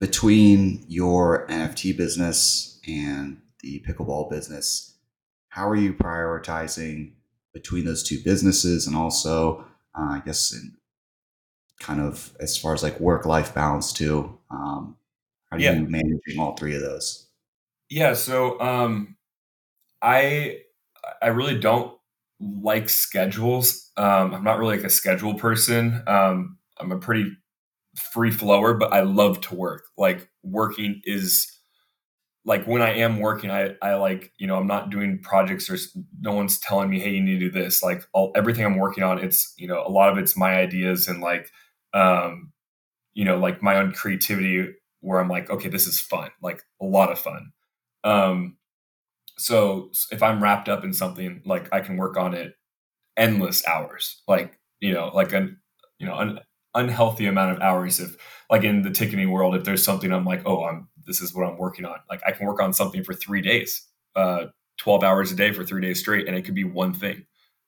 between 0.00 0.84
your 0.88 1.46
NFT 1.48 1.96
business 1.96 2.80
and 2.86 3.40
the 3.60 3.84
pickleball 3.86 4.30
business, 4.30 4.94
how 5.48 5.68
are 5.68 5.76
you 5.76 5.92
prioritizing 5.92 7.12
between 7.52 7.84
those 7.84 8.02
two 8.02 8.22
businesses 8.22 8.86
and 8.86 8.94
also, 8.94 9.64
uh, 9.98 10.02
I 10.02 10.22
guess, 10.24 10.52
in 10.52 10.76
kind 11.80 12.00
of 12.00 12.32
as 12.40 12.56
far 12.56 12.74
as 12.74 12.82
like 12.82 12.98
work 13.00 13.26
life 13.26 13.54
balance 13.54 13.92
too. 13.92 14.38
Um, 14.50 14.96
how 15.50 15.56
do 15.56 15.64
yeah. 15.64 15.72
you 15.72 15.88
managing 15.88 16.38
all 16.38 16.56
three 16.56 16.74
of 16.74 16.82
those? 16.82 17.26
Yeah, 17.88 18.14
so 18.14 18.60
um, 18.60 19.16
I 20.02 20.58
I 21.22 21.28
really 21.28 21.58
don't 21.58 21.96
like 22.40 22.88
schedules. 22.88 23.90
Um, 23.96 24.34
I'm 24.34 24.44
not 24.44 24.58
really 24.58 24.76
like 24.76 24.86
a 24.86 24.90
schedule 24.90 25.34
person. 25.34 26.02
Um, 26.06 26.58
I'm 26.78 26.92
a 26.92 26.98
pretty 26.98 27.32
free 27.98 28.30
flower, 28.30 28.74
but 28.74 28.92
I 28.92 29.00
love 29.00 29.40
to 29.42 29.54
work. 29.54 29.84
Like 29.96 30.28
working 30.42 31.00
is 31.04 31.50
like 32.44 32.66
when 32.66 32.80
I 32.82 32.94
am 32.94 33.18
working, 33.20 33.50
I, 33.50 33.74
I 33.82 33.94
like, 33.96 34.32
you 34.38 34.46
know, 34.46 34.56
I'm 34.56 34.66
not 34.66 34.90
doing 34.90 35.20
projects 35.22 35.68
or 35.68 35.76
no 36.20 36.32
one's 36.32 36.58
telling 36.58 36.88
me, 36.90 36.98
Hey, 36.98 37.10
you 37.10 37.22
need 37.22 37.40
to 37.40 37.50
do 37.50 37.50
this. 37.50 37.82
Like 37.82 38.04
all, 38.14 38.32
everything 38.36 38.64
I'm 38.64 38.78
working 38.78 39.04
on, 39.04 39.18
it's, 39.18 39.52
you 39.58 39.68
know, 39.68 39.84
a 39.86 39.90
lot 39.90 40.10
of 40.10 40.18
it's 40.18 40.36
my 40.36 40.54
ideas 40.54 41.08
and 41.08 41.20
like, 41.20 41.50
um, 41.94 42.52
you 43.14 43.24
know, 43.24 43.38
like 43.38 43.62
my 43.62 43.76
own 43.76 43.92
creativity 43.92 44.68
where 45.00 45.20
I'm 45.20 45.28
like, 45.28 45.50
okay, 45.50 45.68
this 45.68 45.86
is 45.86 46.00
fun, 46.00 46.30
like 46.42 46.62
a 46.80 46.84
lot 46.86 47.12
of 47.12 47.18
fun. 47.18 47.52
Um, 48.04 48.56
so 49.38 49.90
if 50.10 50.22
I'm 50.22 50.42
wrapped 50.42 50.68
up 50.68 50.84
in 50.84 50.92
something, 50.92 51.42
like 51.44 51.68
I 51.72 51.80
can 51.80 51.96
work 51.96 52.16
on 52.16 52.34
it 52.34 52.54
endless 53.16 53.66
hours, 53.66 54.22
like, 54.28 54.58
you 54.80 54.92
know, 54.94 55.10
like 55.14 55.32
an, 55.32 55.58
you 55.98 56.06
know, 56.06 56.16
an 56.18 56.40
unhealthy 56.74 57.26
amount 57.26 57.56
of 57.56 57.62
hours. 57.62 58.00
If 58.00 58.16
like 58.50 58.64
in 58.64 58.82
the 58.82 58.90
ticketing 58.90 59.30
world, 59.30 59.54
if 59.54 59.64
there's 59.64 59.84
something 59.84 60.12
I'm 60.12 60.24
like, 60.24 60.42
oh, 60.46 60.64
I'm 60.64 60.88
this 61.06 61.20
is 61.20 61.34
what 61.34 61.46
I'm 61.46 61.58
working 61.58 61.84
on. 61.84 61.96
Like 62.10 62.20
I 62.26 62.32
can 62.32 62.46
work 62.46 62.60
on 62.60 62.72
something 62.72 63.02
for 63.02 63.14
three 63.14 63.40
days, 63.40 63.86
uh, 64.14 64.46
12 64.78 65.02
hours 65.02 65.32
a 65.32 65.34
day 65.34 65.52
for 65.52 65.64
three 65.64 65.80
days 65.80 66.00
straight, 66.00 66.28
and 66.28 66.36
it 66.36 66.42
could 66.42 66.54
be 66.54 66.64
one 66.64 66.92
thing. 66.92 67.24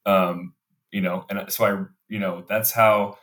Um, 0.06 0.54
you 0.92 1.00
know, 1.00 1.24
and 1.30 1.50
so 1.52 1.64
I, 1.64 1.84
you 2.08 2.18
know, 2.18 2.44
that's 2.48 2.72
how 2.72 3.18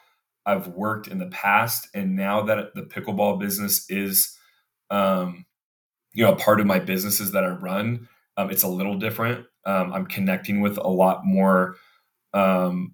I've 0.46 0.68
worked 0.70 1.08
in 1.08 1.20
the 1.20 1.28
past. 1.28 1.88
And 1.94 2.16
now 2.16 2.44
that 2.44 2.74
the 2.74 2.84
pickleball 2.84 3.40
business 3.40 3.90
is, 3.90 4.36
um, 4.90 5.46
you 6.14 6.24
know, 6.24 6.34
a 6.34 6.38
part 6.38 6.60
of 6.60 6.66
my 6.66 6.80
businesses 6.80 7.34
that 7.34 7.44
I 7.44 7.50
run, 7.50 8.08
um, 8.38 8.50
it's 8.50 8.64
a 8.64 8.68
little 8.68 8.98
different. 8.98 9.46
Um, 9.66 9.92
I'm 9.92 10.06
connecting 10.06 10.62
with 10.62 10.78
a 10.78 10.88
lot 10.88 11.26
more 11.26 11.76
um, 12.34 12.94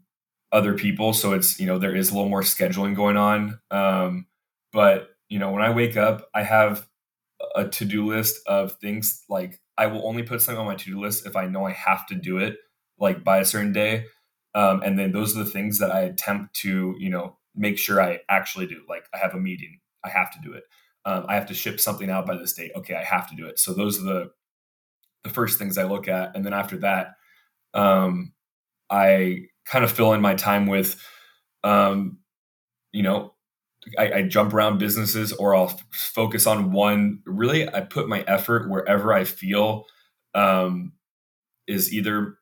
other 0.53 0.75
people, 0.75 1.13
so 1.13 1.33
it's 1.33 1.59
you 1.59 1.67
know 1.67 1.79
there 1.79 1.95
is 1.95 2.11
a 2.11 2.15
little 2.15 2.29
more 2.29 2.43
scheduling 2.43 2.95
going 2.95 3.17
on. 3.17 3.59
Um, 3.71 4.27
but 4.73 5.09
you 5.29 5.39
know, 5.39 5.51
when 5.51 5.63
I 5.63 5.71
wake 5.71 5.97
up, 5.97 6.29
I 6.35 6.43
have 6.43 6.87
a 7.55 7.67
to-do 7.67 8.05
list 8.07 8.39
of 8.47 8.73
things 8.73 9.23
like 9.29 9.59
I 9.77 9.87
will 9.87 10.07
only 10.07 10.23
put 10.23 10.41
something 10.41 10.59
on 10.59 10.65
my 10.67 10.75
to-do 10.75 10.99
list 10.99 11.25
if 11.25 11.35
I 11.35 11.47
know 11.47 11.65
I 11.65 11.71
have 11.71 12.05
to 12.07 12.15
do 12.15 12.37
it 12.37 12.57
like 12.99 13.23
by 13.23 13.39
a 13.39 13.45
certain 13.45 13.73
day. 13.73 14.05
Um, 14.55 14.81
and 14.83 14.97
then 14.99 15.11
those 15.11 15.35
are 15.35 15.43
the 15.43 15.49
things 15.49 15.79
that 15.79 15.91
I 15.91 16.01
attempt 16.01 16.55
to, 16.57 16.95
you 16.99 17.09
know, 17.09 17.37
make 17.55 17.77
sure 17.77 18.01
I 18.01 18.19
actually 18.29 18.67
do. 18.67 18.83
Like 18.87 19.05
I 19.13 19.17
have 19.17 19.33
a 19.33 19.39
meeting, 19.39 19.79
I 20.05 20.09
have 20.09 20.31
to 20.33 20.39
do 20.43 20.53
it. 20.53 20.63
Um, 21.05 21.25
I 21.27 21.35
have 21.35 21.47
to 21.47 21.53
ship 21.53 21.79
something 21.79 22.09
out 22.09 22.25
by 22.27 22.37
this 22.37 22.53
date. 22.53 22.71
Okay, 22.75 22.95
I 22.95 23.03
have 23.03 23.29
to 23.29 23.35
do 23.35 23.47
it. 23.47 23.59
So 23.59 23.73
those 23.73 23.99
are 23.99 24.03
the 24.05 24.31
the 25.23 25.29
first 25.29 25.57
things 25.59 25.77
I 25.77 25.83
look 25.83 26.07
at, 26.07 26.35
and 26.35 26.45
then 26.45 26.53
after 26.53 26.77
that, 26.77 27.15
um, 27.73 28.33
I 28.89 29.47
kind 29.65 29.83
of 29.83 29.91
fill 29.91 30.13
in 30.13 30.21
my 30.21 30.35
time 30.35 30.67
with, 30.67 31.01
um, 31.63 32.19
you 32.91 33.03
know, 33.03 33.33
I, 33.97 34.11
I, 34.11 34.21
jump 34.23 34.53
around 34.53 34.77
businesses 34.77 35.33
or 35.33 35.55
I'll 35.55 35.65
f- 35.65 35.83
focus 35.91 36.47
on 36.47 36.71
one. 36.71 37.19
Really, 37.25 37.67
I 37.67 37.81
put 37.81 38.07
my 38.07 38.21
effort 38.21 38.69
wherever 38.69 39.13
I 39.13 39.25
feel 39.25 39.85
um, 40.33 40.93
is 41.67 41.93
either 41.93 42.37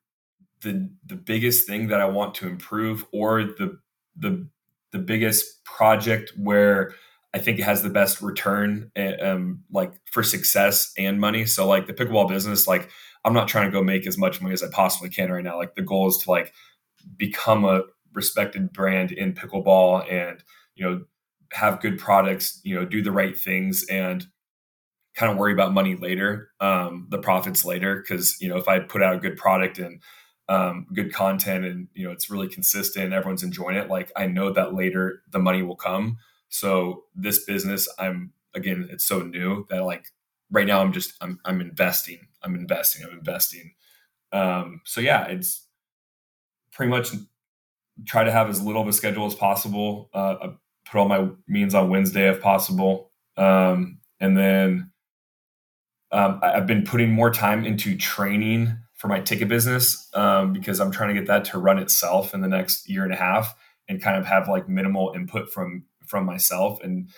the 0.61 0.89
the 1.05 1.15
biggest 1.15 1.67
thing 1.67 1.87
that 1.87 1.99
I 1.99 2.05
want 2.05 2.35
to 2.35 2.47
improve 2.47 3.05
or 3.11 3.43
the 3.43 3.79
the 4.15 4.47
the 4.91 4.99
biggest 4.99 5.63
project 5.63 6.33
where 6.37 6.93
I 7.33 7.39
think 7.39 7.59
it 7.59 7.63
has 7.63 7.81
the 7.81 7.89
best 7.89 8.21
return, 8.21 8.91
eh, 8.95 9.15
um, 9.15 9.63
like 9.71 9.93
for 10.05 10.21
success 10.21 10.91
and 10.97 11.19
money. 11.19 11.45
So 11.45 11.65
like 11.65 11.87
the 11.87 11.93
pickleball 11.93 12.27
business, 12.27 12.67
like 12.67 12.89
I'm 13.23 13.33
not 13.33 13.47
trying 13.47 13.65
to 13.65 13.71
go 13.71 13.83
make 13.83 14.05
as 14.05 14.17
much 14.17 14.41
money 14.41 14.53
as 14.53 14.63
I 14.63 14.67
possibly 14.71 15.09
can 15.09 15.31
right 15.31 15.43
now. 15.43 15.57
Like 15.57 15.75
the 15.75 15.81
goal 15.81 16.07
is 16.07 16.17
to 16.19 16.29
like 16.29 16.53
become 17.17 17.65
a 17.65 17.83
respected 18.13 18.73
brand 18.73 19.11
in 19.11 19.33
pickleball 19.33 20.11
and 20.11 20.43
you 20.75 20.85
know 20.85 21.01
have 21.53 21.81
good 21.81 21.99
products, 21.99 22.59
you 22.63 22.75
know, 22.75 22.85
do 22.85 23.01
the 23.01 23.11
right 23.11 23.37
things 23.37 23.85
and 23.89 24.25
kind 25.15 25.31
of 25.31 25.37
worry 25.37 25.53
about 25.53 25.73
money 25.73 25.95
later, 25.95 26.49
um, 26.61 27.07
the 27.09 27.17
profits 27.17 27.65
later. 27.65 28.03
Cause, 28.07 28.37
you 28.39 28.47
know, 28.47 28.57
if 28.57 28.67
I 28.67 28.79
put 28.79 29.03
out 29.03 29.15
a 29.15 29.19
good 29.19 29.37
product 29.37 29.77
and 29.77 30.01
um, 30.47 30.87
good 30.93 31.13
content 31.13 31.65
and, 31.65 31.87
you 31.93 32.05
know, 32.05 32.11
it's 32.11 32.29
really 32.29 32.47
consistent, 32.47 33.13
everyone's 33.13 33.43
enjoying 33.43 33.75
it, 33.75 33.89
like 33.89 34.11
I 34.15 34.27
know 34.27 34.51
that 34.53 34.73
later 34.73 35.21
the 35.29 35.39
money 35.39 35.61
will 35.61 35.75
come. 35.75 36.17
So 36.49 37.03
this 37.15 37.43
business, 37.43 37.87
I'm, 37.99 38.33
again, 38.53 38.87
it's 38.89 39.05
so 39.05 39.19
new 39.19 39.65
that 39.69 39.83
like 39.83 40.05
right 40.49 40.67
now 40.67 40.81
I'm 40.81 40.93
just, 40.93 41.13
I'm, 41.21 41.39
I'm 41.45 41.61
investing, 41.61 42.27
I'm 42.43 42.55
investing, 42.55 43.05
I'm 43.05 43.17
investing. 43.17 43.73
Um, 44.33 44.81
so 44.85 45.01
yeah, 45.01 45.25
it's 45.25 45.67
pretty 46.81 46.89
much 46.89 47.11
try 48.07 48.23
to 48.23 48.31
have 48.31 48.49
as 48.49 48.59
little 48.59 48.81
of 48.81 48.87
a 48.87 48.93
schedule 48.93 49.27
as 49.27 49.35
possible. 49.35 50.09
Uh, 50.15 50.53
put 50.89 50.97
all 50.97 51.07
my 51.07 51.29
means 51.47 51.75
on 51.75 51.91
Wednesday 51.91 52.27
if 52.27 52.41
possible. 52.41 53.11
Um, 53.37 53.99
and 54.19 54.35
then 54.35 54.91
um, 56.11 56.39
I've 56.41 56.65
been 56.65 56.83
putting 56.83 57.11
more 57.11 57.29
time 57.29 57.65
into 57.65 57.95
training 57.95 58.75
for 58.95 59.09
my 59.09 59.19
ticket 59.19 59.47
business 59.47 60.09
um, 60.15 60.53
because 60.53 60.79
I'm 60.79 60.89
trying 60.89 61.13
to 61.13 61.21
get 61.21 61.27
that 61.27 61.45
to 61.51 61.59
run 61.59 61.77
itself 61.77 62.33
in 62.33 62.41
the 62.41 62.47
next 62.47 62.89
year 62.89 63.03
and 63.03 63.13
a 63.13 63.17
half 63.17 63.55
and 63.87 64.01
kind 64.01 64.17
of 64.17 64.25
have 64.25 64.49
like 64.49 64.67
minimal 64.67 65.13
input 65.15 65.53
from 65.53 65.85
from 66.07 66.25
myself. 66.25 66.81
And 66.81 67.09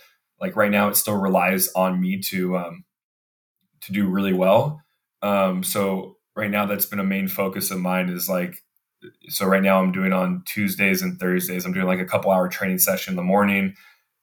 like 0.42 0.58
right 0.58 0.72
now, 0.72 0.90
it 0.90 0.98
still 0.98 1.16
relies 1.16 1.72
on 1.74 2.02
me 2.02 2.20
to 2.20 2.58
um, 2.58 2.84
to 3.80 3.94
do 3.94 4.10
really 4.10 4.34
well. 4.34 4.82
Um, 5.22 5.64
so 5.64 6.18
right 6.36 6.52
now, 6.52 6.66
that's 6.66 6.86
been 6.86 7.00
a 7.00 7.06
main 7.06 7.30
focus 7.30 7.72
of 7.72 7.80
mine 7.80 8.10
is 8.10 8.28
like 8.28 8.62
so 9.30 9.46
right 9.46 9.64
now 9.64 9.80
I'm 9.80 9.92
doing 9.92 10.14
on 10.14 10.44
Tuesdays 10.46 11.02
and 11.02 11.20
Thursdays. 11.20 11.66
I'm 11.66 11.74
doing 11.74 11.88
like 11.88 12.00
a 12.00 12.06
couple 12.06 12.32
hour 12.32 12.48
training 12.48 12.80
session 12.80 13.14
in 13.14 13.16
the 13.16 13.24
morning. 13.24 13.76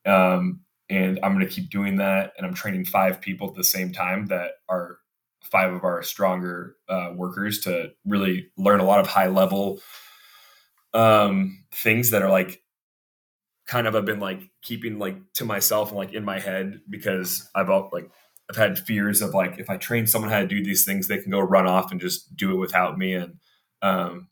Um, 0.06 0.60
and 0.88 1.20
I'm 1.22 1.34
going 1.34 1.46
to 1.46 1.52
keep 1.52 1.70
doing 1.70 1.96
that. 1.96 2.32
And 2.36 2.46
I'm 2.46 2.54
training 2.54 2.84
five 2.84 3.20
people 3.20 3.48
at 3.48 3.54
the 3.54 3.64
same 3.64 3.92
time 3.92 4.26
that 4.26 4.52
are 4.68 4.98
five 5.42 5.72
of 5.72 5.84
our 5.84 6.02
stronger 6.02 6.76
uh, 6.88 7.12
workers 7.14 7.60
to 7.60 7.90
really 8.04 8.50
learn 8.56 8.80
a 8.80 8.84
lot 8.84 9.00
of 9.00 9.06
high 9.06 9.28
level 9.28 9.80
um, 10.94 11.64
things 11.72 12.10
that 12.10 12.22
are 12.22 12.30
like 12.30 12.62
kind 13.66 13.86
of 13.86 13.94
I've 13.94 14.04
been 14.04 14.20
like 14.20 14.50
keeping 14.62 14.98
like 14.98 15.16
to 15.34 15.44
myself 15.44 15.90
and 15.90 15.98
like 15.98 16.12
in 16.12 16.24
my 16.24 16.40
head 16.40 16.80
because 16.88 17.48
I've 17.54 17.70
all, 17.70 17.88
like 17.92 18.10
I've 18.50 18.56
had 18.56 18.78
fears 18.78 19.22
of 19.22 19.32
like 19.32 19.58
if 19.58 19.70
I 19.70 19.76
train 19.76 20.06
someone 20.06 20.30
how 20.30 20.40
to 20.40 20.46
do 20.46 20.64
these 20.64 20.84
things, 20.84 21.06
they 21.06 21.18
can 21.18 21.30
go 21.30 21.40
run 21.40 21.66
off 21.66 21.92
and 21.92 22.00
just 22.00 22.34
do 22.36 22.50
it 22.50 22.56
without 22.56 22.98
me. 22.98 23.14
And 23.14 23.38
um, 23.82 24.28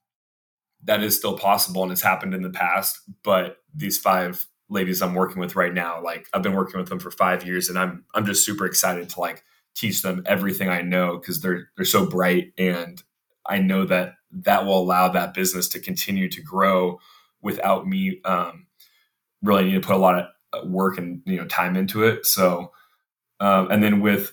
that 0.84 1.02
is 1.02 1.16
still 1.16 1.36
possible 1.36 1.82
and 1.82 1.92
it's 1.92 2.02
happened 2.02 2.34
in 2.34 2.42
the 2.42 2.50
past. 2.50 3.00
But 3.22 3.58
these 3.74 3.98
five 3.98 4.46
ladies 4.68 5.02
I'm 5.02 5.14
working 5.14 5.40
with 5.40 5.56
right 5.56 5.72
now, 5.72 6.02
like 6.02 6.28
I've 6.32 6.42
been 6.42 6.54
working 6.54 6.78
with 6.78 6.88
them 6.88 7.00
for 7.00 7.10
five 7.10 7.44
years 7.46 7.68
and 7.68 7.78
I'm 7.78 8.04
I'm 8.14 8.26
just 8.26 8.44
super 8.44 8.66
excited 8.66 9.08
to 9.10 9.20
like 9.20 9.44
teach 9.74 10.02
them 10.02 10.22
everything 10.26 10.68
I 10.68 10.82
know 10.82 11.18
because 11.18 11.40
they're 11.40 11.68
they're 11.76 11.84
so 11.84 12.06
bright 12.06 12.52
and 12.58 13.02
I 13.46 13.58
know 13.58 13.84
that 13.86 14.14
that 14.30 14.66
will 14.66 14.78
allow 14.78 15.08
that 15.08 15.34
business 15.34 15.68
to 15.68 15.80
continue 15.80 16.28
to 16.28 16.42
grow 16.42 17.00
without 17.40 17.86
me 17.86 18.20
um, 18.24 18.66
really 19.42 19.64
need 19.64 19.74
to 19.74 19.80
put 19.80 19.96
a 19.96 19.98
lot 19.98 20.18
of 20.18 20.26
uh, 20.52 20.66
work 20.66 20.98
and 20.98 21.22
you 21.24 21.36
know 21.36 21.46
time 21.46 21.76
into 21.76 22.04
it. 22.04 22.26
So 22.26 22.72
um, 23.40 23.70
and 23.70 23.82
then 23.82 24.00
with 24.00 24.32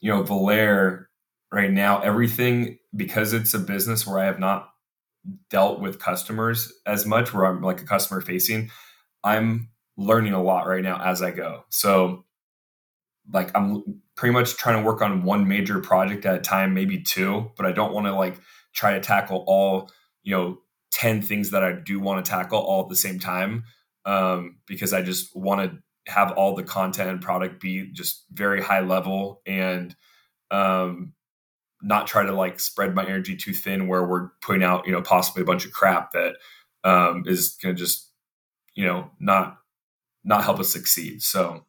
you 0.00 0.10
know 0.10 0.22
Volair 0.22 1.06
right 1.52 1.70
now, 1.70 2.00
everything 2.00 2.78
because 2.94 3.32
it's 3.32 3.54
a 3.54 3.58
business 3.58 4.06
where 4.06 4.18
I 4.18 4.26
have 4.26 4.38
not 4.38 4.70
dealt 5.50 5.80
with 5.80 5.98
customers 5.98 6.72
as 6.86 7.06
much 7.06 7.32
where 7.32 7.44
I'm 7.44 7.62
like 7.62 7.80
a 7.80 7.84
customer 7.84 8.20
facing, 8.20 8.70
I'm 9.24 9.70
learning 9.96 10.32
a 10.32 10.42
lot 10.42 10.66
right 10.66 10.82
now 10.82 11.00
as 11.02 11.22
I 11.22 11.30
go. 11.30 11.64
So 11.70 12.24
like 13.32 13.50
I'm 13.54 14.00
pretty 14.16 14.32
much 14.32 14.56
trying 14.56 14.78
to 14.78 14.86
work 14.86 15.02
on 15.02 15.22
one 15.22 15.48
major 15.48 15.80
project 15.80 16.24
at 16.24 16.36
a 16.36 16.40
time, 16.40 16.74
maybe 16.74 17.02
two, 17.02 17.50
but 17.56 17.66
I 17.66 17.72
don't 17.72 17.92
want 17.92 18.06
to 18.06 18.14
like 18.14 18.38
try 18.74 18.94
to 18.94 19.00
tackle 19.00 19.44
all, 19.46 19.90
you 20.22 20.34
know, 20.34 20.58
10 20.92 21.22
things 21.22 21.50
that 21.50 21.62
I 21.62 21.72
do 21.72 22.00
want 22.00 22.24
to 22.24 22.30
tackle 22.30 22.58
all 22.58 22.82
at 22.82 22.88
the 22.88 22.96
same 22.96 23.18
time. 23.18 23.64
Um, 24.04 24.58
because 24.66 24.94
I 24.94 25.02
just 25.02 25.36
want 25.36 25.70
to 25.70 26.12
have 26.12 26.32
all 26.32 26.54
the 26.54 26.62
content 26.62 27.10
and 27.10 27.20
product 27.20 27.60
be 27.60 27.92
just 27.92 28.24
very 28.32 28.62
high 28.62 28.80
level 28.80 29.42
and 29.46 29.94
um, 30.50 31.12
not 31.82 32.06
try 32.06 32.24
to 32.24 32.32
like 32.32 32.58
spread 32.60 32.94
my 32.94 33.04
energy 33.04 33.36
too 33.36 33.52
thin 33.52 33.86
where 33.86 34.04
we're 34.04 34.28
putting 34.42 34.62
out 34.62 34.86
you 34.86 34.92
know 34.92 35.02
possibly 35.02 35.42
a 35.42 35.46
bunch 35.46 35.64
of 35.64 35.72
crap 35.72 36.12
that 36.12 36.34
um, 36.84 37.24
is 37.26 37.56
going 37.62 37.74
to 37.74 37.78
just 37.78 38.10
you 38.74 38.84
know 38.84 39.10
not 39.20 39.58
not 40.24 40.44
help 40.44 40.60
us 40.60 40.70
succeed. 40.70 41.22
So 41.22 41.64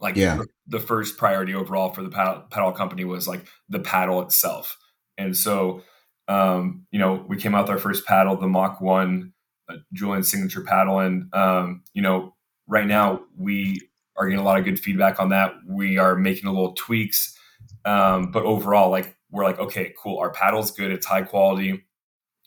like 0.00 0.16
yeah. 0.16 0.40
the 0.66 0.78
first 0.78 1.16
priority 1.16 1.54
overall 1.54 1.92
for 1.92 2.02
the 2.02 2.10
paddle, 2.10 2.44
paddle 2.50 2.72
company 2.72 3.04
was 3.04 3.26
like 3.26 3.46
the 3.68 3.80
paddle 3.80 4.22
itself. 4.22 4.78
And 5.16 5.36
so 5.36 5.82
um, 6.28 6.86
you 6.90 6.98
know 6.98 7.24
we 7.28 7.36
came 7.36 7.54
out 7.54 7.64
with 7.64 7.70
our 7.70 7.78
first 7.78 8.06
paddle 8.06 8.36
the 8.36 8.46
mach 8.46 8.80
1 8.80 9.32
uh, 9.68 9.76
julian 9.92 10.22
signature 10.22 10.62
paddle. 10.62 11.00
And 11.00 11.32
um, 11.34 11.82
you 11.94 12.02
know 12.02 12.34
right 12.66 12.86
now 12.86 13.22
we 13.36 13.80
are 14.16 14.26
getting 14.26 14.40
a 14.40 14.44
lot 14.44 14.58
of 14.58 14.64
good 14.64 14.80
feedback 14.80 15.20
on 15.20 15.30
that. 15.30 15.54
We 15.66 15.96
are 15.98 16.16
making 16.16 16.48
a 16.48 16.52
little 16.52 16.74
tweaks 16.74 17.36
um, 17.84 18.30
but 18.30 18.44
overall 18.44 18.90
like 18.90 19.16
we're 19.30 19.44
like, 19.44 19.58
okay, 19.58 19.94
cool. 20.00 20.18
Our 20.18 20.30
paddle's 20.30 20.70
good. 20.70 20.90
It's 20.90 21.06
high 21.06 21.22
quality. 21.22 21.84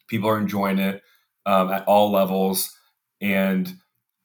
People 0.07 0.29
are 0.29 0.39
enjoying 0.39 0.79
it 0.79 1.01
um, 1.45 1.71
at 1.71 1.87
all 1.87 2.11
levels. 2.11 2.75
And 3.19 3.73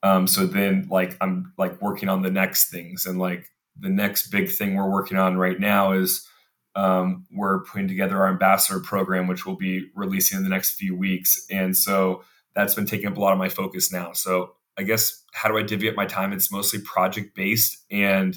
um, 0.02 0.26
so 0.26 0.46
then 0.46 0.88
like 0.90 1.16
I'm 1.20 1.52
like 1.58 1.80
working 1.82 2.08
on 2.08 2.22
the 2.22 2.30
next 2.30 2.70
things 2.70 3.06
and 3.06 3.18
like 3.18 3.50
the 3.78 3.88
next 3.88 4.28
big 4.28 4.50
thing 4.50 4.74
we're 4.74 4.90
working 4.90 5.18
on 5.18 5.36
right 5.36 5.60
now 5.60 5.92
is 5.92 6.26
um, 6.74 7.26
we're 7.32 7.64
putting 7.64 7.88
together 7.88 8.18
our 8.18 8.28
ambassador 8.28 8.80
program, 8.80 9.26
which 9.26 9.46
we'll 9.46 9.56
be 9.56 9.88
releasing 9.94 10.38
in 10.38 10.44
the 10.44 10.50
next 10.50 10.74
few 10.74 10.96
weeks. 10.96 11.46
And 11.50 11.76
so 11.76 12.22
that's 12.54 12.74
been 12.74 12.86
taking 12.86 13.08
up 13.08 13.16
a 13.16 13.20
lot 13.20 13.32
of 13.32 13.38
my 13.38 13.48
focus 13.48 13.92
now. 13.92 14.12
So 14.12 14.52
I 14.78 14.82
guess 14.82 15.24
how 15.32 15.48
do 15.48 15.56
I 15.56 15.62
divvy 15.62 15.88
up 15.88 15.94
my 15.94 16.06
time? 16.06 16.32
It's 16.32 16.52
mostly 16.52 16.80
project 16.80 17.34
based 17.34 17.84
and 17.90 18.36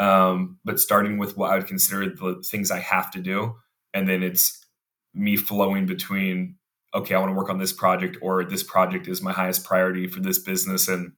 um, 0.00 0.58
but 0.64 0.80
starting 0.80 1.18
with 1.18 1.36
what 1.36 1.52
I 1.52 1.56
would 1.56 1.66
consider 1.66 2.08
the 2.08 2.42
things 2.44 2.70
I 2.70 2.78
have 2.78 3.10
to 3.12 3.20
do, 3.20 3.56
and 3.92 4.08
then 4.08 4.22
it's 4.22 4.66
me 5.14 5.36
flowing 5.36 5.86
between 5.86 6.56
okay, 6.92 7.14
I 7.14 7.18
want 7.20 7.30
to 7.30 7.36
work 7.36 7.50
on 7.50 7.58
this 7.58 7.72
project 7.72 8.16
or 8.20 8.44
this 8.44 8.64
project 8.64 9.06
is 9.06 9.22
my 9.22 9.30
highest 9.30 9.64
priority 9.64 10.08
for 10.08 10.18
this 10.18 10.40
business. 10.40 10.88
And 10.88 11.12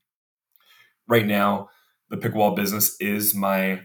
right 1.09 1.25
now, 1.25 1.71
the 2.11 2.19
pickleball 2.19 2.55
business 2.57 2.95
is 3.01 3.35
my 3.35 3.81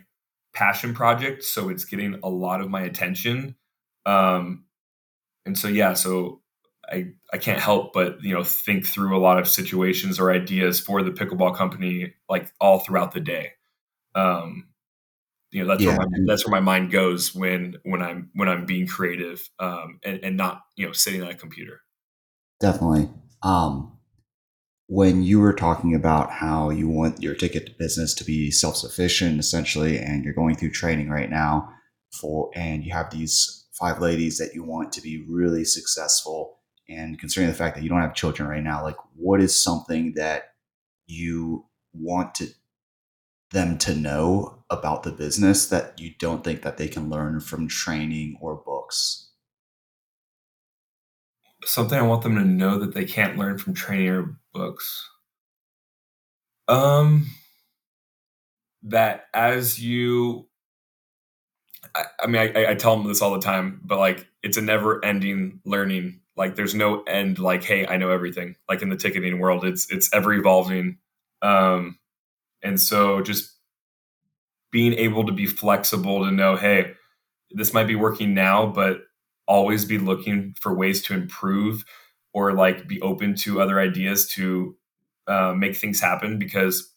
passion 0.53 0.93
project, 0.93 1.43
so 1.43 1.69
it's 1.69 1.85
getting 1.85 2.19
a 2.23 2.29
lot 2.29 2.59
of 2.59 2.69
my 2.69 2.81
attention. 2.81 3.55
Um, 4.05 4.65
and 5.45 5.57
so 5.57 5.69
yeah, 5.69 5.93
so 5.93 6.41
I 6.91 7.11
I 7.31 7.37
can't 7.37 7.61
help 7.61 7.93
but 7.93 8.21
you 8.23 8.33
know 8.33 8.43
think 8.43 8.85
through 8.85 9.15
a 9.15 9.21
lot 9.21 9.39
of 9.39 9.47
situations 9.47 10.19
or 10.19 10.31
ideas 10.31 10.79
for 10.79 11.03
the 11.03 11.11
pickleball 11.11 11.55
company 11.55 12.13
like 12.27 12.51
all 12.59 12.79
throughout 12.79 13.13
the 13.13 13.19
day. 13.19 13.51
Um, 14.15 14.66
you 15.57 15.63
know 15.63 15.69
that's 15.69 15.81
yeah. 15.81 15.97
where 15.97 16.07
my, 16.07 16.17
that's 16.27 16.45
where 16.45 16.51
my 16.51 16.59
mind 16.59 16.91
goes 16.91 17.33
when 17.33 17.77
when 17.83 18.03
I'm 18.03 18.29
when 18.35 18.47
I'm 18.47 18.67
being 18.67 18.85
creative 18.85 19.49
um, 19.59 19.99
and, 20.03 20.19
and 20.23 20.37
not 20.37 20.61
you 20.75 20.85
know 20.85 20.91
sitting 20.91 21.23
on 21.23 21.29
a 21.29 21.35
computer. 21.35 21.81
Definitely. 22.59 23.09
Um, 23.41 23.97
when 24.87 25.23
you 25.23 25.39
were 25.39 25.53
talking 25.53 25.95
about 25.95 26.31
how 26.31 26.69
you 26.69 26.87
want 26.87 27.23
your 27.23 27.33
ticket 27.33 27.65
to 27.65 27.71
business 27.73 28.13
to 28.15 28.23
be 28.23 28.51
self 28.51 28.77
sufficient 28.77 29.39
essentially, 29.39 29.97
and 29.97 30.23
you're 30.23 30.33
going 30.35 30.55
through 30.55 30.71
training 30.71 31.09
right 31.09 31.29
now 31.29 31.73
for, 32.11 32.51
and 32.53 32.83
you 32.83 32.93
have 32.93 33.09
these 33.09 33.65
five 33.73 33.99
ladies 33.99 34.37
that 34.37 34.53
you 34.53 34.63
want 34.63 34.91
to 34.93 35.01
be 35.01 35.25
really 35.27 35.65
successful, 35.65 36.59
and 36.87 37.19
considering 37.19 37.49
the 37.49 37.57
fact 37.57 37.75
that 37.75 37.83
you 37.83 37.89
don't 37.89 38.01
have 38.01 38.13
children 38.13 38.47
right 38.47 38.63
now, 38.63 38.83
like 38.83 38.97
what 39.15 39.41
is 39.41 39.59
something 39.59 40.13
that 40.15 40.51
you 41.07 41.65
want 41.93 42.35
to 42.35 42.47
them 43.51 43.77
to 43.79 43.95
know 43.95 44.63
about 44.69 45.03
the 45.03 45.11
business 45.11 45.67
that 45.69 45.99
you 45.99 46.13
don't 46.19 46.43
think 46.43 46.61
that 46.63 46.77
they 46.77 46.87
can 46.87 47.09
learn 47.09 47.39
from 47.39 47.67
training 47.67 48.37
or 48.41 48.55
books? 48.55 49.29
Something 51.65 51.99
I 51.99 52.01
want 52.01 52.23
them 52.23 52.33
to 52.35 52.43
know 52.43 52.79
that 52.79 52.95
they 52.95 53.05
can't 53.05 53.37
learn 53.37 53.59
from 53.59 53.75
training 53.75 54.09
or 54.09 54.39
books. 54.53 55.07
Um 56.67 57.27
that 58.83 59.25
as 59.33 59.79
you 59.81 60.47
I, 61.95 62.05
I 62.21 62.27
mean 62.27 62.51
I, 62.55 62.71
I 62.71 62.75
tell 62.75 62.95
them 62.95 63.07
this 63.07 63.21
all 63.21 63.33
the 63.33 63.39
time, 63.41 63.81
but 63.83 63.99
like 63.99 64.27
it's 64.43 64.57
a 64.57 64.61
never 64.61 65.03
ending 65.03 65.59
learning. 65.65 66.21
Like 66.35 66.55
there's 66.55 66.75
no 66.75 67.03
end 67.03 67.39
like, 67.39 67.63
hey, 67.63 67.87
I 67.87 67.97
know 67.97 68.09
everything. 68.11 68.55
Like 68.69 68.81
in 68.81 68.89
the 68.89 68.97
ticketing 68.97 69.39
world, 69.39 69.65
it's 69.65 69.89
it's 69.91 70.13
ever 70.13 70.33
evolving. 70.33 70.97
Um 71.41 71.97
and 72.63 72.79
so 72.79 73.21
just 73.21 73.53
being 74.71 74.93
able 74.93 75.25
to 75.25 75.31
be 75.31 75.45
flexible 75.45 76.25
to 76.25 76.31
know, 76.31 76.55
hey, 76.55 76.93
this 77.51 77.73
might 77.73 77.87
be 77.87 77.95
working 77.95 78.33
now, 78.33 78.65
but 78.65 78.99
always 79.47 79.85
be 79.85 79.97
looking 79.97 80.53
for 80.59 80.73
ways 80.73 81.01
to 81.03 81.13
improve 81.13 81.85
or 82.33 82.53
like 82.53 82.87
be 82.87 83.01
open 83.01 83.35
to 83.35 83.61
other 83.61 83.79
ideas 83.79 84.27
to 84.27 84.75
uh, 85.27 85.53
make 85.53 85.75
things 85.75 86.01
happen 86.01 86.37
because 86.37 86.93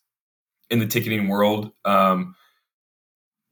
in 0.69 0.79
the 0.79 0.87
ticketing 0.87 1.29
world 1.29 1.71
um, 1.85 2.35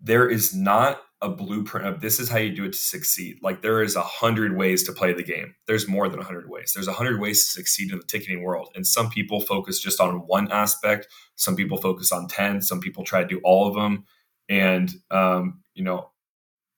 there 0.01 0.29
is 0.29 0.55
not 0.55 1.01
a 1.21 1.29
blueprint 1.29 1.87
of 1.87 2.01
this 2.01 2.21
is 2.21 2.29
how 2.29 2.39
you 2.39 2.55
do 2.55 2.65
it 2.65 2.73
to 2.73 2.79
succeed. 2.79 3.39
Like 3.43 3.61
there 3.61 3.83
is 3.83 3.97
a 3.97 4.03
hundred 4.03 4.57
ways 4.57 4.85
to 4.85 4.93
play 4.93 5.13
the 5.13 5.25
game. 5.25 5.55
There's 5.67 5.89
more 5.89 6.09
than 6.09 6.21
a 6.21 6.25
hundred 6.25 6.49
ways. 6.49 6.73
There's 6.73 6.87
a 6.87 6.93
hundred 6.93 7.21
ways 7.21 7.45
to 7.45 7.51
succeed 7.51 7.91
in 7.91 7.99
the 7.99 8.05
ticketing 8.05 8.43
world. 8.43 8.69
And 8.77 8.87
some 8.87 9.11
people 9.11 9.41
focus 9.41 9.81
just 9.81 10.01
on 10.01 10.27
one 10.27 10.53
aspect. 10.53 11.09
Some 11.35 11.57
people 11.57 11.79
focus 11.79 12.13
on 12.13 12.29
10 12.29 12.63
some 12.63 12.81
people 12.81 13.05
try 13.05 13.23
to 13.23 13.29
do 13.29 13.41
all 13.43 13.67
of 13.67 13.75
them. 13.75 14.05
And 14.49 14.91
um, 15.11 15.61
you 15.79 15.85
know 15.85 16.11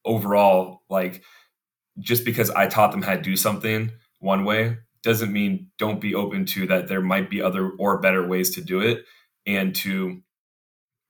overall 0.05 0.83
like 0.89 1.23
just 1.99 2.25
because 2.25 2.51
i 2.51 2.67
taught 2.67 2.93
them 2.93 3.03
how 3.03 3.15
to 3.15 3.21
do 3.21 3.37
something 3.37 3.91
one 4.21 4.45
way 4.45 4.77
doesn't 5.03 5.33
mean 5.33 5.71
don't 5.79 6.01
be 6.01 6.15
open 6.15 6.45
to 6.45 6.67
that 6.67 6.87
there 6.87 7.01
might 7.01 7.29
be 7.29 7.43
other 7.43 7.71
or 7.79 7.99
better 7.99 8.27
ways 8.27 8.51
to 8.51 8.61
do 8.61 8.81
it 8.81 9.05
and 9.47 9.75
to 9.75 10.21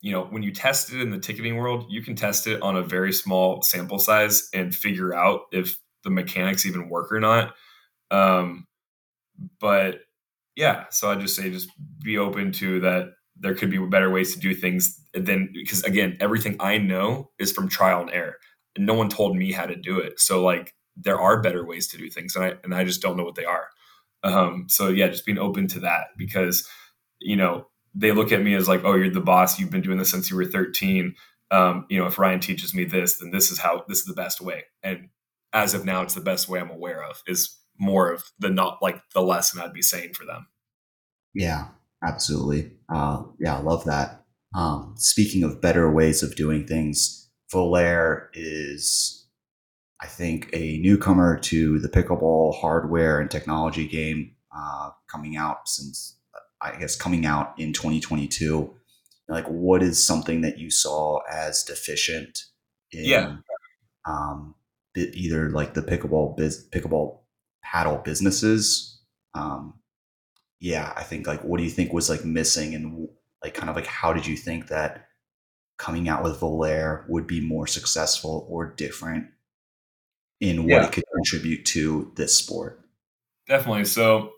you 0.01 0.13
know, 0.13 0.25
when 0.25 0.43
you 0.43 0.53
test 0.53 0.93
it 0.93 1.01
in 1.01 1.11
the 1.11 1.19
ticketing 1.19 1.57
world, 1.57 1.87
you 1.89 2.03
can 2.03 2.17
test 2.17 2.47
it 2.47 2.63
on 2.63 2.77
a 2.77 2.83
very 2.83 3.13
small 3.13 3.63
sample 3.63 3.99
size 3.99 4.49
and 4.55 4.75
figure 4.75 5.15
out 5.15 5.43
if 5.53 5.79
the 6.05 6.11
mechanics 6.11 6.65
even 6.65 6.89
work 6.89 7.13
or 7.13 7.21
not. 7.21 7.55
Um, 8.11 8.67
but 9.61 10.01
yeah, 10.57 10.85
so 10.91 11.11
I 11.11 11.17
just 11.17 11.37
say 11.37 11.51
just 11.51 11.71
be 12.03 12.19
open 12.19 12.53
to 12.53 12.81
that. 12.81 13.13
There 13.39 13.55
could 13.55 13.71
be 13.71 13.79
better 13.79 14.11
ways 14.11 14.35
to 14.35 14.41
do 14.41 14.55
things 14.55 15.01
than 15.15 15.51
because 15.53 15.83
again, 15.85 16.17
everything 16.21 16.57
I 16.61 16.79
know 16.79 17.31
is 17.39 17.53
from 17.53 17.69
trial 17.69 18.03
and 18.03 18.11
error. 18.11 18.37
And 18.77 18.87
no 18.87 18.95
one 18.95 19.09
told 19.09 19.37
me 19.37 19.53
how 19.53 19.67
to 19.67 19.77
do 19.77 19.99
it. 19.99 20.21
So 20.21 20.43
like 20.43 20.75
there 20.97 21.21
are 21.21 21.41
better 21.41 21.65
ways 21.65 21.89
to 21.89 21.99
do 21.99 22.11
things, 22.11 22.37
and 22.37 22.45
I 22.45 22.55
and 22.65 22.75
I 22.75 22.85
just 22.85 23.01
don't 23.01 23.17
know 23.17 23.25
what 23.25 23.37
they 23.37 23.45
are. 23.45 23.69
Um, 24.23 24.67
so 24.69 24.89
yeah, 24.89 25.09
just 25.09 25.25
being 25.25 25.39
open 25.39 25.67
to 25.69 25.81
that 25.81 26.09
because 26.19 26.69
you 27.21 27.37
know 27.37 27.70
they 27.95 28.13
look 28.13 28.33
at 28.33 28.43
me 28.43 28.55
as 28.55 28.69
like, 28.69 28.83
oh, 28.85 28.95
you're 28.95 29.11
the 29.11 29.21
boss. 29.21 29.59
You've 29.59 29.71
been 29.71 29.81
doing 29.81 29.99
this 29.99 30.11
since 30.11 30.31
you 30.31 30.37
were 30.37 30.45
13. 30.45 31.15
Um, 31.51 31.87
you 31.89 31.99
know, 31.99 32.07
if 32.07 32.19
Ryan 32.19 32.41
teaches 32.41 32.75
me 32.75 32.85
this, 32.85 33.19
then 33.19 33.31
this 33.31 33.51
is 33.51 33.59
how 33.59 33.85
this 33.89 33.99
is 33.99 34.05
the 34.05 34.15
best 34.15 34.41
way. 34.41 34.65
And 34.83 35.09
as 35.53 35.75
of 35.75 35.85
now, 35.85 36.03
it's 36.03 36.15
the 36.15 36.21
best 36.21 36.49
way 36.49 36.61
I'm 36.61 36.71
aware 36.71 37.03
of. 37.03 37.23
Is 37.27 37.57
more 37.79 38.13
of 38.13 38.23
the 38.39 38.51
not 38.51 38.79
like 38.81 39.01
the 39.15 39.23
lesson 39.23 39.61
I'd 39.61 39.73
be 39.73 39.83
saying 39.83 40.15
for 40.15 40.25
them. 40.25 40.47
Yeah, 41.35 41.69
absolutely. 42.05 42.73
Uh, 42.93 43.25
yeah, 43.41 43.57
I 43.57 43.61
love 43.61 43.85
that. 43.85 44.25
Um, 44.55 44.95
speaking 44.97 45.43
of 45.43 45.61
better 45.61 45.91
ways 45.91 46.23
of 46.23 46.37
doing 46.37 46.67
things, 46.67 47.29
Volair 47.53 48.29
is, 48.35 49.27
I 50.01 50.07
think, 50.07 50.51
a 50.53 50.79
newcomer 50.79 51.39
to 51.39 51.79
the 51.79 51.89
pickleball 51.89 52.61
hardware 52.61 53.21
and 53.21 53.31
technology 53.31 53.87
game, 53.87 54.33
uh, 54.55 54.91
coming 55.09 55.37
out 55.37 55.69
since 55.69 56.17
I 56.63 56.77
guess 56.77 56.97
coming 56.97 57.27
out 57.27 57.55
in 57.59 57.73
2022 57.73 58.75
like 59.31 59.47
what 59.47 59.83
is 59.83 60.05
something 60.05 60.41
that 60.43 60.59
you 60.59 60.71
saw 60.71 61.21
as 61.31 61.63
deficient 61.63 62.47
in 62.93 63.05
yeah. 63.05 63.37
um, 64.07 64.55
either 64.97 65.51
like 65.51 65.75
the 65.75 65.83
pickleball 65.83 66.37
biz, 66.37 66.69
pickleball 66.71 67.21
paddle 67.63 67.99
businesses 67.99 69.01
um, 69.35 69.75
yeah 70.59 70.93
i 70.97 71.03
think 71.03 71.27
like 71.27 71.43
what 71.45 71.59
do 71.59 71.65
you 71.65 71.71
think 71.71 71.93
was 71.93 72.11
like 72.11 72.25
missing 72.25 72.75
and 72.75 73.09
like 73.43 73.55
kind 73.55 73.71
of 73.71 73.77
like 73.77 73.87
how 73.87 74.13
did 74.13 74.27
you 74.27 74.37
think 74.37 74.67
that 74.69 75.07
coming 75.79 76.11
out 76.11 76.23
with 76.23 76.39
Volair 76.39 77.09
would 77.09 77.27
be 77.27 77.41
more 77.41 77.67
successful 77.67 78.47
or 78.51 78.75
different 78.75 79.29
in 80.41 80.65
what 80.65 80.69
yeah. 80.69 80.87
it 80.87 80.93
could 80.93 81.05
contribute 81.15 81.65
to 81.65 82.13
this 82.17 82.35
sport 82.35 82.81
definitely 83.49 83.85
so 83.85 84.33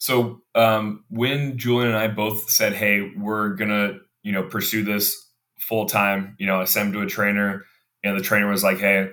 so 0.00 0.42
um, 0.56 1.04
when 1.10 1.58
Julian 1.58 1.90
and 1.90 1.98
I 1.98 2.08
both 2.08 2.50
said, 2.50 2.72
"Hey, 2.74 3.12
we're 3.18 3.50
gonna, 3.50 3.98
you 4.24 4.32
know, 4.32 4.44
pursue 4.44 4.84
this 4.84 5.14
full 5.60 5.86
time," 5.86 6.36
you 6.40 6.46
know, 6.46 6.60
I 6.60 6.64
sent 6.64 6.88
him 6.88 6.94
to 6.94 7.02
a 7.02 7.06
trainer, 7.06 7.66
and 8.02 8.18
the 8.18 8.22
trainer 8.24 8.48
was 8.50 8.64
like, 8.64 8.78
"Hey, 8.78 9.10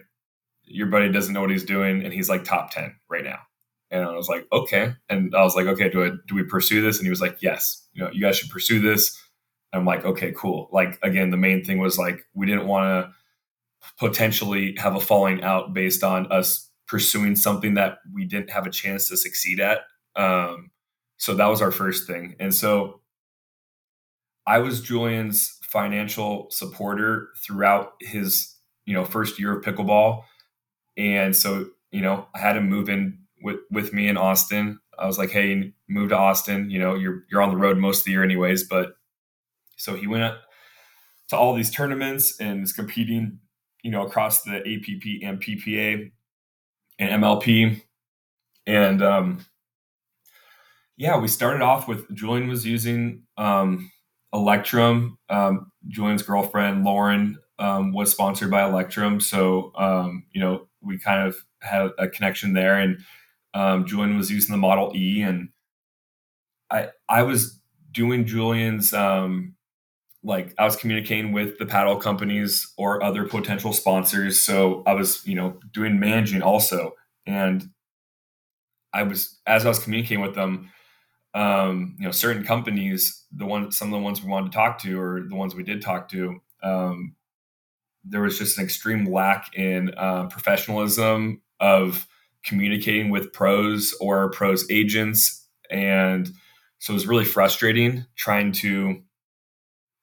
your 0.66 0.88
buddy 0.88 1.12
doesn't 1.12 1.34
know 1.34 1.42
what 1.42 1.52
he's 1.52 1.64
doing, 1.66 2.04
and 2.04 2.14
he's 2.14 2.30
like 2.30 2.44
top 2.46 2.72
ten 2.72 2.96
right 3.10 3.24
now." 3.26 3.40
And 3.92 4.04
I 4.06 4.12
was 4.16 4.30
like, 4.30 4.48
"Okay," 4.54 4.94
and 5.10 5.36
I 5.36 5.44
was 5.44 5.56
like, 5.56 5.68
"Okay, 5.68 5.90
do 5.90 6.06
I 6.06 6.12
do 6.28 6.36
we 6.36 6.44
pursue 6.44 6.82
this?" 6.82 6.98
And 7.00 7.06
he 7.06 7.12
was 7.12 7.22
like, 7.22 7.42
"Yes, 7.42 7.88
you 7.94 8.04
know, 8.04 8.12
you 8.12 8.22
guys 8.22 8.38
should 8.38 8.50
pursue 8.52 8.80
this." 8.82 9.18
I'm 9.74 9.86
like, 9.86 10.06
"Okay, 10.06 10.34
cool." 10.38 10.70
Like 10.72 11.00
again, 11.04 11.32
the 11.32 11.38
main 11.38 11.64
thing 11.66 11.80
was 11.80 11.98
like 11.98 12.26
we 12.34 12.46
didn't 12.48 12.68
want 12.68 12.86
to 13.08 13.14
potentially 14.00 14.76
have 14.78 14.96
a 14.96 15.00
falling 15.00 15.44
out 15.44 15.74
based 15.74 16.04
on 16.04 16.32
us 16.32 16.70
pursuing 16.88 17.36
something 17.36 17.74
that 17.76 18.00
we 18.14 18.26
didn't 18.26 18.50
have 18.52 18.66
a 18.66 18.72
chance 18.72 19.10
to 19.10 19.18
succeed 19.18 19.60
at. 19.60 19.82
Um, 20.16 20.72
so 21.18 21.34
that 21.36 21.48
was 21.48 21.62
our 21.62 21.72
first 21.72 22.08
thing. 22.08 22.36
And 22.40 22.54
so 22.54 23.02
I 24.46 24.60
was 24.60 24.82
Julian's 24.82 25.60
financial 25.64 26.48
supporter 26.50 27.30
throughout 27.38 27.94
his, 28.00 28.56
you 28.86 28.94
know, 28.94 29.04
first 29.04 29.40
year 29.40 29.58
of 29.58 29.64
pickleball. 29.64 30.24
And 30.96 31.36
so, 31.36 31.68
you 31.92 32.02
know, 32.02 32.28
I 32.34 32.40
had 32.40 32.56
him 32.56 32.70
move 32.70 32.90
in 32.90 33.20
with, 33.42 33.58
with 33.70 33.94
me 33.94 34.08
in 34.08 34.18
Austin. 34.18 34.80
I 34.98 35.06
was 35.06 35.18
like, 35.18 35.32
hey, 35.32 35.74
move 35.88 36.10
to 36.10 36.18
Austin. 36.18 36.70
You 36.70 36.80
know, 36.80 36.96
you're 36.96 37.24
you're 37.30 37.42
on 37.42 37.52
the 37.52 37.58
road 37.58 37.78
most 37.78 38.00
of 38.00 38.06
the 38.06 38.12
year 38.12 38.24
anyways. 38.24 38.64
But 38.64 38.96
so 39.76 39.96
he 39.96 40.08
went 40.08 40.34
to 41.30 41.38
all 41.38 41.54
these 41.54 41.70
tournaments 41.70 42.40
and 42.40 42.64
is 42.64 42.74
competing, 42.74 43.40
you 43.84 43.92
know, 43.92 44.06
across 44.06 44.44
the 44.44 44.58
APP 44.58 45.24
and 45.24 45.42
PPA 45.42 46.12
and 47.00 47.24
MLP. 47.24 47.82
And 48.66 49.04
um, 49.04 49.46
yeah, 50.98 51.18
we 51.18 51.28
started 51.28 51.62
off 51.62 51.88
with 51.88 52.14
Julian 52.16 52.48
was 52.48 52.66
using 52.66 53.24
um, 53.38 53.92
Electrum, 54.34 55.18
um, 55.30 55.72
Julian's 55.88 56.24
girlfriend 56.24 56.84
Lauren 56.84 57.38
um, 57.60 57.94
was 57.94 58.12
sponsored 58.12 58.52
by 58.52 58.68
Electrum, 58.68 59.22
so 59.22 59.72
um, 59.76 60.26
you 60.32 60.42
know 60.42 60.68
we 60.82 60.98
kind 60.98 61.28
of 61.28 61.38
had 61.62 61.92
a 62.00 62.08
connection 62.08 62.54
there, 62.54 62.80
and 62.80 63.00
um, 63.54 63.86
Julian 63.86 64.18
was 64.18 64.32
using 64.32 64.52
the 64.52 64.58
Model 64.58 64.92
E, 64.96 65.22
and 65.22 65.50
I 66.72 66.90
I 67.08 67.24
was 67.24 67.62
doing 67.92 68.26
Julian's 68.26 68.94
um, 68.94 69.56
like 70.24 70.54
I 70.58 70.66
was 70.66 70.76
communicating 70.76 71.32
with 71.32 71.60
the 71.60 71.66
paddle 71.66 71.98
companies 71.98 72.74
or 72.78 73.04
other 73.04 73.26
potential 73.26 73.72
sponsors, 73.72 74.42
so 74.42 74.84
I 74.88 74.94
was 74.94 75.26
you 75.28 75.36
know 75.36 75.60
doing 75.74 76.00
managing 76.00 76.42
also, 76.42 76.94
and 77.26 77.70
I 78.94 79.04
was 79.04 79.40
as 79.46 79.66
I 79.66 79.70
was 79.70 79.80
communicating 79.80 80.22
with 80.22 80.36
them 80.36 80.70
um, 81.34 81.96
you 82.00 82.06
know, 82.06 82.12
certain 82.12 82.44
companies, 82.44 83.26
the 83.32 83.46
one, 83.46 83.72
some 83.72 83.90
of 83.90 84.00
the 84.00 84.04
ones 84.04 84.22
we 84.24 84.30
wanted 84.30 84.52
to 84.52 84.58
talk 84.58 84.80
to, 84.80 85.00
or 85.00 85.22
the 85.28 85.36
ones 85.36 85.56
we 85.56 85.64
did 85.64 85.82
talk 85.82 86.10
to, 86.10 86.40
um, 86.64 87.16
there 88.04 88.22
was 88.22 88.38
just 88.38 88.58
an 88.58 88.64
extreme 88.64 89.06
lack 89.12 89.54
in 89.56 89.92
uh, 89.98 90.28
professionalism 90.28 91.42
of 91.60 92.08
communicating 92.46 93.10
with 93.10 93.34
pros 93.34 93.94
or 94.00 94.32
pros 94.32 94.66
agents, 94.72 95.48
and 95.70 96.30
so 96.80 96.94
it 96.94 96.96
was 96.96 97.08
really 97.08 97.26
frustrating 97.26 98.06
trying 98.16 98.52
to, 98.52 99.02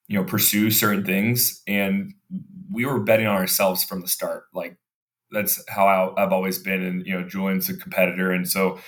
you 0.09 0.19
know, 0.19 0.25
pursue 0.25 0.71
certain 0.71 1.05
things, 1.05 1.63
and 1.67 2.13
we 2.71 2.85
were 2.85 3.01
betting 3.01 3.27
on 3.27 3.37
ourselves 3.37 3.85
from 3.85 4.01
the 4.01 4.09
start. 4.09 4.45
Like 4.53 4.77
that's 5.31 5.63
how 5.69 5.87
I, 5.87 6.23
I've 6.23 6.33
always 6.33 6.59
been, 6.59 6.83
and 6.83 7.07
you 7.07 7.19
know, 7.19 7.27
Julian's 7.27 7.69
a 7.71 7.77
competitor, 7.77 8.31
and 8.33 8.49
so 8.49 8.79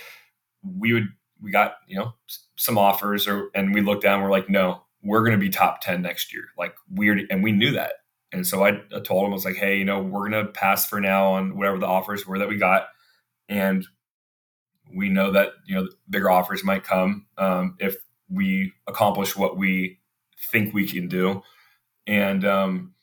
we 0.62 0.92
would 0.92 1.08
we 1.40 1.50
got 1.50 1.76
you 1.86 1.96
know 1.96 2.14
some 2.56 2.78
offers 2.78 3.28
or 3.28 3.50
and 3.54 3.74
we 3.74 3.80
looked 3.80 4.02
down 4.02 4.22
we're 4.22 4.30
like 4.30 4.48
no 4.48 4.82
we're 5.02 5.20
going 5.20 5.38
to 5.38 5.38
be 5.38 5.50
top 5.50 5.80
10 5.82 6.02
next 6.02 6.32
year. 6.34 6.48
Like 6.58 6.74
weird 6.90 7.22
and 7.30 7.42
we 7.42 7.52
knew 7.52 7.72
that. 7.72 7.92
And 8.32 8.44
so 8.46 8.64
I, 8.64 8.80
told 9.04 9.24
him 9.24 9.30
I 9.30 9.34
was 9.34 9.44
like 9.44 9.56
hey 9.56 9.78
you 9.78 9.84
know 9.84 10.02
we're 10.02 10.28
going 10.28 10.44
to 10.44 10.52
pass 10.52 10.86
for 10.86 11.00
now 11.00 11.26
on 11.32 11.56
whatever 11.56 11.78
the 11.78 11.86
offers 11.86 12.26
were 12.26 12.38
that 12.38 12.48
we 12.48 12.58
got. 12.58 12.88
And 13.48 13.86
we 14.94 15.08
know 15.08 15.30
that 15.32 15.52
you 15.66 15.74
know 15.74 15.88
bigger 16.10 16.30
offers 16.30 16.64
might 16.64 16.84
come 16.84 17.26
um, 17.38 17.76
if 17.78 17.96
we 18.28 18.72
accomplish 18.86 19.36
what 19.36 19.56
we 19.56 19.98
think 20.50 20.74
we 20.74 20.86
can 20.86 21.08
do. 21.08 21.42
And 22.06 22.44
um, 22.44 22.94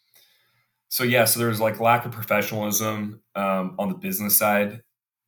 so 0.90 1.04
yeah 1.04 1.26
so 1.26 1.40
there 1.40 1.50
was 1.50 1.62
like 1.62 1.80
lack 1.80 2.06
of 2.06 2.12
professionalism 2.12 3.22
um, 3.36 3.76
on 3.80 3.90
the 3.90 3.96
business 3.96 4.38
side 4.38 4.82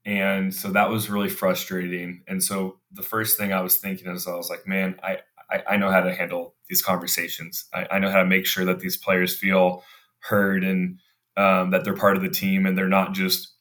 and 0.06 0.54
so 0.54 0.70
that 0.70 0.90
was 0.90 1.10
really 1.10 1.30
frustrating. 1.30 2.22
And 2.28 2.44
so 2.44 2.80
the 2.96 3.02
first 3.02 3.38
thing 3.38 3.54
i 3.54 3.62
was 3.62 3.78
thinking 3.78 4.08
is 4.08 4.28
i 4.28 4.36
was 4.36 4.50
like 4.50 4.66
man 4.66 4.96
i 5.04 5.18
i, 5.52 5.64
I 5.72 5.78
know 5.78 5.92
how 5.92 6.02
to 6.02 6.14
handle 6.14 6.56
these 6.70 6.82
conversations. 6.82 7.66
I, 7.74 7.88
I, 7.92 8.00
know 8.00 8.10
how 8.10 8.20
to 8.20 8.26
make 8.26 8.48
sure 8.48 8.66
that 8.66 8.80
these 8.80 8.98
players 8.98 9.38
feel 9.38 9.84
heard 10.20 10.64
and 10.64 11.00
um, 11.38 11.70
that 11.70 11.84
they're 11.84 11.96
part 11.96 12.18
of 12.18 12.24
the 12.24 12.30
team 12.30 12.66
and 12.66 12.76
they're 12.78 12.88
not 12.88 13.14
just 13.14 13.54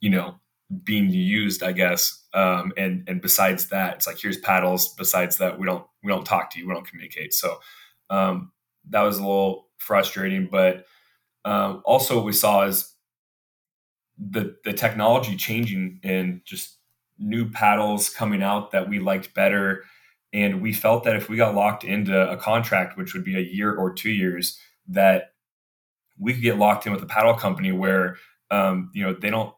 you 0.00 0.10
know 0.10 0.36
being 0.84 1.10
used 1.10 1.62
i 1.62 1.72
guess. 1.72 2.24
Um, 2.34 2.72
and 2.76 3.04
and 3.08 3.22
besides 3.22 3.68
that 3.70 3.94
it's 3.96 4.06
like 4.06 4.20
here's 4.20 4.36
paddles. 4.36 4.94
Besides 4.94 5.38
that 5.38 5.58
we 5.58 5.66
don't 5.66 5.86
we 6.04 6.12
don't 6.12 6.26
talk 6.26 6.50
to 6.50 6.58
you. 6.60 6.68
We 6.68 6.74
don't 6.74 6.86
communicate. 6.86 7.32
So 7.32 7.58
um, 8.10 8.52
that 8.90 9.02
was 9.02 9.18
a 9.18 9.22
little 9.22 9.68
frustrating. 9.78 10.48
But 10.50 10.84
um, 11.44 11.82
also 11.86 12.16
what 12.16 12.26
we 12.26 12.32
saw 12.32 12.66
is 12.66 12.94
the 14.18 14.56
the 14.64 14.72
technology 14.72 15.36
changing 15.36 16.00
and 16.02 16.40
just 16.44 16.78
new 17.18 17.50
paddles 17.50 18.10
coming 18.10 18.42
out 18.42 18.70
that 18.72 18.88
we 18.88 18.98
liked 18.98 19.34
better. 19.34 19.84
And 20.32 20.60
we 20.60 20.72
felt 20.72 21.04
that 21.04 21.16
if 21.16 21.28
we 21.28 21.36
got 21.36 21.54
locked 21.54 21.84
into 21.84 22.30
a 22.30 22.36
contract 22.36 22.96
which 22.96 23.14
would 23.14 23.24
be 23.24 23.36
a 23.36 23.40
year 23.40 23.74
or 23.74 23.92
two 23.92 24.10
years 24.10 24.58
that 24.88 25.32
we 26.18 26.32
could 26.34 26.42
get 26.42 26.58
locked 26.58 26.86
in 26.86 26.92
with 26.92 27.02
a 27.02 27.06
paddle 27.06 27.34
company 27.34 27.72
where 27.72 28.16
um, 28.50 28.90
you 28.94 29.04
know 29.04 29.14
they 29.14 29.30
don't 29.30 29.54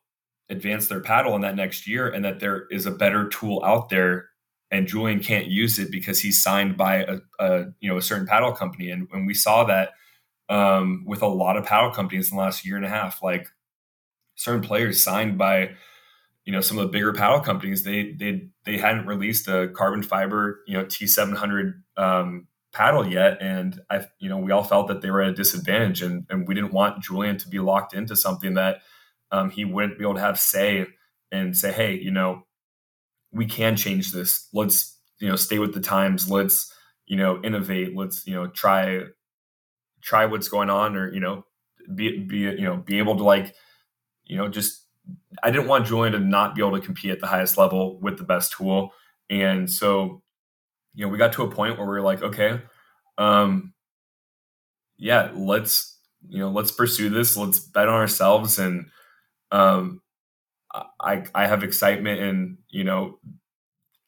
advance 0.51 0.89
their 0.89 1.01
paddle 1.01 1.35
in 1.35 1.43
that 1.43 1.57
next 1.57 1.87
year 1.87 2.09
and 2.09 2.25
that 2.25 2.41
there 2.41 2.67
is 2.71 2.87
a 2.87 2.91
better 2.91 3.29
tool 3.29 3.63
out 3.65 3.89
there. 3.89 4.29
And 4.73 4.87
Julian 4.87 5.21
can't 5.21 5.47
use 5.47 5.79
it 5.79 5.91
because 5.91 6.21
he's 6.21 6.43
signed 6.43 6.77
by 6.77 6.97
a, 6.97 7.19
a 7.39 7.65
you 7.81 7.91
know 7.91 7.97
a 7.97 8.03
certain 8.03 8.27
paddle 8.27 8.53
company. 8.53 8.91
And 8.91 9.09
we 9.27 9.35
saw 9.35 9.65
that 9.65 9.91
um, 10.49 11.05
with 11.07 11.23
a 11.23 11.29
lot 11.29 11.57
of 11.57 11.65
paddle 11.65 11.91
companies 11.91 12.31
in 12.31 12.37
the 12.37 12.43
last 12.43 12.65
year 12.67 12.77
and 12.77 12.85
a 12.85 12.89
half. 12.89 13.23
Like 13.23 13.49
certain 14.41 14.63
players 14.63 15.03
signed 15.03 15.37
by 15.37 15.71
you 16.47 16.53
know 16.53 16.63
some 16.63 16.79
of 16.79 16.83
the 16.83 16.89
bigger 16.89 17.13
paddle 17.13 17.41
companies 17.41 17.85
they 17.85 18.13
they 18.13 18.49
they 18.65 18.79
hadn't 18.79 19.07
released 19.07 19.47
a 19.49 19.69
carbon 19.69 20.03
fiber 20.03 20.61
you 20.67 20.75
know 20.75 20.85
T700 20.85 21.75
um, 21.97 22.47
paddle 22.73 23.07
yet. 23.07 23.39
And 23.41 23.81
I 23.91 24.07
you 24.19 24.31
know 24.31 24.39
we 24.39 24.51
all 24.51 24.65
felt 24.65 24.89
that 24.89 25.03
they 25.03 25.11
were 25.11 25.23
at 25.23 25.31
a 25.31 25.35
disadvantage 25.35 26.01
and 26.03 26.27
and 26.31 26.49
we 26.49 26.55
didn't 26.55 26.73
want 26.73 27.03
Julian 27.03 27.37
to 27.39 27.49
be 27.49 27.59
locked 27.59 27.95
into 27.95 28.17
something 28.17 28.55
that 28.55 28.79
um, 29.31 29.51
he 29.51 29.65
wouldn't 29.65 29.99
be 29.99 30.05
able 30.05 30.15
to 30.15 30.21
have 30.21 30.41
say 30.41 30.87
and 31.31 31.57
say 31.57 31.71
hey 31.71 31.95
you 31.95 32.11
know 32.11 32.45
we 33.33 33.47
can 33.47 33.77
change 33.77 34.11
this. 34.11 34.49
Let's 34.53 34.99
you 35.21 35.29
know 35.29 35.37
stay 35.37 35.59
with 35.59 35.75
the 35.75 35.81
times. 35.81 36.31
Let's 36.31 36.73
you 37.07 37.17
know 37.17 37.41
innovate. 37.45 37.95
Let's 37.95 38.27
you 38.27 38.35
know 38.35 38.47
try 38.47 39.03
try 40.01 40.25
what's 40.25 40.49
going 40.49 40.71
on 40.71 40.97
or 40.97 41.13
you 41.13 41.21
know 41.21 41.45
be 41.95 42.21
be 42.21 42.39
you 42.39 42.65
know 42.65 42.79
be 42.79 42.99
able 42.99 43.17
to 43.19 43.23
like 43.23 43.55
you 44.31 44.37
know, 44.37 44.49
just 44.49 44.87
I 45.43 45.51
didn't 45.51 45.67
want 45.67 45.89
Julian 45.89 46.13
to 46.13 46.21
not 46.21 46.55
be 46.55 46.63
able 46.63 46.79
to 46.79 46.87
compete 46.87 47.11
at 47.11 47.19
the 47.19 47.27
highest 47.27 47.59
level 47.59 47.99
with 47.99 48.17
the 48.17 48.23
best 48.23 48.53
tool. 48.53 48.93
And 49.29 49.69
so, 49.69 50.23
you 50.95 51.05
know, 51.05 51.11
we 51.11 51.19
got 51.19 51.33
to 51.33 51.43
a 51.43 51.51
point 51.51 51.77
where 51.77 51.87
we 51.89 51.97
are 51.97 52.01
like, 52.01 52.23
okay, 52.23 52.61
um, 53.19 53.75
yeah, 54.97 55.33
let's, 55.35 55.99
you 56.29 56.39
know, 56.39 56.51
let's 56.51 56.71
pursue 56.71 57.11
this. 57.11 57.37
Let's 57.37 57.59
bet 57.59 57.89
on 57.89 57.95
ourselves. 57.95 58.61
And 58.61 58.87
um, 59.51 60.01
I, 61.01 61.25
I 61.35 61.49
have 61.49 61.65
excitement 61.65 62.21
in, 62.21 62.59
you 62.69 62.85
know, 62.85 63.19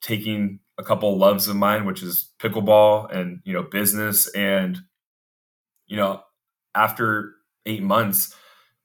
taking 0.02 0.60
a 0.78 0.84
couple 0.84 1.18
loves 1.18 1.48
of 1.48 1.56
mine, 1.56 1.84
which 1.84 2.00
is 2.00 2.30
pickleball 2.38 3.12
and, 3.12 3.40
you 3.42 3.54
know, 3.54 3.64
business. 3.64 4.28
And, 4.36 4.78
you 5.88 5.96
know, 5.96 6.22
after 6.76 7.32
eight 7.66 7.82
months, 7.82 8.36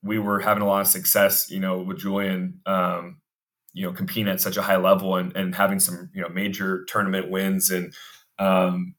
we 0.08 0.20
were 0.20 0.40
having 0.40 0.64
a 0.64 0.68
lot 0.68 0.82
of 0.82 0.88
success, 0.88 1.50
you 1.50 1.60
know, 1.60 1.82
with 1.82 2.00
Julian, 2.00 2.60
um, 2.66 3.18
you 3.74 3.86
know, 3.86 3.94
competing 3.94 4.32
at 4.32 4.42
such 4.42 4.58
a 4.58 4.62
high 4.62 4.78
level 4.78 5.16
and, 5.16 5.36
and 5.36 5.54
having 5.54 5.80
some, 5.80 6.10
you 6.14 6.22
know, 6.22 6.30
major 6.30 6.84
tournament 6.86 7.30
wins 7.30 7.70
and, 7.70 7.94
um, 8.40 8.96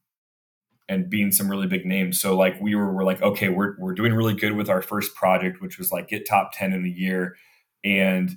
and 0.89 1.11
being 1.11 1.33
some 1.33 1.49
really 1.51 1.67
big 1.67 1.85
names. 1.85 2.21
So 2.21 2.37
like 2.37 2.61
we 2.61 2.75
were, 2.75 2.95
we're 2.95 3.05
like, 3.05 3.21
okay, 3.21 3.49
we're, 3.49 3.75
we're 3.79 3.95
doing 3.95 4.15
really 4.15 4.35
good 4.35 4.53
with 4.53 4.71
our 4.71 4.81
first 4.81 5.15
project, 5.15 5.61
which 5.61 5.79
was 5.79 5.91
like 5.91 6.09
get 6.09 6.29
top 6.29 6.53
10 6.55 6.73
in 6.73 6.85
the 6.85 6.91
year. 6.91 7.37
And 7.85 8.31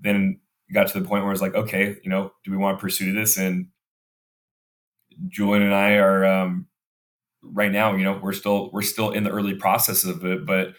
then 0.00 0.40
got 0.72 0.88
to 0.88 1.00
the 1.00 1.06
point 1.06 1.24
where 1.24 1.32
it's 1.32 1.42
like, 1.42 1.54
okay, 1.54 1.96
you 2.02 2.10
know, 2.10 2.32
do 2.44 2.50
we 2.50 2.56
want 2.56 2.78
to 2.78 2.82
pursue 2.82 3.12
this? 3.12 3.36
And 3.36 3.66
Julian 5.28 5.62
and 5.62 5.74
I 5.74 5.96
are, 5.96 6.24
um, 6.24 6.68
right 7.42 7.70
now, 7.70 7.94
you 7.94 8.04
know, 8.04 8.18
we're 8.22 8.32
still, 8.32 8.70
we're 8.72 8.82
still 8.82 9.10
in 9.10 9.24
the 9.24 9.30
early 9.30 9.54
process 9.54 10.04
of 10.04 10.24
it, 10.24 10.46
but, 10.46 10.74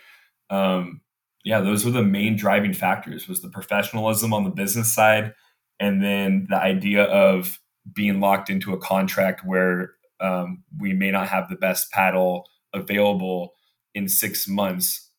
um, 0.49 1.01
yeah, 1.43 1.59
those 1.59 1.83
were 1.83 1.91
the 1.91 2.03
main 2.03 2.35
driving 2.35 2.73
factors 2.73 3.27
was 3.27 3.41
the 3.41 3.49
professionalism 3.49 4.33
on 4.33 4.43
the 4.43 4.49
business 4.49 4.93
side 4.93 5.33
and 5.79 6.01
then 6.01 6.47
the 6.49 6.55
idea 6.55 7.03
of 7.03 7.59
being 7.91 8.19
locked 8.19 8.49
into 8.49 8.73
a 8.73 8.77
contract 8.77 9.45
where 9.45 9.93
um, 10.21 10.63
we 10.79 10.93
may 10.93 11.11
not 11.11 11.27
have 11.27 11.49
the 11.49 11.55
best 11.55 11.91
paddle 11.91 12.47
available 12.73 13.53
in 13.93 14.07
six 14.07 14.47
months. 14.47 15.09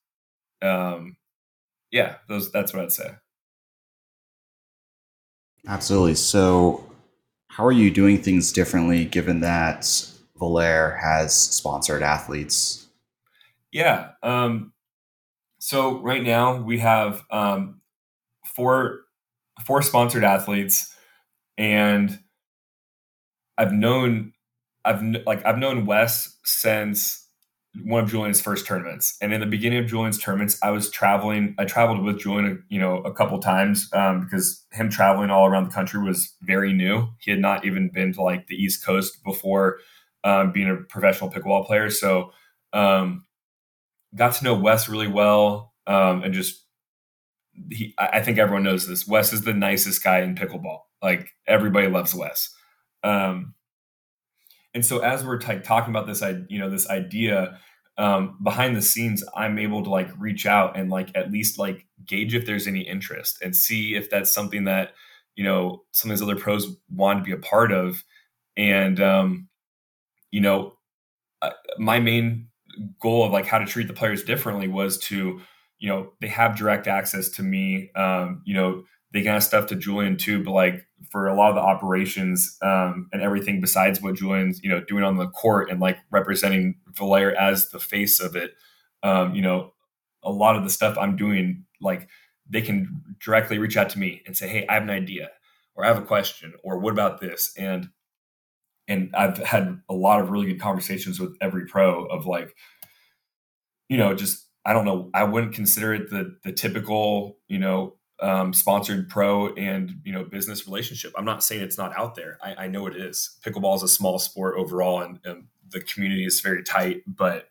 Um, 0.62 1.16
yeah, 1.91 2.16
those 2.29 2.51
that's 2.51 2.72
what 2.72 2.83
I'd 2.83 2.93
say. 2.93 3.11
Absolutely. 5.66 6.14
So, 6.14 6.91
how 7.49 7.64
are 7.64 7.72
you 7.72 7.91
doing 7.91 8.20
things 8.20 8.53
differently 8.53 9.05
given 9.05 9.41
that 9.41 9.83
Volair 10.39 11.01
has 11.01 11.35
sponsored 11.35 12.03
athletes? 12.03 12.87
Yeah. 13.72 14.11
Um, 14.22 14.74
so 15.65 15.99
right 16.03 16.23
now 16.23 16.61
we 16.61 16.81
have 16.81 17.23
um, 17.31 17.81
four 18.55 19.01
four 19.65 19.81
sponsored 19.81 20.23
athletes, 20.23 20.95
and 21.57 22.19
I've 23.57 23.73
known 23.73 24.35
I've 24.85 25.03
like 25.25 25.45
I've 25.47 25.57
known 25.57 25.87
Wes 25.87 26.37
since 26.45 27.27
one 27.83 28.05
of 28.05 28.11
Julian's 28.11 28.43
first 28.43 28.67
tournaments. 28.67 29.17
And 29.23 29.33
in 29.33 29.41
the 29.41 29.47
beginning 29.47 29.79
of 29.79 29.87
Julian's 29.87 30.19
tournaments, 30.19 30.59
I 30.62 30.71
was 30.71 30.91
traveling. 30.91 31.55
I 31.59 31.65
traveled 31.65 32.05
with 32.05 32.19
Julian, 32.19 32.62
you 32.69 32.79
know, 32.79 32.99
a 32.99 33.15
couple 33.15 33.39
times 33.39 33.89
um, 33.95 34.21
because 34.21 34.67
him 34.73 34.91
traveling 34.91 35.31
all 35.31 35.47
around 35.47 35.65
the 35.65 35.75
country 35.75 35.99
was 35.99 36.35
very 36.43 36.75
new. 36.75 37.09
He 37.21 37.31
had 37.31 37.41
not 37.41 37.65
even 37.65 37.89
been 37.89 38.12
to 38.12 38.23
like 38.23 38.49
the 38.49 38.55
East 38.55 38.85
Coast 38.85 39.25
before 39.25 39.79
um, 40.25 40.53
being 40.53 40.69
a 40.69 40.77
professional 40.77 41.31
pickleball 41.31 41.65
player. 41.65 41.89
So 41.89 42.33
um, 42.75 43.25
got 44.17 44.35
to 44.35 44.45
know 44.45 44.55
Wes 44.55 44.89
really 44.89 45.09
well, 45.09 45.75
um, 45.87 46.23
and 46.23 46.35
just 46.35 46.65
he. 47.71 47.95
I 47.99 48.21
think 48.21 48.39
everyone 48.39 48.65
knows 48.65 48.87
this. 48.87 49.07
Wes 49.07 49.33
is 49.33 49.43
the 49.43 49.55
nicest 49.55 50.03
guy 50.03 50.21
in 50.21 50.35
pickleball. 50.35 50.81
Like 51.03 51.31
everybody 51.47 51.89
loves 51.89 52.15
Wes. 52.15 52.55
Um, 53.03 53.55
and 54.73 54.85
so 54.85 54.99
as 54.99 55.25
we're 55.25 55.39
t- 55.39 55.61
talking 55.61 55.91
about 55.91 56.07
this, 56.07 56.23
I 56.23 56.43
you 56.49 56.59
know 56.59 56.71
this 56.71 56.89
idea 56.89 57.59
um, 57.97 58.39
behind 58.43 58.77
the 58.77 58.83
scenes, 58.83 59.23
I'm 59.37 59.59
able 59.59 59.85
to 59.85 59.91
like 59.91 60.11
reach 60.19 60.47
out 60.47 60.77
and 60.77 60.91
like 60.91 61.11
at 61.15 61.31
least 61.31 61.59
like 61.59 61.87
gauge 62.05 62.35
if 62.35 62.45
there's 62.45 62.67
any 62.67 62.81
interest 62.81 63.39
and 63.43 63.55
see 63.55 63.95
if 63.95 64.11
that's 64.11 64.33
something 64.33 64.65
that 64.65 64.93
you 65.37 65.45
know 65.45 65.83
some 65.93 66.11
of 66.11 66.17
these 66.17 66.23
other 66.23 66.37
pros 66.37 66.77
want 66.91 67.21
to 67.21 67.25
be 67.25 67.33
a 67.33 67.39
part 67.39 67.73
of, 67.73 68.03
and 68.57 69.01
um, 69.01 69.49
you 70.31 70.41
know, 70.41 70.73
uh, 71.43 71.51
my 71.79 72.01
main 72.01 72.49
goal 73.01 73.25
of 73.25 73.33
like 73.33 73.47
how 73.47 73.59
to 73.59 73.66
treat 73.66 73.89
the 73.89 73.95
players 73.95 74.22
differently 74.22 74.68
was 74.68 74.99
to 74.99 75.41
you 75.79 75.89
know 75.89 76.12
they 76.20 76.29
have 76.29 76.57
direct 76.57 76.87
access 76.87 77.29
to 77.29 77.43
me 77.43 77.91
um, 77.97 78.43
you 78.45 78.55
know 78.55 78.85
they 79.12 79.22
can 79.22 79.33
have 79.33 79.45
stuff 79.45 79.66
to 79.66 79.77
julian 79.77 80.16
too 80.16 80.43
but 80.43 80.53
like 80.53 80.87
for 81.11 81.27
a 81.27 81.35
lot 81.35 81.51
of 81.51 81.55
the 81.55 81.61
operations 81.61 82.57
um, 82.62 83.09
and 83.12 83.22
everything 83.22 83.61
besides 83.61 84.01
what 84.01 84.14
julian's 84.14 84.62
you 84.62 84.68
know 84.68 84.83
doing 84.85 85.05
on 85.05 85.16
the 85.16 85.29
court 85.29 85.70
and 85.70 85.81
like 85.81 85.99
representing 86.11 86.75
Volair 86.93 87.35
as 87.35 87.70
the 87.70 87.81
face 87.81 88.20
of 88.20 88.37
it 88.37 88.53
um, 89.03 89.35
you 89.35 89.43
know 89.43 89.72
a 90.22 90.31
lot 90.31 90.57
of 90.57 90.64
the 90.64 90.70
stuff 90.70 90.97
i'm 90.99 91.16
doing 91.16 91.64
like 91.81 92.09
they 92.49 92.62
can 92.62 93.03
directly 93.22 93.59
reach 93.59 93.77
out 93.77 93.89
to 93.91 93.99
me 93.99 94.22
and 94.27 94.37
say 94.37 94.49
hey 94.49 94.66
i 94.68 94.75
have 94.75 94.83
an 94.83 94.91
idea 94.91 95.31
or 95.75 95.85
i 95.85 95.89
have 95.89 95.99
a 95.99 96.07
question 96.07 96.55
or 96.62 96.79
what 96.79 96.93
about 96.93 97.20
this? 97.20 97.53
And 97.59 97.91
and 98.89 99.14
I've 99.14 99.39
had 99.39 99.80
a 99.89 99.95
lot 99.95 100.20
of 100.20 100.30
really 100.30 100.47
good 100.47 100.61
conversations 100.61 101.18
with 101.18 101.37
every 101.41 101.66
pro 101.66 102.05
of 102.07 102.26
like, 102.26 102.55
you 103.89 103.97
know, 103.97 104.14
just 104.14 104.47
I 104.64 104.72
don't 104.72 104.85
know, 104.85 105.11
I 105.14 105.24
wouldn't 105.24 105.55
consider 105.55 105.95
it 105.95 106.11
the 106.11 106.37
the 106.45 106.53
typical, 106.53 107.39
you 107.49 107.59
know, 107.59 107.97
um, 108.20 108.53
sponsored 108.53 109.09
pro 109.09 109.53
and 109.55 110.01
you 110.05 110.12
know 110.12 110.24
business 110.24 110.66
relationship. 110.66 111.12
I'm 111.16 111.24
not 111.24 111.43
saying 111.43 111.62
it's 111.62 111.78
not 111.78 111.97
out 111.97 112.14
there. 112.14 112.39
I, 112.43 112.64
I 112.64 112.66
know 112.68 112.87
it 112.87 112.97
is. 112.97 113.39
Pickleball 113.45 113.76
is 113.76 113.82
a 113.82 113.89
small 113.89 114.18
sport 114.18 114.57
overall, 114.57 115.01
and, 115.01 115.18
and 115.24 115.45
the 115.70 115.80
community 115.80 116.24
is 116.24 116.41
very 116.41 116.62
tight. 116.62 117.03
But 117.07 117.49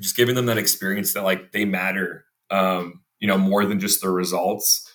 just 0.00 0.16
giving 0.16 0.34
them 0.34 0.46
that 0.46 0.58
experience 0.58 1.12
that 1.14 1.22
like 1.22 1.52
they 1.52 1.64
matter, 1.64 2.24
um, 2.50 3.02
you 3.20 3.28
know, 3.28 3.38
more 3.38 3.66
than 3.66 3.80
just 3.80 4.00
their 4.00 4.12
results, 4.12 4.90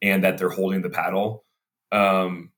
and 0.00 0.22
that 0.24 0.38
they're 0.38 0.50
holding 0.50 0.82
the 0.82 0.90
paddle. 0.90 1.44
Um, 1.90 2.50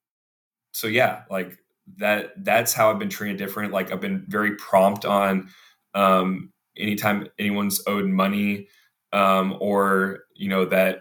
so 0.73 0.89
yeah, 0.89 1.23
like 1.31 1.57
that 1.99 2.33
that's 2.45 2.73
how 2.73 2.91
I've 2.91 2.99
been 2.99 3.09
treated 3.09 3.37
different. 3.37 3.73
Like 3.73 3.93
I've 3.93 4.01
been 4.01 4.25
very 4.29 4.57
prompt 4.57 5.05
on 5.05 5.51
um, 5.95 6.53
anytime 6.77 7.29
anyone's 7.39 7.83
owed 7.87 8.07
money 8.07 8.69
um, 9.13 9.57
or 9.61 10.25
you 10.35 10.49
know 10.49 10.65
that 10.67 11.01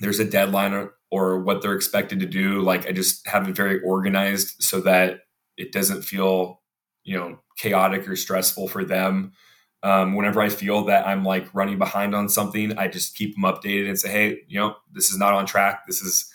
there's 0.00 0.20
a 0.20 0.24
deadline 0.24 0.72
or, 0.72 0.94
or 1.10 1.40
what 1.40 1.62
they're 1.62 1.74
expected 1.74 2.20
to 2.20 2.26
do. 2.26 2.60
Like 2.62 2.88
I 2.88 2.92
just 2.92 3.26
have 3.28 3.48
it 3.48 3.56
very 3.56 3.80
organized 3.82 4.62
so 4.62 4.80
that 4.80 5.20
it 5.56 5.72
doesn't 5.72 6.02
feel 6.02 6.60
you 7.04 7.16
know 7.16 7.38
chaotic 7.58 8.08
or 8.08 8.16
stressful 8.16 8.68
for 8.68 8.84
them. 8.84 9.32
Um, 9.82 10.14
whenever 10.14 10.40
I 10.40 10.48
feel 10.48 10.84
that 10.86 11.06
I'm 11.06 11.24
like 11.24 11.54
running 11.54 11.78
behind 11.78 12.14
on 12.14 12.30
something, 12.30 12.78
I 12.78 12.88
just 12.88 13.16
keep 13.16 13.34
them 13.34 13.44
updated 13.44 13.86
and 13.86 13.98
say, 13.98 14.10
hey, 14.10 14.38
you 14.48 14.58
know, 14.58 14.76
this 14.90 15.10
is 15.10 15.18
not 15.18 15.34
on 15.34 15.44
track. 15.44 15.82
This 15.86 16.00
is 16.00 16.32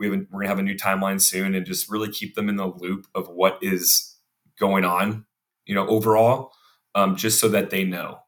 we 0.00 0.06
have 0.06 0.14
a, 0.14 0.22
we're 0.30 0.40
gonna 0.40 0.48
have 0.48 0.58
a 0.58 0.62
new 0.62 0.76
timeline 0.76 1.20
soon, 1.20 1.54
and 1.54 1.64
just 1.64 1.90
really 1.90 2.10
keep 2.10 2.34
them 2.34 2.48
in 2.48 2.56
the 2.56 2.66
loop 2.66 3.06
of 3.14 3.28
what 3.28 3.58
is 3.62 4.16
going 4.58 4.84
on, 4.84 5.26
you 5.66 5.74
know, 5.74 5.86
overall, 5.86 6.52
um, 6.94 7.14
just 7.14 7.38
so 7.38 7.48
that 7.48 7.70
they 7.70 7.84
know 7.84 8.18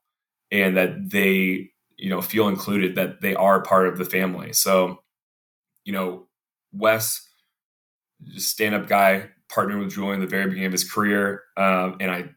and 0.53 0.77
that 0.77 1.11
they 1.11 1.71
you 1.97 2.11
know 2.11 2.21
feel 2.21 2.49
included, 2.49 2.95
that 2.95 3.23
they 3.23 3.35
are 3.35 3.63
part 3.63 3.89
of 3.89 3.99
the 3.99 4.05
family. 4.05 4.53
So, 4.53 5.03
you 5.85 5.93
know, 5.93 6.29
Wes, 6.73 7.27
stand 8.37 8.75
up 8.75 8.87
guy, 8.87 9.31
partnered 9.49 9.79
with 9.81 9.95
Julian 9.95 10.21
at 10.23 10.29
the 10.29 10.31
very 10.31 10.45
beginning 10.45 10.67
of 10.67 10.73
his 10.73 10.89
career, 10.91 11.43
um, 11.57 11.97
and 12.01 12.11
I 12.11 12.31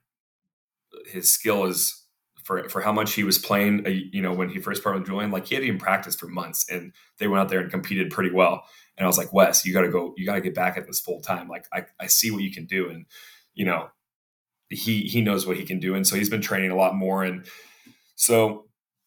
his 1.07 1.29
skill 1.29 1.65
is 1.65 2.05
for 2.43 2.69
for 2.69 2.79
how 2.81 2.91
much 2.93 3.13
he 3.13 3.23
was 3.23 3.38
playing. 3.38 3.86
Uh, 3.86 3.89
you 3.89 4.21
know, 4.21 4.33
when 4.33 4.49
he 4.49 4.59
first 4.59 4.81
partnered 4.83 5.01
with 5.01 5.09
Julian, 5.09 5.31
like 5.31 5.47
he 5.47 5.55
hadn't 5.55 5.67
even 5.67 5.79
practiced 5.79 6.19
for 6.19 6.27
months, 6.27 6.69
and 6.69 6.93
they 7.19 7.27
went 7.27 7.41
out 7.41 7.49
there 7.49 7.59
and 7.59 7.71
competed 7.71 8.11
pretty 8.11 8.31
well. 8.31 8.63
And 8.97 9.05
I 9.05 9.07
was 9.07 9.17
like, 9.17 9.33
Wes, 9.33 9.65
you 9.65 9.73
got 9.73 9.81
to 9.81 9.89
go, 9.89 10.13
you 10.17 10.25
got 10.25 10.35
to 10.35 10.41
get 10.41 10.55
back 10.55 10.77
at 10.77 10.87
this 10.87 10.99
full 10.99 11.21
time. 11.21 11.47
Like, 11.49 11.65
I, 11.73 11.85
I 11.99 12.07
see 12.07 12.31
what 12.31 12.43
you 12.43 12.51
can 12.51 12.65
do. 12.65 12.89
And, 12.89 13.05
you 13.53 13.65
know, 13.65 13.89
he, 14.69 15.01
he 15.01 15.21
knows 15.21 15.45
what 15.45 15.57
he 15.57 15.63
can 15.63 15.79
do. 15.79 15.95
And 15.95 16.07
so 16.07 16.15
he's 16.15 16.29
been 16.29 16.41
training 16.41 16.71
a 16.71 16.75
lot 16.75 16.95
more. 16.95 17.23
And 17.23 17.45
so, 18.15 18.65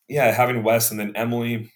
yeah, 0.09 0.31
having 0.31 0.63
Wes 0.63 0.91
and 0.91 1.01
then 1.01 1.13
Emily, 1.15 1.73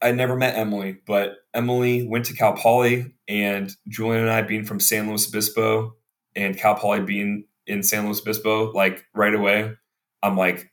I 0.00 0.12
never 0.12 0.36
met 0.36 0.56
Emily, 0.56 0.98
but 1.06 1.36
Emily 1.54 2.06
went 2.06 2.24
to 2.26 2.34
Cal 2.34 2.54
Poly 2.54 3.14
and 3.26 3.74
Julian 3.88 4.22
and 4.22 4.30
I 4.30 4.42
being 4.42 4.64
from 4.64 4.80
San 4.80 5.08
Luis 5.08 5.28
Obispo 5.28 5.94
and 6.36 6.56
Cal 6.56 6.74
Poly 6.74 7.00
being 7.00 7.44
in 7.66 7.82
San 7.82 8.06
Luis 8.06 8.20
Obispo, 8.20 8.72
like 8.72 9.04
right 9.14 9.34
away, 9.34 9.72
I'm 10.22 10.36
like, 10.36 10.70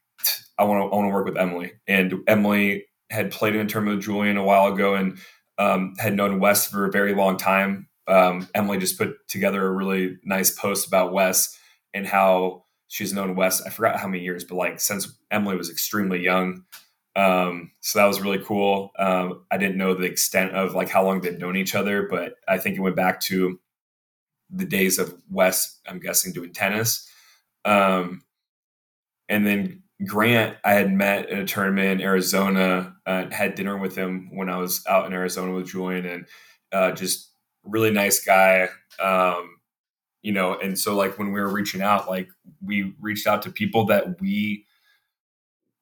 I 0.58 0.64
want 0.64 0.82
to, 0.82 0.94
I 0.94 1.00
want 1.00 1.10
to 1.10 1.14
work 1.14 1.26
with 1.26 1.38
Emily. 1.38 1.74
And 1.88 2.16
Emily 2.28 2.86
had 3.10 3.32
played 3.32 3.56
in 3.56 3.66
a 3.66 3.70
tournament 3.70 3.98
with 3.98 4.06
Julian 4.06 4.38
a 4.38 4.44
while 4.44 4.74
ago 4.74 4.96
and 4.96 5.18
um, 5.58 5.94
had 5.98 6.16
known 6.16 6.40
Wes 6.40 6.68
for 6.68 6.86
a 6.86 6.92
very 6.92 7.14
long 7.14 7.38
time. 7.38 7.88
Um, 8.08 8.48
Emily 8.54 8.78
just 8.78 8.98
put 8.98 9.28
together 9.28 9.66
a 9.66 9.72
really 9.72 10.18
nice 10.24 10.52
post 10.52 10.88
about 10.88 11.14
Wes 11.14 11.58
and 11.94 12.06
how 12.06 12.66
she's 12.88 13.14
known 13.14 13.36
Wes. 13.36 13.62
I 13.62 13.70
forgot 13.70 14.00
how 14.00 14.08
many 14.08 14.24
years, 14.24 14.44
but 14.44 14.56
like 14.56 14.80
since 14.80 15.18
Emily 15.32 15.56
was 15.56 15.70
extremely 15.70 16.22
young. 16.22 16.64
Um, 17.16 17.72
so 17.80 18.00
that 18.00 18.06
was 18.06 18.22
really 18.22 18.44
cool. 18.44 18.92
Um, 19.00 19.46
I 19.50 19.58
didn't 19.58 19.78
know 19.78 19.94
the 19.94 20.04
extent 20.04 20.54
of 20.54 20.76
like 20.76 20.90
how 20.90 21.04
long 21.04 21.22
they'd 21.22 21.40
known 21.40 21.56
each 21.56 21.74
other, 21.74 22.08
but 22.10 22.36
I 22.48 22.58
think 22.58 22.78
it 22.78 22.82
went 22.82 22.98
back 22.98 23.22
to 23.22 23.60
the 24.50 24.66
days 24.66 25.00
of 25.00 25.16
Wes. 25.30 25.80
I'm 25.88 26.00
guessing 26.00 26.34
doing 26.34 26.54
tennis. 26.54 27.10
Um, 27.64 28.24
and 29.30 29.48
then 29.48 29.84
Grant, 30.04 30.58
I 30.66 30.74
had 30.74 30.92
met 30.92 31.30
in 31.30 31.40
a 31.40 31.46
tournament 31.46 32.02
in 32.02 32.06
Arizona, 32.06 32.96
uh, 33.06 33.30
had 33.32 33.56
dinner 33.56 33.78
with 33.78 33.96
him 33.96 34.30
when 34.34 34.50
I 34.50 34.58
was 34.58 34.84
out 34.88 35.06
in 35.06 35.14
Arizona 35.14 35.54
with 35.54 35.68
Julian, 35.68 36.06
and 36.06 36.26
uh, 36.74 36.92
just 36.92 37.32
really 37.64 37.92
nice 37.92 38.24
guy. 38.24 38.68
Um, 39.00 39.58
you 40.22 40.34
know, 40.34 40.58
and 40.60 40.78
so 40.78 40.96
like 40.96 41.18
when 41.18 41.32
we 41.32 41.40
were 41.40 41.52
reaching 41.52 41.82
out, 41.82 42.10
like 42.10 42.28
we 42.62 42.94
reached 43.00 43.26
out 43.26 43.44
to 43.44 43.52
people 43.52 43.86
that 43.86 44.20
we, 44.20 44.66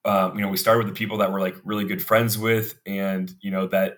um, 0.06 0.36
you 0.36 0.42
know, 0.42 0.50
we 0.50 0.58
started 0.58 0.86
with 0.86 0.94
the 0.94 0.98
people 0.98 1.18
that 1.18 1.32
we're 1.32 1.42
like 1.42 1.56
really 1.64 1.86
good 1.86 2.04
friends 2.04 2.38
with, 2.38 2.76
and 2.86 3.34
you 3.42 3.50
know 3.50 3.66
that 3.68 3.98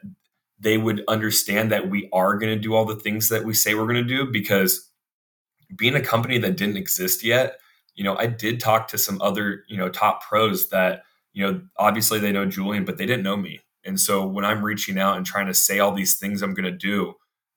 they 0.59 0.77
would 0.77 1.03
understand 1.09 1.71
that 1.71 1.89
we 1.89 2.07
are 2.13 2.37
going 2.37 2.53
to 2.53 2.59
do 2.59 2.73
all 2.73 2.85
the 2.85 2.95
things 2.95 3.27
that 3.29 3.43
we 3.43 3.53
say 3.53 3.75
we're 3.75 3.83
going 3.83 3.95
to 3.95 4.03
do 4.03 4.31
because 4.31 4.89
being 5.75 5.95
a 5.95 6.01
company 6.01 6.37
that 6.37 6.57
didn't 6.57 6.77
exist 6.77 7.23
yet 7.23 7.57
you 7.95 8.03
know, 8.03 8.15
I 8.17 8.27
did 8.27 8.59
talk 8.59 8.87
to 8.89 8.97
some 8.97 9.21
other, 9.21 9.63
you 9.67 9.77
know, 9.77 9.89
top 9.89 10.23
pros 10.23 10.69
that, 10.69 11.03
you 11.33 11.45
know, 11.45 11.61
obviously 11.77 12.19
they 12.19 12.31
know 12.31 12.45
Julian, 12.45 12.85
but 12.85 12.97
they 12.97 13.05
didn't 13.05 13.23
know 13.23 13.37
me. 13.37 13.61
And 13.85 13.99
so 13.99 14.25
when 14.25 14.45
I'm 14.45 14.63
reaching 14.63 14.99
out 14.99 15.17
and 15.17 15.25
trying 15.25 15.47
to 15.47 15.53
say 15.53 15.79
all 15.79 15.93
these 15.93 16.17
things 16.17 16.41
I'm 16.41 16.53
going 16.53 16.71
to 16.71 16.77
do, 16.77 17.13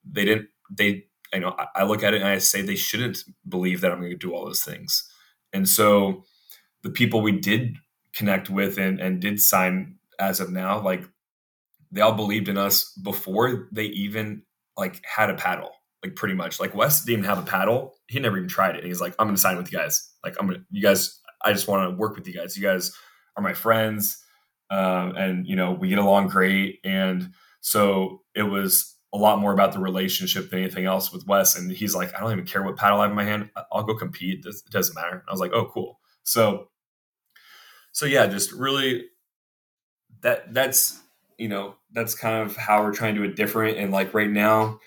they 0.08 0.24
didn't, 0.24 0.48
they, 0.70 1.04
you 1.32 1.40
know, 1.40 1.56
I 1.74 1.84
look 1.84 2.02
at 2.02 2.14
it 2.14 2.22
and 2.22 2.30
I 2.30 2.38
say 2.38 2.62
they 2.62 2.76
shouldn't 2.76 3.18
believe 3.48 3.80
that 3.80 3.90
I'm 3.90 3.98
going 3.98 4.12
to 4.12 4.16
do 4.16 4.34
all 4.34 4.46
those 4.46 4.62
things. 4.62 5.08
And 5.52 5.68
so 5.68 6.24
the 6.82 6.90
people 6.90 7.20
we 7.20 7.32
did 7.32 7.76
connect 8.14 8.50
with 8.50 8.78
and, 8.78 9.00
and 9.00 9.20
did 9.20 9.40
sign 9.40 9.96
as 10.18 10.40
of 10.40 10.50
now, 10.50 10.80
like 10.80 11.04
they 11.90 12.00
all 12.00 12.14
believed 12.14 12.48
in 12.48 12.58
us 12.58 12.92
before 13.02 13.68
they 13.72 13.84
even 13.84 14.42
like 14.76 15.02
had 15.04 15.30
a 15.30 15.34
paddle 15.34 15.72
like 16.02 16.16
pretty 16.16 16.34
much. 16.34 16.60
Like 16.60 16.74
Wes 16.74 17.04
didn't 17.04 17.20
even 17.20 17.30
have 17.30 17.38
a 17.38 17.48
paddle. 17.48 17.94
He 18.06 18.20
never 18.20 18.36
even 18.36 18.48
tried 18.48 18.76
it. 18.76 18.78
And 18.78 18.86
he's 18.86 19.00
like, 19.00 19.14
I'm 19.18 19.26
gonna 19.26 19.38
sign 19.38 19.56
with 19.56 19.72
you 19.72 19.78
guys. 19.78 20.10
Like 20.24 20.36
I'm 20.38 20.46
gonna 20.46 20.64
you 20.70 20.82
guys, 20.82 21.20
I 21.42 21.52
just 21.52 21.68
want 21.68 21.90
to 21.90 21.96
work 21.96 22.16
with 22.16 22.26
you 22.26 22.34
guys. 22.34 22.56
You 22.56 22.62
guys 22.62 22.92
are 23.36 23.42
my 23.42 23.54
friends. 23.54 24.22
Um, 24.70 25.16
and 25.16 25.46
you 25.46 25.56
know, 25.56 25.72
we 25.72 25.88
get 25.88 25.98
along 25.98 26.28
great. 26.28 26.80
And 26.84 27.30
so 27.60 28.22
it 28.34 28.42
was 28.42 28.96
a 29.14 29.18
lot 29.18 29.38
more 29.38 29.52
about 29.52 29.72
the 29.72 29.78
relationship 29.78 30.50
than 30.50 30.60
anything 30.60 30.84
else 30.84 31.12
with 31.12 31.26
Wes. 31.26 31.56
And 31.56 31.70
he's 31.70 31.94
like, 31.94 32.14
I 32.14 32.20
don't 32.20 32.32
even 32.32 32.44
care 32.44 32.62
what 32.62 32.76
paddle 32.76 33.00
I 33.00 33.02
have 33.02 33.10
in 33.10 33.16
my 33.16 33.24
hand. 33.24 33.50
I'll 33.72 33.82
go 33.82 33.94
compete. 33.94 34.44
It 34.44 34.54
doesn't 34.70 34.94
matter. 34.94 35.24
I 35.26 35.32
was 35.32 35.40
like, 35.40 35.52
oh, 35.52 35.70
cool. 35.72 35.98
So, 36.24 36.68
so 37.92 38.04
yeah, 38.04 38.26
just 38.26 38.52
really 38.52 39.06
that 40.20 40.52
that's 40.52 41.00
you 41.38 41.48
know 41.48 41.76
that's 41.92 42.14
kind 42.14 42.42
of 42.42 42.56
how 42.56 42.82
we're 42.82 42.92
trying 42.92 43.14
to 43.14 43.22
do 43.22 43.28
it 43.28 43.36
different. 43.36 43.78
And 43.78 43.92
like 43.92 44.12
right 44.12 44.30
now, 44.30 44.78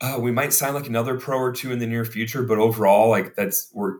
uh, 0.00 0.18
we 0.18 0.32
might 0.32 0.52
sign 0.52 0.74
like 0.74 0.86
another 0.86 1.18
pro 1.18 1.38
or 1.38 1.52
two 1.52 1.72
in 1.72 1.78
the 1.78 1.86
near 1.86 2.04
future, 2.04 2.42
but 2.42 2.58
overall, 2.58 3.10
like 3.10 3.34
that's 3.34 3.70
we're 3.72 3.98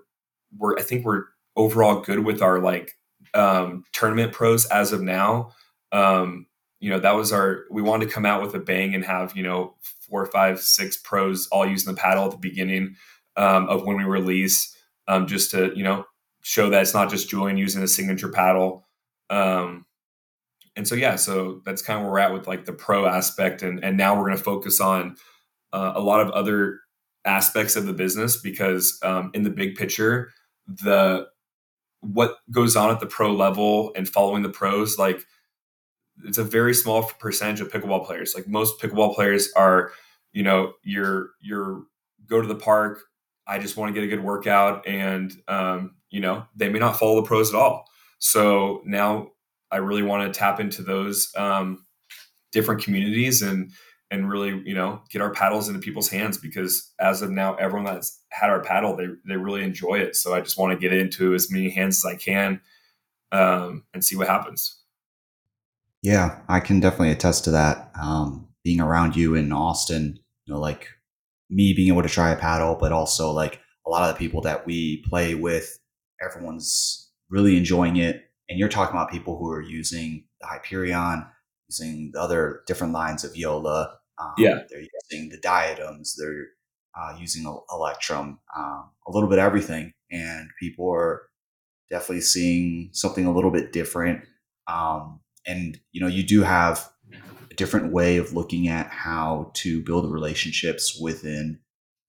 we're 0.57 0.79
I 0.79 0.83
think 0.83 1.05
we're 1.05 1.25
overall 1.57 2.01
good 2.01 2.21
with 2.21 2.41
our 2.43 2.59
like 2.59 2.97
um, 3.35 3.85
tournament 3.93 4.33
pros 4.33 4.67
as 4.67 4.93
of 4.93 5.03
now. 5.03 5.53
Um, 5.93 6.47
you 6.81 6.89
know, 6.89 6.99
that 6.99 7.15
was 7.15 7.33
our 7.33 7.65
we 7.71 7.83
wanted 7.83 8.07
to 8.07 8.13
come 8.13 8.25
out 8.25 8.41
with 8.41 8.55
a 8.55 8.59
bang 8.59 8.95
and 8.95 9.05
have 9.05 9.37
you 9.37 9.43
know 9.43 9.75
four, 10.09 10.25
five, 10.27 10.61
six 10.61 10.97
pros 10.97 11.47
all 11.49 11.67
using 11.67 11.95
the 11.95 12.01
paddle 12.01 12.25
at 12.25 12.31
the 12.31 12.39
beginning 12.39 12.97
um, 13.37 13.69
of 13.69 13.85
when 13.85 13.97
we 13.97 14.05
release, 14.05 14.75
um, 15.07 15.27
just 15.27 15.51
to 15.51 15.73
you 15.77 15.85
know 15.85 16.07
show 16.43 16.71
that 16.71 16.81
it's 16.81 16.95
not 16.95 17.11
just 17.11 17.29
Julian 17.29 17.59
using 17.59 17.83
a 17.83 17.89
signature 17.89 18.31
paddle. 18.31 18.87
Um, 19.29 19.85
and 20.77 20.89
so 20.89 20.95
yeah, 20.95 21.17
so 21.17 21.61
that's 21.67 21.83
kind 21.83 21.99
of 21.99 22.05
where 22.05 22.13
we're 22.13 22.19
at 22.21 22.33
with 22.33 22.47
like 22.47 22.65
the 22.65 22.73
pro 22.73 23.05
aspect, 23.05 23.63
and 23.63 23.85
and 23.85 23.99
now 23.99 24.15
we're 24.15 24.27
going 24.27 24.39
to 24.39 24.43
focus 24.43 24.81
on 24.81 25.17
uh, 25.73 25.93
a 25.95 26.01
lot 26.01 26.21
of 26.21 26.31
other 26.31 26.81
aspects 27.25 27.77
of 27.77 27.87
the 27.87 27.93
business 27.93 28.37
because 28.37 28.99
um, 29.03 29.31
in 29.35 29.43
the 29.43 29.51
big 29.51 29.75
picture, 29.75 30.31
the 30.67 31.27
what 32.01 32.37
goes 32.51 32.77
on 32.77 32.91
at 32.91 33.01
the 33.01 33.07
pro 33.07 33.33
level 33.33 33.93
and 33.95 34.09
following 34.09 34.43
the 34.43 34.49
pros, 34.49 34.99
like 34.99 35.23
it's 36.25 36.39
a 36.39 36.45
very 36.45 36.75
small 36.75 37.05
percentage 37.19 37.61
of 37.61 37.71
pickleball 37.71 38.07
players. 38.07 38.35
Like 38.35 38.49
most 38.49 38.81
pickleball 38.81 39.15
players 39.15 39.51
are, 39.57 39.93
you 40.33 40.43
know, 40.43 40.73
you're 40.83 41.31
you're 41.41 41.83
go 42.27 42.41
to 42.41 42.49
the 42.49 42.55
park. 42.55 43.01
I 43.47 43.59
just 43.59 43.77
want 43.77 43.95
to 43.95 44.01
get 44.01 44.07
a 44.07 44.11
good 44.11 44.25
workout, 44.25 44.87
and 44.87 45.33
um, 45.49 45.97
you 46.11 46.21
know, 46.21 46.45
they 46.55 46.69
may 46.69 46.79
not 46.79 46.99
follow 46.99 47.17
the 47.17 47.27
pros 47.27 47.53
at 47.53 47.59
all. 47.59 47.85
So 48.19 48.83
now 48.85 49.29
I 49.71 49.79
really 49.79 50.03
want 50.03 50.33
to 50.33 50.39
tap 50.39 50.61
into 50.61 50.83
those 50.83 51.33
um, 51.37 51.85
different 52.53 52.83
communities 52.83 53.43
and 53.43 53.73
and 54.11 54.29
really 54.29 54.63
you 54.65 54.75
know 54.75 55.01
get 55.11 55.23
our 55.23 55.31
paddles 55.31 55.69
into 55.69 55.81
people's 55.81 56.09
hands 56.09 56.39
because 56.39 56.93
as 57.01 57.23
of 57.23 57.31
now 57.31 57.55
everyone 57.55 57.85
that's 57.85 58.21
had 58.31 58.51
our 58.51 58.61
paddle 58.61 58.97
they 58.97 59.07
they 59.27 59.37
really 59.37 59.63
enjoy 59.63 59.97
it. 59.97 60.17
So 60.17 60.35
i 60.35 60.41
just 60.41 60.59
want 60.59 60.73
to 60.73 60.79
get 60.79 60.97
into 60.97 61.35
as 61.35 61.51
many 61.51 61.71
hands 61.71 62.05
as 62.05 62.13
i 62.13 62.17
can 62.17 62.61
um, 63.33 63.85
and 63.95 64.05
see 64.05 64.17
what 64.17 64.29
happens. 64.29 64.81
Yeah 66.03 66.41
i 66.49 66.61
can 66.61 66.81
definitely 66.81 67.13
attest 67.13 67.45
to 67.45 67.51
that. 67.53 67.91
Um, 68.01 68.49
being 68.65 68.81
around 68.81 69.17
you 69.17 69.35
in 69.35 69.53
austin 69.53 70.19
you 70.45 70.55
know 70.55 70.61
like 70.61 70.89
me 71.49 71.73
being 71.73 71.89
able 71.89 72.03
to 72.03 72.09
try 72.09 72.31
a 72.31 72.37
paddle 72.37 72.77
but 72.79 72.93
also 72.93 73.31
like 73.31 73.61
a 73.87 73.91
lot 73.91 74.09
of 74.09 74.15
the 74.15 74.19
people 74.19 74.43
that 74.43 74.67
we 74.67 75.03
play 75.09 75.35
with 75.35 75.79
everyone's 76.23 77.11
really 77.31 77.57
enjoying 77.57 77.97
it. 77.97 78.31
And 78.49 78.59
you're 78.59 78.69
talking 78.69 78.95
about 78.95 79.11
people 79.11 79.39
who 79.39 79.51
are 79.51 79.63
using 79.63 80.25
the 80.41 80.47
hyperion 80.49 81.27
using 81.69 82.11
the 82.13 82.21
other 82.21 82.63
different 82.67 82.93
lines 82.93 83.25
of 83.25 83.33
Joola 83.33 83.95
um, 84.21 84.35
yeah, 84.39 84.59
they're 84.69 84.83
using 85.11 85.31
the 85.31 85.39
Diadems. 85.39 86.17
They're 86.19 86.49
uh, 86.99 87.17
using 87.19 87.45
Electrum, 87.73 88.39
um, 88.57 88.91
a 89.07 89.11
little 89.11 89.29
bit 89.29 89.39
of 89.39 89.45
everything, 89.45 89.93
and 90.11 90.49
people 90.59 90.93
are 90.93 91.23
definitely 91.91 92.21
seeing 92.21 92.91
something 92.93 93.27
a 93.27 93.33
little 93.33 93.51
bit 93.51 93.73
different. 93.73 94.25
Um, 94.67 95.21
and 95.47 95.79
you 95.93 96.01
know, 96.01 96.07
you 96.07 96.23
do 96.23 96.43
have 96.43 96.91
a 97.51 97.55
different 97.55 97.93
way 97.93 98.17
of 98.17 98.33
looking 98.33 98.69
at 98.69 98.89
how 98.89 99.51
to 99.55 99.83
build 99.83 100.11
relationships 100.11 100.99
within 101.01 101.59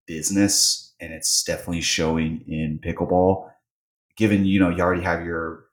business, 0.07 0.93
and 0.99 1.13
it's 1.13 1.43
definitely 1.43 1.81
showing 1.81 2.43
in 2.47 2.79
pickleball. 2.83 3.49
Given 4.17 4.45
you 4.45 4.59
know 4.59 4.69
you 4.69 4.81
already 4.81 5.03
have 5.03 5.25
your 5.25 5.65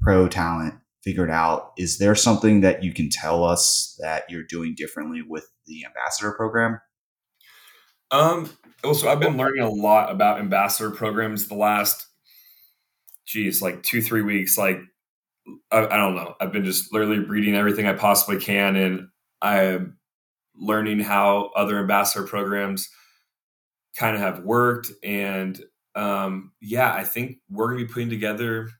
pro 0.00 0.28
talent 0.28 0.74
figured 1.02 1.30
out, 1.30 1.72
is 1.78 1.98
there 1.98 2.14
something 2.14 2.60
that 2.60 2.82
you 2.82 2.92
can 2.92 3.08
tell 3.08 3.44
us 3.44 3.96
that 4.00 4.24
you're 4.28 4.42
doing 4.42 4.74
differently 4.76 5.22
with 5.22 5.48
the 5.66 5.84
ambassador 5.84 6.32
program? 6.32 6.80
Um, 8.10 8.50
well, 8.84 8.94
so 8.94 9.08
I've 9.08 9.20
been 9.20 9.36
learning 9.36 9.62
a 9.62 9.70
lot 9.70 10.10
about 10.10 10.38
ambassador 10.38 10.90
programs 10.90 11.48
the 11.48 11.54
last, 11.54 12.06
geez, 13.24 13.60
like 13.60 13.82
two, 13.82 14.00
three 14.00 14.22
weeks. 14.22 14.56
Like, 14.56 14.80
I, 15.70 15.86
I 15.86 15.96
don't 15.96 16.14
know. 16.14 16.34
I've 16.40 16.52
been 16.52 16.64
just 16.64 16.92
literally 16.92 17.18
reading 17.18 17.54
everything 17.54 17.86
I 17.86 17.94
possibly 17.94 18.40
can, 18.40 18.76
and 18.76 19.08
I'm 19.42 19.98
learning 20.54 21.00
how 21.00 21.50
other 21.56 21.78
ambassador 21.78 22.26
programs 22.26 22.88
kind 23.96 24.14
of 24.14 24.22
have 24.22 24.44
worked. 24.44 24.90
And 25.02 25.60
um, 25.94 26.52
yeah, 26.60 26.92
I 26.92 27.04
think 27.04 27.38
we're 27.50 27.68
going 27.68 27.78
to 27.78 27.86
be 27.86 27.92
putting 27.92 28.10
together 28.10 28.70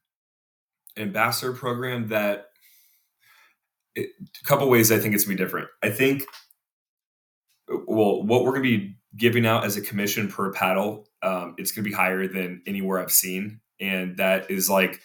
an 0.96 1.02
ambassador 1.02 1.52
program 1.52 2.08
that 2.08 2.46
it, 3.94 4.10
a 4.20 4.44
couple 4.44 4.68
ways 4.68 4.92
I 4.92 4.98
think 4.98 5.14
it's 5.14 5.24
gonna 5.24 5.36
be 5.36 5.42
different. 5.42 5.68
I 5.82 5.90
think 5.90 6.24
well, 7.68 8.22
what 8.22 8.44
we're 8.44 8.52
gonna 8.52 8.62
be 8.62 8.96
giving 9.16 9.46
out 9.46 9.64
as 9.64 9.76
a 9.76 9.80
commission 9.80 10.28
per 10.28 10.52
paddle, 10.52 11.08
um, 11.22 11.54
it's 11.58 11.72
gonna 11.72 11.84
be 11.84 11.92
higher 11.92 12.26
than 12.26 12.62
anywhere 12.66 13.00
I've 13.00 13.12
seen, 13.12 13.60
and 13.80 14.16
that 14.18 14.50
is 14.50 14.70
like, 14.70 15.00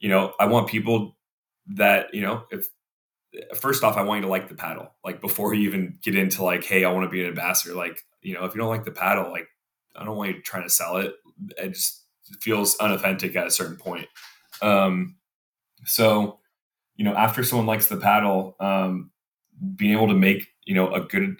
you 0.00 0.08
know, 0.08 0.34
I 0.38 0.46
want 0.46 0.68
people 0.68 1.16
that 1.68 2.12
you 2.12 2.20
know 2.22 2.44
if 2.50 2.68
first 3.56 3.82
off, 3.84 3.96
I 3.96 4.02
want 4.02 4.18
you 4.18 4.22
to 4.22 4.30
like 4.30 4.48
the 4.48 4.54
paddle. 4.54 4.92
Like 5.04 5.20
before 5.20 5.54
you 5.54 5.66
even 5.68 5.98
get 6.02 6.16
into 6.16 6.44
like, 6.44 6.64
hey, 6.64 6.84
I 6.84 6.92
want 6.92 7.04
to 7.04 7.10
be 7.10 7.22
an 7.22 7.28
ambassador. 7.28 7.74
Like, 7.74 8.00
you 8.22 8.34
know, 8.34 8.44
if 8.44 8.54
you 8.54 8.60
don't 8.60 8.68
like 8.68 8.84
the 8.84 8.90
paddle, 8.90 9.30
like 9.30 9.48
I 9.96 10.04
don't 10.04 10.16
want 10.16 10.34
you 10.34 10.42
trying 10.42 10.64
to 10.64 10.70
sell 10.70 10.96
it. 10.98 11.14
It 11.58 11.70
just 11.70 12.04
feels 12.40 12.76
unauthentic 12.78 13.36
at 13.36 13.46
a 13.46 13.50
certain 13.50 13.76
point. 13.76 14.06
Um, 14.62 15.16
so, 15.84 16.38
you 16.96 17.04
know, 17.04 17.14
after 17.14 17.42
someone 17.42 17.66
likes 17.66 17.88
the 17.88 17.96
paddle, 17.96 18.56
um, 18.60 19.10
being 19.76 19.92
able 19.92 20.08
to 20.08 20.14
make 20.14 20.48
you 20.64 20.74
know 20.74 20.92
a 20.92 21.00
good 21.00 21.36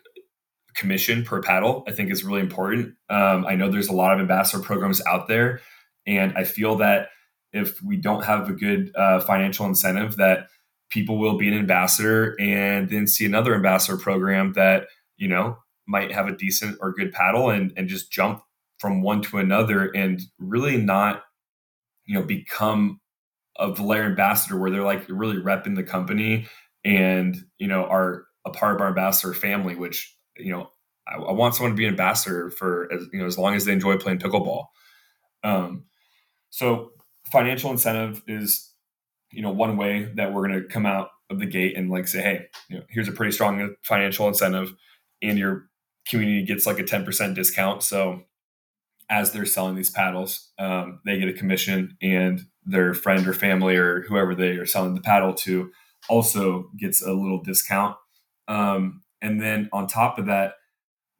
commission 0.76 1.24
per 1.24 1.42
paddle, 1.42 1.84
I 1.86 1.92
think 1.92 2.10
is 2.10 2.24
really 2.24 2.40
important. 2.40 2.94
Um, 3.08 3.46
I 3.46 3.54
know 3.54 3.70
there's 3.70 3.88
a 3.88 3.94
lot 3.94 4.14
of 4.14 4.20
ambassador 4.20 4.62
programs 4.62 5.00
out 5.06 5.28
there, 5.28 5.60
and 6.06 6.32
I 6.36 6.44
feel 6.44 6.76
that 6.76 7.08
if 7.52 7.80
we 7.82 7.96
don't 7.96 8.24
have 8.24 8.48
a 8.48 8.52
good 8.52 8.90
uh, 8.96 9.20
financial 9.20 9.66
incentive, 9.66 10.16
that 10.16 10.48
people 10.90 11.18
will 11.18 11.36
be 11.36 11.48
an 11.48 11.54
ambassador 11.54 12.36
and 12.40 12.88
then 12.88 13.06
see 13.06 13.24
another 13.24 13.54
ambassador 13.54 13.98
program 13.98 14.52
that 14.52 14.86
you 15.16 15.28
know 15.28 15.56
might 15.86 16.12
have 16.12 16.28
a 16.28 16.36
decent 16.36 16.78
or 16.80 16.92
good 16.92 17.12
paddle 17.12 17.50
and 17.50 17.72
and 17.76 17.88
just 17.88 18.10
jump 18.10 18.42
from 18.78 19.02
one 19.02 19.22
to 19.22 19.38
another 19.38 19.90
and 19.94 20.20
really 20.38 20.76
not 20.76 21.24
you 22.06 22.14
know 22.14 22.22
become 22.22 23.00
a 23.58 23.70
Volair 23.70 24.04
ambassador 24.04 24.58
where 24.58 24.70
they're 24.70 24.82
like 24.82 25.04
really 25.08 25.36
repping 25.36 25.76
the 25.76 25.82
company 25.82 26.46
and 26.84 27.36
you 27.58 27.66
know 27.66 27.84
are 27.84 28.26
a 28.44 28.50
part 28.50 28.76
of 28.76 28.80
our 28.80 28.88
ambassador 28.88 29.34
family 29.34 29.74
which 29.74 30.16
you 30.36 30.52
know 30.52 30.70
I, 31.06 31.16
I, 31.16 31.32
want 31.32 31.54
someone 31.54 31.72
to 31.72 31.76
be 31.76 31.84
an 31.84 31.90
ambassador 31.90 32.50
for 32.50 32.92
as 32.92 33.06
you 33.12 33.20
know 33.20 33.26
as 33.26 33.38
long 33.38 33.54
as 33.54 33.64
they 33.64 33.72
enjoy 33.72 33.96
playing 33.96 34.18
pickleball 34.18 34.66
um, 35.42 35.84
so 36.50 36.90
financial 37.30 37.70
incentive 37.70 38.22
is 38.26 38.72
you 39.32 39.42
know 39.42 39.50
one 39.50 39.76
way 39.76 40.10
that 40.14 40.32
we're 40.32 40.46
going 40.46 40.62
to 40.62 40.68
come 40.68 40.86
out 40.86 41.08
of 41.30 41.38
the 41.38 41.46
gate 41.46 41.76
and 41.76 41.90
like 41.90 42.08
say 42.08 42.22
hey 42.22 42.46
you 42.68 42.76
know 42.76 42.84
here's 42.88 43.08
a 43.08 43.12
pretty 43.12 43.32
strong 43.32 43.74
financial 43.82 44.28
incentive 44.28 44.74
and 45.22 45.38
your 45.38 45.66
community 46.08 46.44
gets 46.44 46.66
like 46.66 46.78
a 46.78 46.84
10% 46.84 47.34
discount 47.34 47.82
so 47.82 48.22
as 49.08 49.32
they're 49.32 49.46
selling 49.46 49.74
these 49.74 49.90
paddles 49.90 50.52
um, 50.58 51.00
they 51.04 51.18
get 51.18 51.28
a 51.28 51.32
commission 51.32 51.96
and 52.02 52.46
their 52.66 52.94
friend 52.94 53.26
or 53.26 53.32
family 53.32 53.76
or 53.76 54.02
whoever 54.02 54.34
they 54.34 54.52
are 54.52 54.66
selling 54.66 54.94
the 54.94 55.00
paddle 55.00 55.32
to 55.32 55.70
also 56.08 56.70
gets 56.78 57.02
a 57.02 57.12
little 57.12 57.42
discount. 57.42 57.96
Um, 58.48 59.02
and 59.24 59.40
then 59.40 59.70
on 59.72 59.86
top 59.86 60.18
of 60.18 60.26
that, 60.26 60.56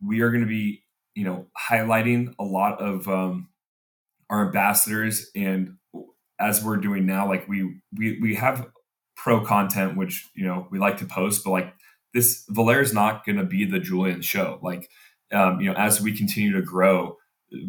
we 0.05 0.21
are 0.21 0.31
going 0.31 0.43
to 0.43 0.49
be, 0.49 0.85
you 1.15 1.25
know, 1.25 1.47
highlighting 1.59 2.35
a 2.39 2.45
lot 2.45 2.79
of 2.81 3.09
um, 3.09 3.49
our 4.29 4.47
ambassadors. 4.47 5.31
And 5.35 5.77
as 6.39 6.63
we're 6.63 6.77
doing 6.77 7.07
now, 7.07 7.27
like 7.27 7.49
we 7.49 7.81
we 7.97 8.21
we 8.21 8.35
have 8.35 8.69
pro 9.17 9.43
content, 9.45 9.97
which 9.97 10.29
you 10.35 10.45
know 10.45 10.69
we 10.71 10.79
like 10.79 10.99
to 10.99 11.07
post, 11.07 11.45
but 11.45 11.51
like 11.51 11.75
this 12.13 12.45
Volair 12.51 12.83
is 12.83 12.93
not 12.93 13.25
going 13.25 13.39
to 13.39 13.45
be 13.45 13.65
the 13.65 13.81
Julian 13.81 14.21
show. 14.21 14.59
Like, 14.63 14.91
um, 15.33 15.61
you 15.61 15.73
know, 15.73 15.77
as 15.79 16.01
we 16.01 16.17
continue 16.17 16.53
to 16.53 16.63
grow, 16.63 17.17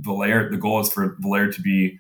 Volair, 0.02 0.52
the 0.52 0.58
goal 0.58 0.82
is 0.82 0.92
for 0.92 1.16
Volair 1.24 1.54
to 1.56 1.62
be 1.62 2.00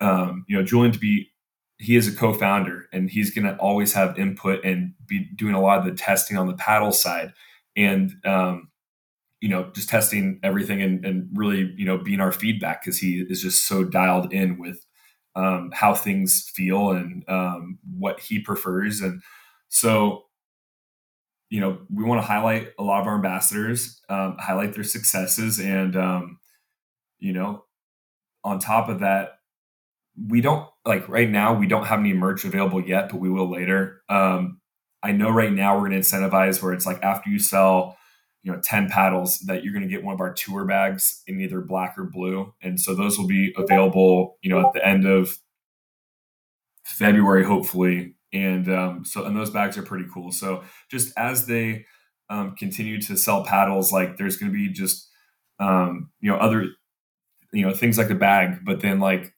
um, 0.00 0.44
you 0.46 0.56
know, 0.58 0.62
Julian 0.62 0.92
to 0.92 0.98
be 0.98 1.30
he 1.78 1.96
is 1.96 2.08
a 2.08 2.16
co-founder 2.16 2.86
and 2.92 3.10
he's 3.10 3.34
going 3.34 3.44
to 3.44 3.56
always 3.56 3.92
have 3.92 4.18
input 4.18 4.64
and 4.64 4.94
be 5.06 5.28
doing 5.36 5.54
a 5.54 5.60
lot 5.60 5.78
of 5.78 5.84
the 5.84 5.92
testing 5.92 6.36
on 6.36 6.46
the 6.46 6.54
paddle 6.54 6.92
side 6.92 7.32
and 7.76 8.12
um, 8.24 8.68
you 9.40 9.48
know 9.48 9.70
just 9.74 9.88
testing 9.88 10.40
everything 10.42 10.80
and, 10.80 11.04
and 11.04 11.28
really 11.34 11.72
you 11.76 11.84
know 11.84 11.98
being 11.98 12.20
our 12.20 12.32
feedback 12.32 12.82
because 12.82 12.98
he 12.98 13.24
is 13.28 13.42
just 13.42 13.66
so 13.66 13.84
dialed 13.84 14.32
in 14.32 14.58
with 14.58 14.86
um, 15.36 15.70
how 15.74 15.94
things 15.94 16.50
feel 16.54 16.90
and 16.92 17.22
um, 17.28 17.78
what 17.98 18.18
he 18.18 18.40
prefers. 18.40 19.02
And 19.02 19.22
so 19.68 20.24
you 21.50 21.60
know 21.60 21.78
we 21.94 22.02
want 22.02 22.20
to 22.20 22.26
highlight 22.26 22.70
a 22.78 22.82
lot 22.82 23.00
of 23.00 23.06
our 23.06 23.16
ambassadors 23.16 24.00
um, 24.08 24.36
highlight 24.38 24.74
their 24.74 24.82
successes 24.82 25.60
and 25.60 25.96
um, 25.96 26.38
you 27.18 27.32
know 27.32 27.64
on 28.42 28.58
top 28.58 28.88
of 28.88 29.00
that 29.00 29.38
we 30.28 30.40
don't 30.40 30.68
like 30.86 31.08
right 31.08 31.28
now 31.30 31.54
we 31.54 31.66
don't 31.66 31.86
have 31.86 32.00
any 32.00 32.12
merch 32.12 32.44
available 32.44 32.80
yet 32.82 33.08
but 33.10 33.20
we 33.20 33.30
will 33.30 33.50
later. 33.50 34.02
Um, 34.08 34.60
i 35.02 35.12
know 35.12 35.30
right 35.30 35.52
now 35.52 35.74
we're 35.74 35.88
going 35.88 36.00
to 36.00 36.08
incentivize 36.08 36.62
where 36.62 36.72
it's 36.72 36.86
like 36.86 37.02
after 37.02 37.30
you 37.30 37.38
sell 37.38 37.96
you 38.42 38.52
know 38.52 38.60
10 38.62 38.88
paddles 38.88 39.40
that 39.40 39.64
you're 39.64 39.72
going 39.72 39.82
to 39.86 39.92
get 39.92 40.04
one 40.04 40.14
of 40.14 40.20
our 40.20 40.32
tour 40.32 40.64
bags 40.64 41.22
in 41.26 41.40
either 41.40 41.60
black 41.60 41.96
or 41.98 42.04
blue. 42.04 42.54
And 42.62 42.80
so 42.80 42.94
those 42.94 43.18
will 43.18 43.26
be 43.26 43.52
available 43.56 44.38
you 44.42 44.50
know 44.50 44.60
at 44.64 44.72
the 44.72 44.86
end 44.86 45.04
of 45.04 45.36
february 46.84 47.44
hopefully. 47.44 48.14
And 48.32 48.68
um, 48.70 49.04
so 49.04 49.24
and 49.24 49.36
those 49.36 49.50
bags 49.50 49.76
are 49.78 49.82
pretty 49.82 50.06
cool. 50.12 50.30
So 50.30 50.62
just 50.90 51.12
as 51.16 51.46
they 51.46 51.86
um, 52.30 52.54
continue 52.56 53.00
to 53.02 53.16
sell 53.16 53.44
paddles 53.44 53.92
like 53.92 54.16
there's 54.16 54.36
going 54.36 54.52
to 54.52 54.56
be 54.56 54.68
just 54.72 55.08
um, 55.58 56.10
you 56.20 56.30
know 56.30 56.36
other 56.36 56.66
you 57.52 57.66
know 57.66 57.72
things 57.72 57.98
like 57.98 58.08
the 58.08 58.14
bag 58.14 58.64
but 58.64 58.80
then 58.80 59.00
like 59.00 59.32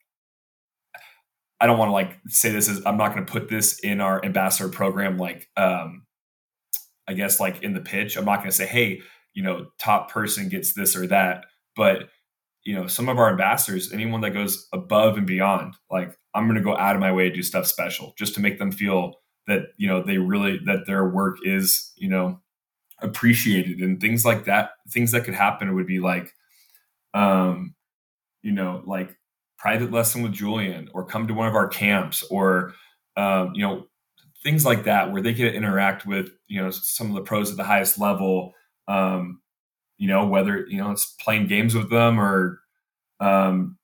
I 1.61 1.67
don't 1.67 1.77
want 1.77 1.89
to 1.89 1.93
like 1.93 2.17
say 2.27 2.51
this 2.51 2.67
is 2.67 2.81
I'm 2.85 2.97
not 2.97 3.13
going 3.13 3.25
to 3.25 3.31
put 3.31 3.49
this 3.49 3.79
in 3.79 4.01
our 4.01 4.23
ambassador 4.23 4.69
program 4.69 5.17
like 5.17 5.47
um 5.57 6.05
I 7.07 7.13
guess 7.13 7.39
like 7.39 7.63
in 7.63 7.73
the 7.73 7.81
pitch. 7.81 8.17
I'm 8.17 8.25
not 8.25 8.37
going 8.37 8.49
to 8.49 8.55
say 8.55 8.67
hey, 8.67 9.01
you 9.33 9.43
know, 9.43 9.67
top 9.79 10.11
person 10.11 10.49
gets 10.49 10.73
this 10.73 10.95
or 10.95 11.07
that, 11.07 11.45
but 11.75 12.09
you 12.63 12.75
know, 12.75 12.87
some 12.87 13.09
of 13.09 13.17
our 13.17 13.29
ambassadors, 13.29 13.91
anyone 13.91 14.21
that 14.21 14.31
goes 14.31 14.67
above 14.73 15.17
and 15.17 15.25
beyond, 15.25 15.75
like 15.89 16.17
I'm 16.33 16.45
going 16.45 16.57
to 16.57 16.63
go 16.63 16.75
out 16.77 16.95
of 16.95 17.01
my 17.01 17.11
way 17.11 17.29
to 17.29 17.35
do 17.35 17.43
stuff 17.43 17.65
special 17.65 18.13
just 18.17 18.35
to 18.35 18.41
make 18.41 18.59
them 18.59 18.71
feel 18.71 19.15
that, 19.47 19.63
you 19.77 19.87
know, 19.87 20.03
they 20.03 20.17
really, 20.17 20.59
that 20.65 20.85
their 20.85 21.07
work 21.07 21.37
is, 21.43 21.91
you 21.95 22.09
know, 22.09 22.39
appreciated 23.01 23.79
and 23.79 23.99
things 23.99 24.25
like 24.25 24.45
that. 24.45 24.71
Things 24.89 25.11
that 25.11 25.23
could 25.23 25.33
happen 25.33 25.73
would 25.73 25.87
be 25.87 25.99
like, 25.99 26.33
um, 27.13 27.73
you 28.43 28.51
know, 28.51 28.83
like 28.85 29.17
private 29.59 29.91
lesson 29.91 30.23
with 30.23 30.33
Julian 30.33 30.89
or 30.93 31.05
come 31.05 31.27
to 31.27 31.33
one 31.33 31.47
of 31.47 31.55
our 31.55 31.67
camps 31.67 32.23
or, 32.31 32.73
um, 33.17 33.51
you 33.53 33.61
know, 33.61 33.85
things 34.41 34.65
like 34.65 34.85
that 34.85 35.11
where 35.11 35.21
they 35.21 35.33
get 35.33 35.51
to 35.51 35.55
interact 35.55 36.05
with, 36.05 36.31
you 36.47 36.61
know, 36.61 36.71
some 36.71 37.09
of 37.09 37.15
the 37.15 37.21
pros 37.21 37.51
at 37.51 37.57
the 37.57 37.63
highest 37.63 37.99
level. 37.99 38.53
Um, 38.87 39.41
you 39.97 40.07
know, 40.07 40.25
whether, 40.25 40.65
you 40.67 40.77
know, 40.77 40.91
it's 40.91 41.13
playing 41.21 41.47
games 41.47 41.75
with 41.75 41.89
them 41.89 42.19
or, 42.19 42.61
um, 43.19 43.77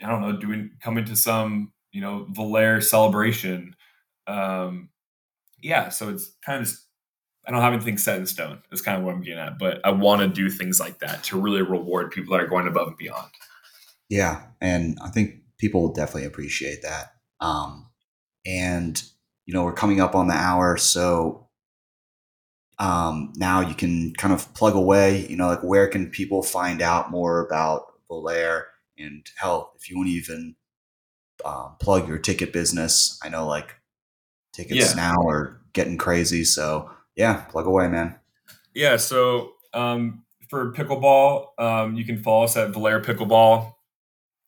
I 0.00 0.08
don't 0.08 0.20
know, 0.22 0.36
doing, 0.36 0.70
coming 0.80 1.04
to 1.06 1.16
some, 1.16 1.72
you 1.90 2.00
know, 2.00 2.28
Volair 2.32 2.82
celebration. 2.82 3.74
Um, 4.28 4.90
yeah. 5.60 5.88
So 5.88 6.08
it's 6.10 6.30
kind 6.46 6.62
of, 6.62 6.72
I 7.46 7.50
don't 7.50 7.60
have 7.60 7.72
anything 7.72 7.98
set 7.98 8.18
in 8.18 8.26
stone. 8.26 8.62
That's 8.70 8.82
kind 8.82 8.98
of 8.98 9.04
what 9.04 9.14
I'm 9.14 9.22
getting 9.22 9.40
at, 9.40 9.58
but 9.58 9.80
I 9.84 9.90
want 9.90 10.20
to 10.20 10.28
do 10.28 10.48
things 10.48 10.78
like 10.78 11.00
that 11.00 11.24
to 11.24 11.40
really 11.40 11.62
reward 11.62 12.12
people 12.12 12.32
that 12.32 12.44
are 12.44 12.48
going 12.48 12.68
above 12.68 12.88
and 12.88 12.96
beyond. 12.96 13.30
Yeah. 14.10 14.42
And 14.60 14.98
I 15.02 15.08
think 15.08 15.36
people 15.56 15.80
will 15.80 15.92
definitely 15.94 16.26
appreciate 16.26 16.82
that. 16.82 17.14
Um, 17.40 17.88
and, 18.44 19.02
you 19.46 19.54
know, 19.54 19.64
we're 19.64 19.72
coming 19.72 20.00
up 20.00 20.14
on 20.14 20.26
the 20.26 20.34
hour. 20.34 20.76
So 20.76 21.48
um, 22.78 23.32
now 23.36 23.60
you 23.60 23.74
can 23.74 24.12
kind 24.14 24.34
of 24.34 24.52
plug 24.52 24.74
away, 24.74 25.26
you 25.28 25.36
know, 25.36 25.46
like 25.46 25.62
where 25.62 25.86
can 25.88 26.10
people 26.10 26.42
find 26.42 26.82
out 26.82 27.10
more 27.10 27.46
about 27.46 27.86
Volair 28.10 28.64
and 28.98 29.24
hell, 29.36 29.72
if 29.78 29.88
you 29.88 29.96
want 29.96 30.08
to 30.08 30.14
even 30.14 30.56
um, 31.44 31.76
plug 31.80 32.08
your 32.08 32.18
ticket 32.18 32.52
business, 32.52 33.18
I 33.22 33.28
know 33.28 33.46
like 33.46 33.76
tickets 34.52 34.90
yeah. 34.90 34.94
now 34.94 35.16
are 35.26 35.60
getting 35.72 35.96
crazy. 35.96 36.44
So 36.44 36.90
yeah, 37.16 37.42
plug 37.42 37.66
away, 37.66 37.88
man. 37.88 38.16
Yeah. 38.74 38.96
So 38.96 39.52
um, 39.72 40.24
for 40.48 40.72
pickleball, 40.72 41.58
um, 41.58 41.94
you 41.94 42.04
can 42.04 42.22
follow 42.22 42.44
us 42.44 42.56
at 42.56 42.72
Volair 42.72 43.02
Pickleball 43.04 43.74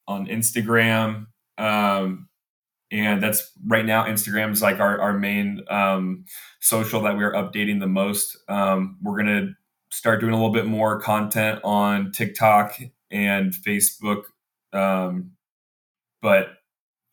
on 0.09 0.26
Instagram. 0.26 1.26
Um, 1.59 2.28
and 2.92 3.22
that's 3.22 3.50
right 3.66 3.86
now 3.86 4.05
instagram 4.05 4.53
is 4.53 4.62
like 4.62 4.78
our, 4.78 5.00
our 5.00 5.18
main 5.18 5.62
um, 5.68 6.24
social 6.61 7.00
that 7.03 7.16
we're 7.16 7.32
updating 7.32 7.80
the 7.80 7.86
most 7.86 8.36
um, 8.48 8.98
we're 9.03 9.20
going 9.20 9.26
to 9.26 9.53
start 9.90 10.20
doing 10.20 10.32
a 10.32 10.36
little 10.36 10.53
bit 10.53 10.66
more 10.66 11.00
content 11.00 11.59
on 11.64 12.12
tiktok 12.12 12.78
and 13.11 13.53
facebook 13.53 14.24
um, 14.72 15.32
but 16.20 16.48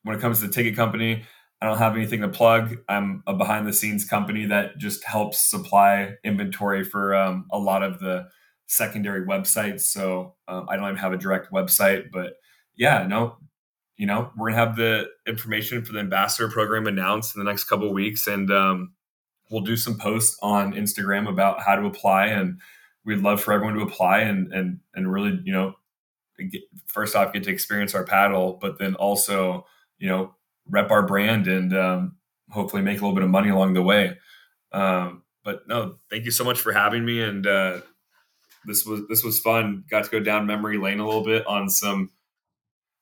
when 0.03 0.15
it 0.15 0.21
comes 0.21 0.39
to 0.39 0.47
the 0.47 0.53
ticket 0.53 0.75
company 0.75 1.23
i 1.61 1.65
don't 1.65 1.77
have 1.77 1.95
anything 1.95 2.21
to 2.21 2.29
plug 2.29 2.77
i'm 2.89 3.23
a 3.25 3.33
behind 3.33 3.65
the 3.65 3.73
scenes 3.73 4.05
company 4.05 4.45
that 4.45 4.77
just 4.77 5.03
helps 5.05 5.49
supply 5.49 6.13
inventory 6.23 6.83
for 6.83 7.15
um, 7.15 7.45
a 7.51 7.57
lot 7.57 7.81
of 7.81 7.99
the 7.99 8.27
secondary 8.67 9.25
websites 9.25 9.81
so 9.81 10.35
um, 10.47 10.67
i 10.69 10.75
don't 10.75 10.85
even 10.85 10.97
have 10.97 11.13
a 11.13 11.17
direct 11.17 11.51
website 11.51 12.11
but 12.11 12.33
yeah 12.79 13.05
no 13.05 13.37
you 13.99 14.05
know, 14.05 14.31
we're 14.37 14.51
gonna 14.51 14.65
have 14.65 14.77
the 14.77 15.09
information 15.27 15.83
for 15.83 15.91
the 15.91 15.99
ambassador 15.99 16.47
program 16.47 16.87
announced 16.87 17.35
in 17.35 17.43
the 17.43 17.49
next 17.49 17.65
couple 17.65 17.93
weeks, 17.93 18.27
and 18.27 18.49
um, 18.49 18.93
we'll 19.51 19.61
do 19.61 19.75
some 19.75 19.97
posts 19.97 20.37
on 20.41 20.73
Instagram 20.73 21.27
about 21.27 21.61
how 21.61 21.75
to 21.75 21.85
apply. 21.85 22.27
And 22.27 22.61
we'd 23.03 23.19
love 23.19 23.41
for 23.43 23.51
everyone 23.51 23.75
to 23.75 23.81
apply 23.81 24.19
and 24.21 24.53
and 24.53 24.79
and 24.95 25.11
really, 25.11 25.41
you 25.43 25.51
know, 25.51 25.73
get, 26.39 26.61
first 26.87 27.13
off 27.13 27.33
get 27.33 27.43
to 27.43 27.51
experience 27.51 27.93
our 27.93 28.05
paddle, 28.05 28.57
but 28.61 28.79
then 28.79 28.95
also, 28.95 29.65
you 29.97 30.07
know, 30.07 30.33
rep 30.69 30.91
our 30.91 31.05
brand 31.05 31.47
and 31.47 31.75
um, 31.75 32.15
hopefully 32.51 32.81
make 32.81 32.99
a 32.99 33.01
little 33.01 33.15
bit 33.15 33.25
of 33.25 33.29
money 33.29 33.49
along 33.49 33.73
the 33.73 33.83
way. 33.83 34.17
Um, 34.71 35.23
but 35.43 35.67
no, 35.67 35.97
thank 36.09 36.23
you 36.23 36.31
so 36.31 36.45
much 36.45 36.61
for 36.61 36.71
having 36.71 37.03
me, 37.03 37.21
and 37.21 37.45
uh, 37.45 37.81
this 38.65 38.85
was 38.85 39.01
this 39.09 39.25
was 39.25 39.41
fun. 39.41 39.83
Got 39.91 40.05
to 40.05 40.09
go 40.09 40.21
down 40.21 40.47
memory 40.47 40.77
lane 40.77 41.01
a 41.01 41.05
little 41.05 41.25
bit 41.25 41.45
on 41.47 41.69
some 41.69 42.11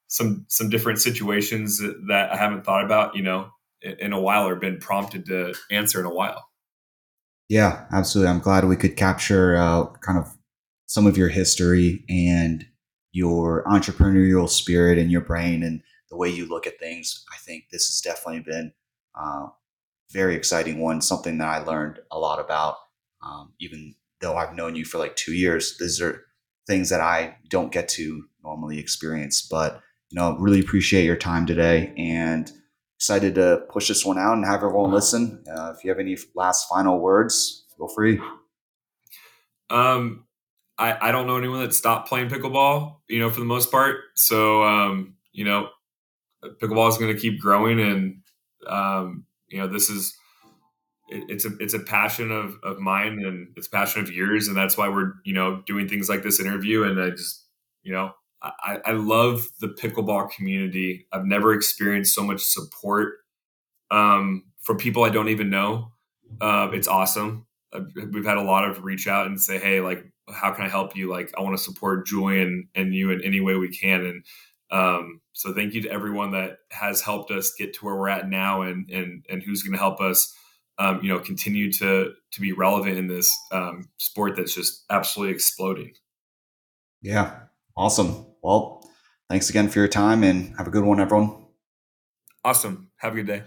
some 0.07 0.45
some 0.47 0.69
different 0.69 0.99
situations 0.99 1.79
that 2.07 2.29
I 2.31 2.37
haven't 2.37 2.63
thought 2.63 2.83
about, 2.83 3.15
you 3.15 3.21
know, 3.21 3.49
in 3.81 4.13
a 4.13 4.21
while 4.21 4.47
or 4.47 4.55
been 4.55 4.79
prompted 4.79 5.25
to 5.27 5.53
answer 5.69 5.99
in 5.99 6.05
a 6.05 6.13
while. 6.13 6.49
Yeah, 7.49 7.85
absolutely. 7.91 8.31
I'm 8.31 8.39
glad 8.39 8.65
we 8.65 8.75
could 8.75 8.97
capture 8.97 9.55
uh, 9.55 9.85
kind 10.01 10.17
of 10.17 10.35
some 10.85 11.07
of 11.07 11.17
your 11.17 11.29
history 11.29 12.03
and 12.09 12.65
your 13.11 13.63
entrepreneurial 13.65 14.49
spirit 14.49 14.97
and 14.97 15.11
your 15.11 15.21
brain 15.21 15.63
and 15.63 15.81
the 16.09 16.17
way 16.17 16.29
you 16.29 16.45
look 16.45 16.67
at 16.67 16.79
things. 16.79 17.23
I 17.33 17.37
think 17.37 17.65
this 17.71 17.87
has 17.87 18.01
definitely 18.01 18.41
been 18.41 18.73
uh, 19.15 19.47
very 20.11 20.35
exciting 20.35 20.79
one, 20.79 21.01
something 21.01 21.37
that 21.37 21.47
I 21.47 21.59
learned 21.59 21.99
a 22.11 22.19
lot 22.19 22.39
about. 22.39 22.77
Um, 23.21 23.53
even 23.59 23.95
though 24.21 24.35
I've 24.35 24.55
known 24.55 24.75
you 24.75 24.85
for 24.85 24.97
like 24.97 25.15
two 25.15 25.33
years, 25.33 25.77
these 25.79 26.01
are 26.01 26.25
things 26.67 26.89
that 26.89 27.01
I 27.01 27.37
don't 27.49 27.71
get 27.71 27.87
to 27.89 28.25
normally 28.43 28.79
experience. 28.79 29.41
But 29.41 29.81
you 30.09 30.19
know, 30.19 30.37
really 30.37 30.59
appreciate 30.59 31.05
your 31.05 31.15
time 31.15 31.45
today 31.45 31.93
and 31.97 32.51
excited 32.95 33.35
to 33.35 33.63
push 33.69 33.87
this 33.87 34.05
one 34.05 34.17
out 34.17 34.33
and 34.33 34.45
have 34.45 34.63
everyone 34.63 34.91
listen. 34.91 35.43
Uh, 35.49 35.73
if 35.75 35.83
you 35.83 35.89
have 35.89 35.99
any 35.99 36.17
last 36.35 36.67
final 36.67 36.99
words, 36.99 37.65
feel 37.77 37.87
free. 37.87 38.19
Um, 39.69 40.25
I, 40.77 41.09
I 41.09 41.11
don't 41.11 41.27
know 41.27 41.37
anyone 41.37 41.61
that 41.61 41.73
stopped 41.73 42.07
playing 42.07 42.29
pickleball, 42.29 42.97
you 43.09 43.19
know, 43.19 43.29
for 43.29 43.39
the 43.39 43.45
most 43.45 43.69
part. 43.71 43.97
So, 44.15 44.63
um, 44.63 45.15
you 45.31 45.43
know, 45.43 45.69
pickleball 46.43 46.89
is 46.89 46.97
going 46.97 47.13
to 47.13 47.19
keep 47.19 47.39
growing 47.39 47.79
and, 47.79 48.21
um, 48.67 49.25
you 49.49 49.59
know, 49.59 49.67
this 49.67 49.89
is, 49.89 50.15
it, 51.09 51.23
it's 51.29 51.45
a, 51.45 51.49
it's 51.59 51.73
a 51.73 51.79
passion 51.79 52.31
of, 52.31 52.55
of 52.63 52.79
mine 52.79 53.23
and 53.25 53.49
it's 53.55 53.67
a 53.67 53.71
passion 53.71 54.01
of 54.01 54.11
yours. 54.11 54.47
And 54.47 54.55
that's 54.55 54.77
why 54.77 54.87
we're, 54.87 55.13
you 55.25 55.33
know, 55.33 55.61
doing 55.65 55.87
things 55.87 56.09
like 56.09 56.23
this 56.23 56.39
interview. 56.39 56.83
And 56.83 57.01
I 57.01 57.09
just, 57.11 57.45
you 57.83 57.93
know, 57.93 58.11
I, 58.41 58.79
I 58.85 58.91
love 58.91 59.47
the 59.59 59.67
pickleball 59.67 60.31
community. 60.31 61.07
I've 61.11 61.25
never 61.25 61.53
experienced 61.53 62.13
so 62.13 62.23
much 62.23 62.43
support 62.43 63.15
um, 63.91 64.43
from 64.61 64.77
people 64.77 65.03
I 65.03 65.09
don't 65.09 65.29
even 65.29 65.49
know. 65.49 65.91
Uh, 66.41 66.69
it's 66.73 66.87
awesome. 66.87 67.45
we've 68.11 68.25
had 68.25 68.37
a 68.37 68.43
lot 68.43 68.69
of 68.69 68.83
reach 68.83 69.07
out 69.07 69.27
and 69.27 69.41
say, 69.41 69.57
"Hey, 69.57 69.81
like, 69.81 70.03
how 70.29 70.51
can 70.51 70.65
I 70.65 70.69
help 70.69 70.95
you? 70.95 71.09
Like, 71.09 71.31
I 71.37 71.41
want 71.41 71.57
to 71.57 71.63
support 71.63 72.05
Julian 72.05 72.67
and 72.75 72.93
you 72.93 73.11
in 73.11 73.21
any 73.23 73.41
way 73.41 73.55
we 73.55 73.69
can." 73.69 74.05
And 74.05 74.25
um, 74.69 75.21
so, 75.33 75.53
thank 75.53 75.73
you 75.73 75.81
to 75.83 75.89
everyone 75.89 76.31
that 76.31 76.57
has 76.71 77.01
helped 77.01 77.31
us 77.31 77.53
get 77.57 77.73
to 77.75 77.85
where 77.85 77.95
we're 77.95 78.09
at 78.09 78.29
now, 78.29 78.61
and 78.61 78.89
and 78.89 79.25
and 79.29 79.41
who's 79.41 79.63
going 79.63 79.73
to 79.73 79.79
help 79.79 80.01
us, 80.01 80.33
um, 80.77 80.99
you 81.01 81.09
know, 81.09 81.19
continue 81.19 81.71
to 81.73 82.11
to 82.33 82.41
be 82.41 82.51
relevant 82.51 82.97
in 82.97 83.07
this 83.07 83.35
um, 83.51 83.89
sport 83.97 84.35
that's 84.35 84.53
just 84.53 84.83
absolutely 84.89 85.33
exploding. 85.33 85.93
Yeah, 87.01 87.39
awesome. 87.75 88.26
Well, 88.41 88.89
thanks 89.29 89.49
again 89.49 89.69
for 89.69 89.79
your 89.79 89.87
time 89.87 90.23
and 90.23 90.55
have 90.57 90.67
a 90.67 90.71
good 90.71 90.83
one, 90.83 90.99
everyone. 90.99 91.45
Awesome. 92.43 92.91
Have 92.97 93.13
a 93.13 93.15
good 93.17 93.27
day. 93.27 93.43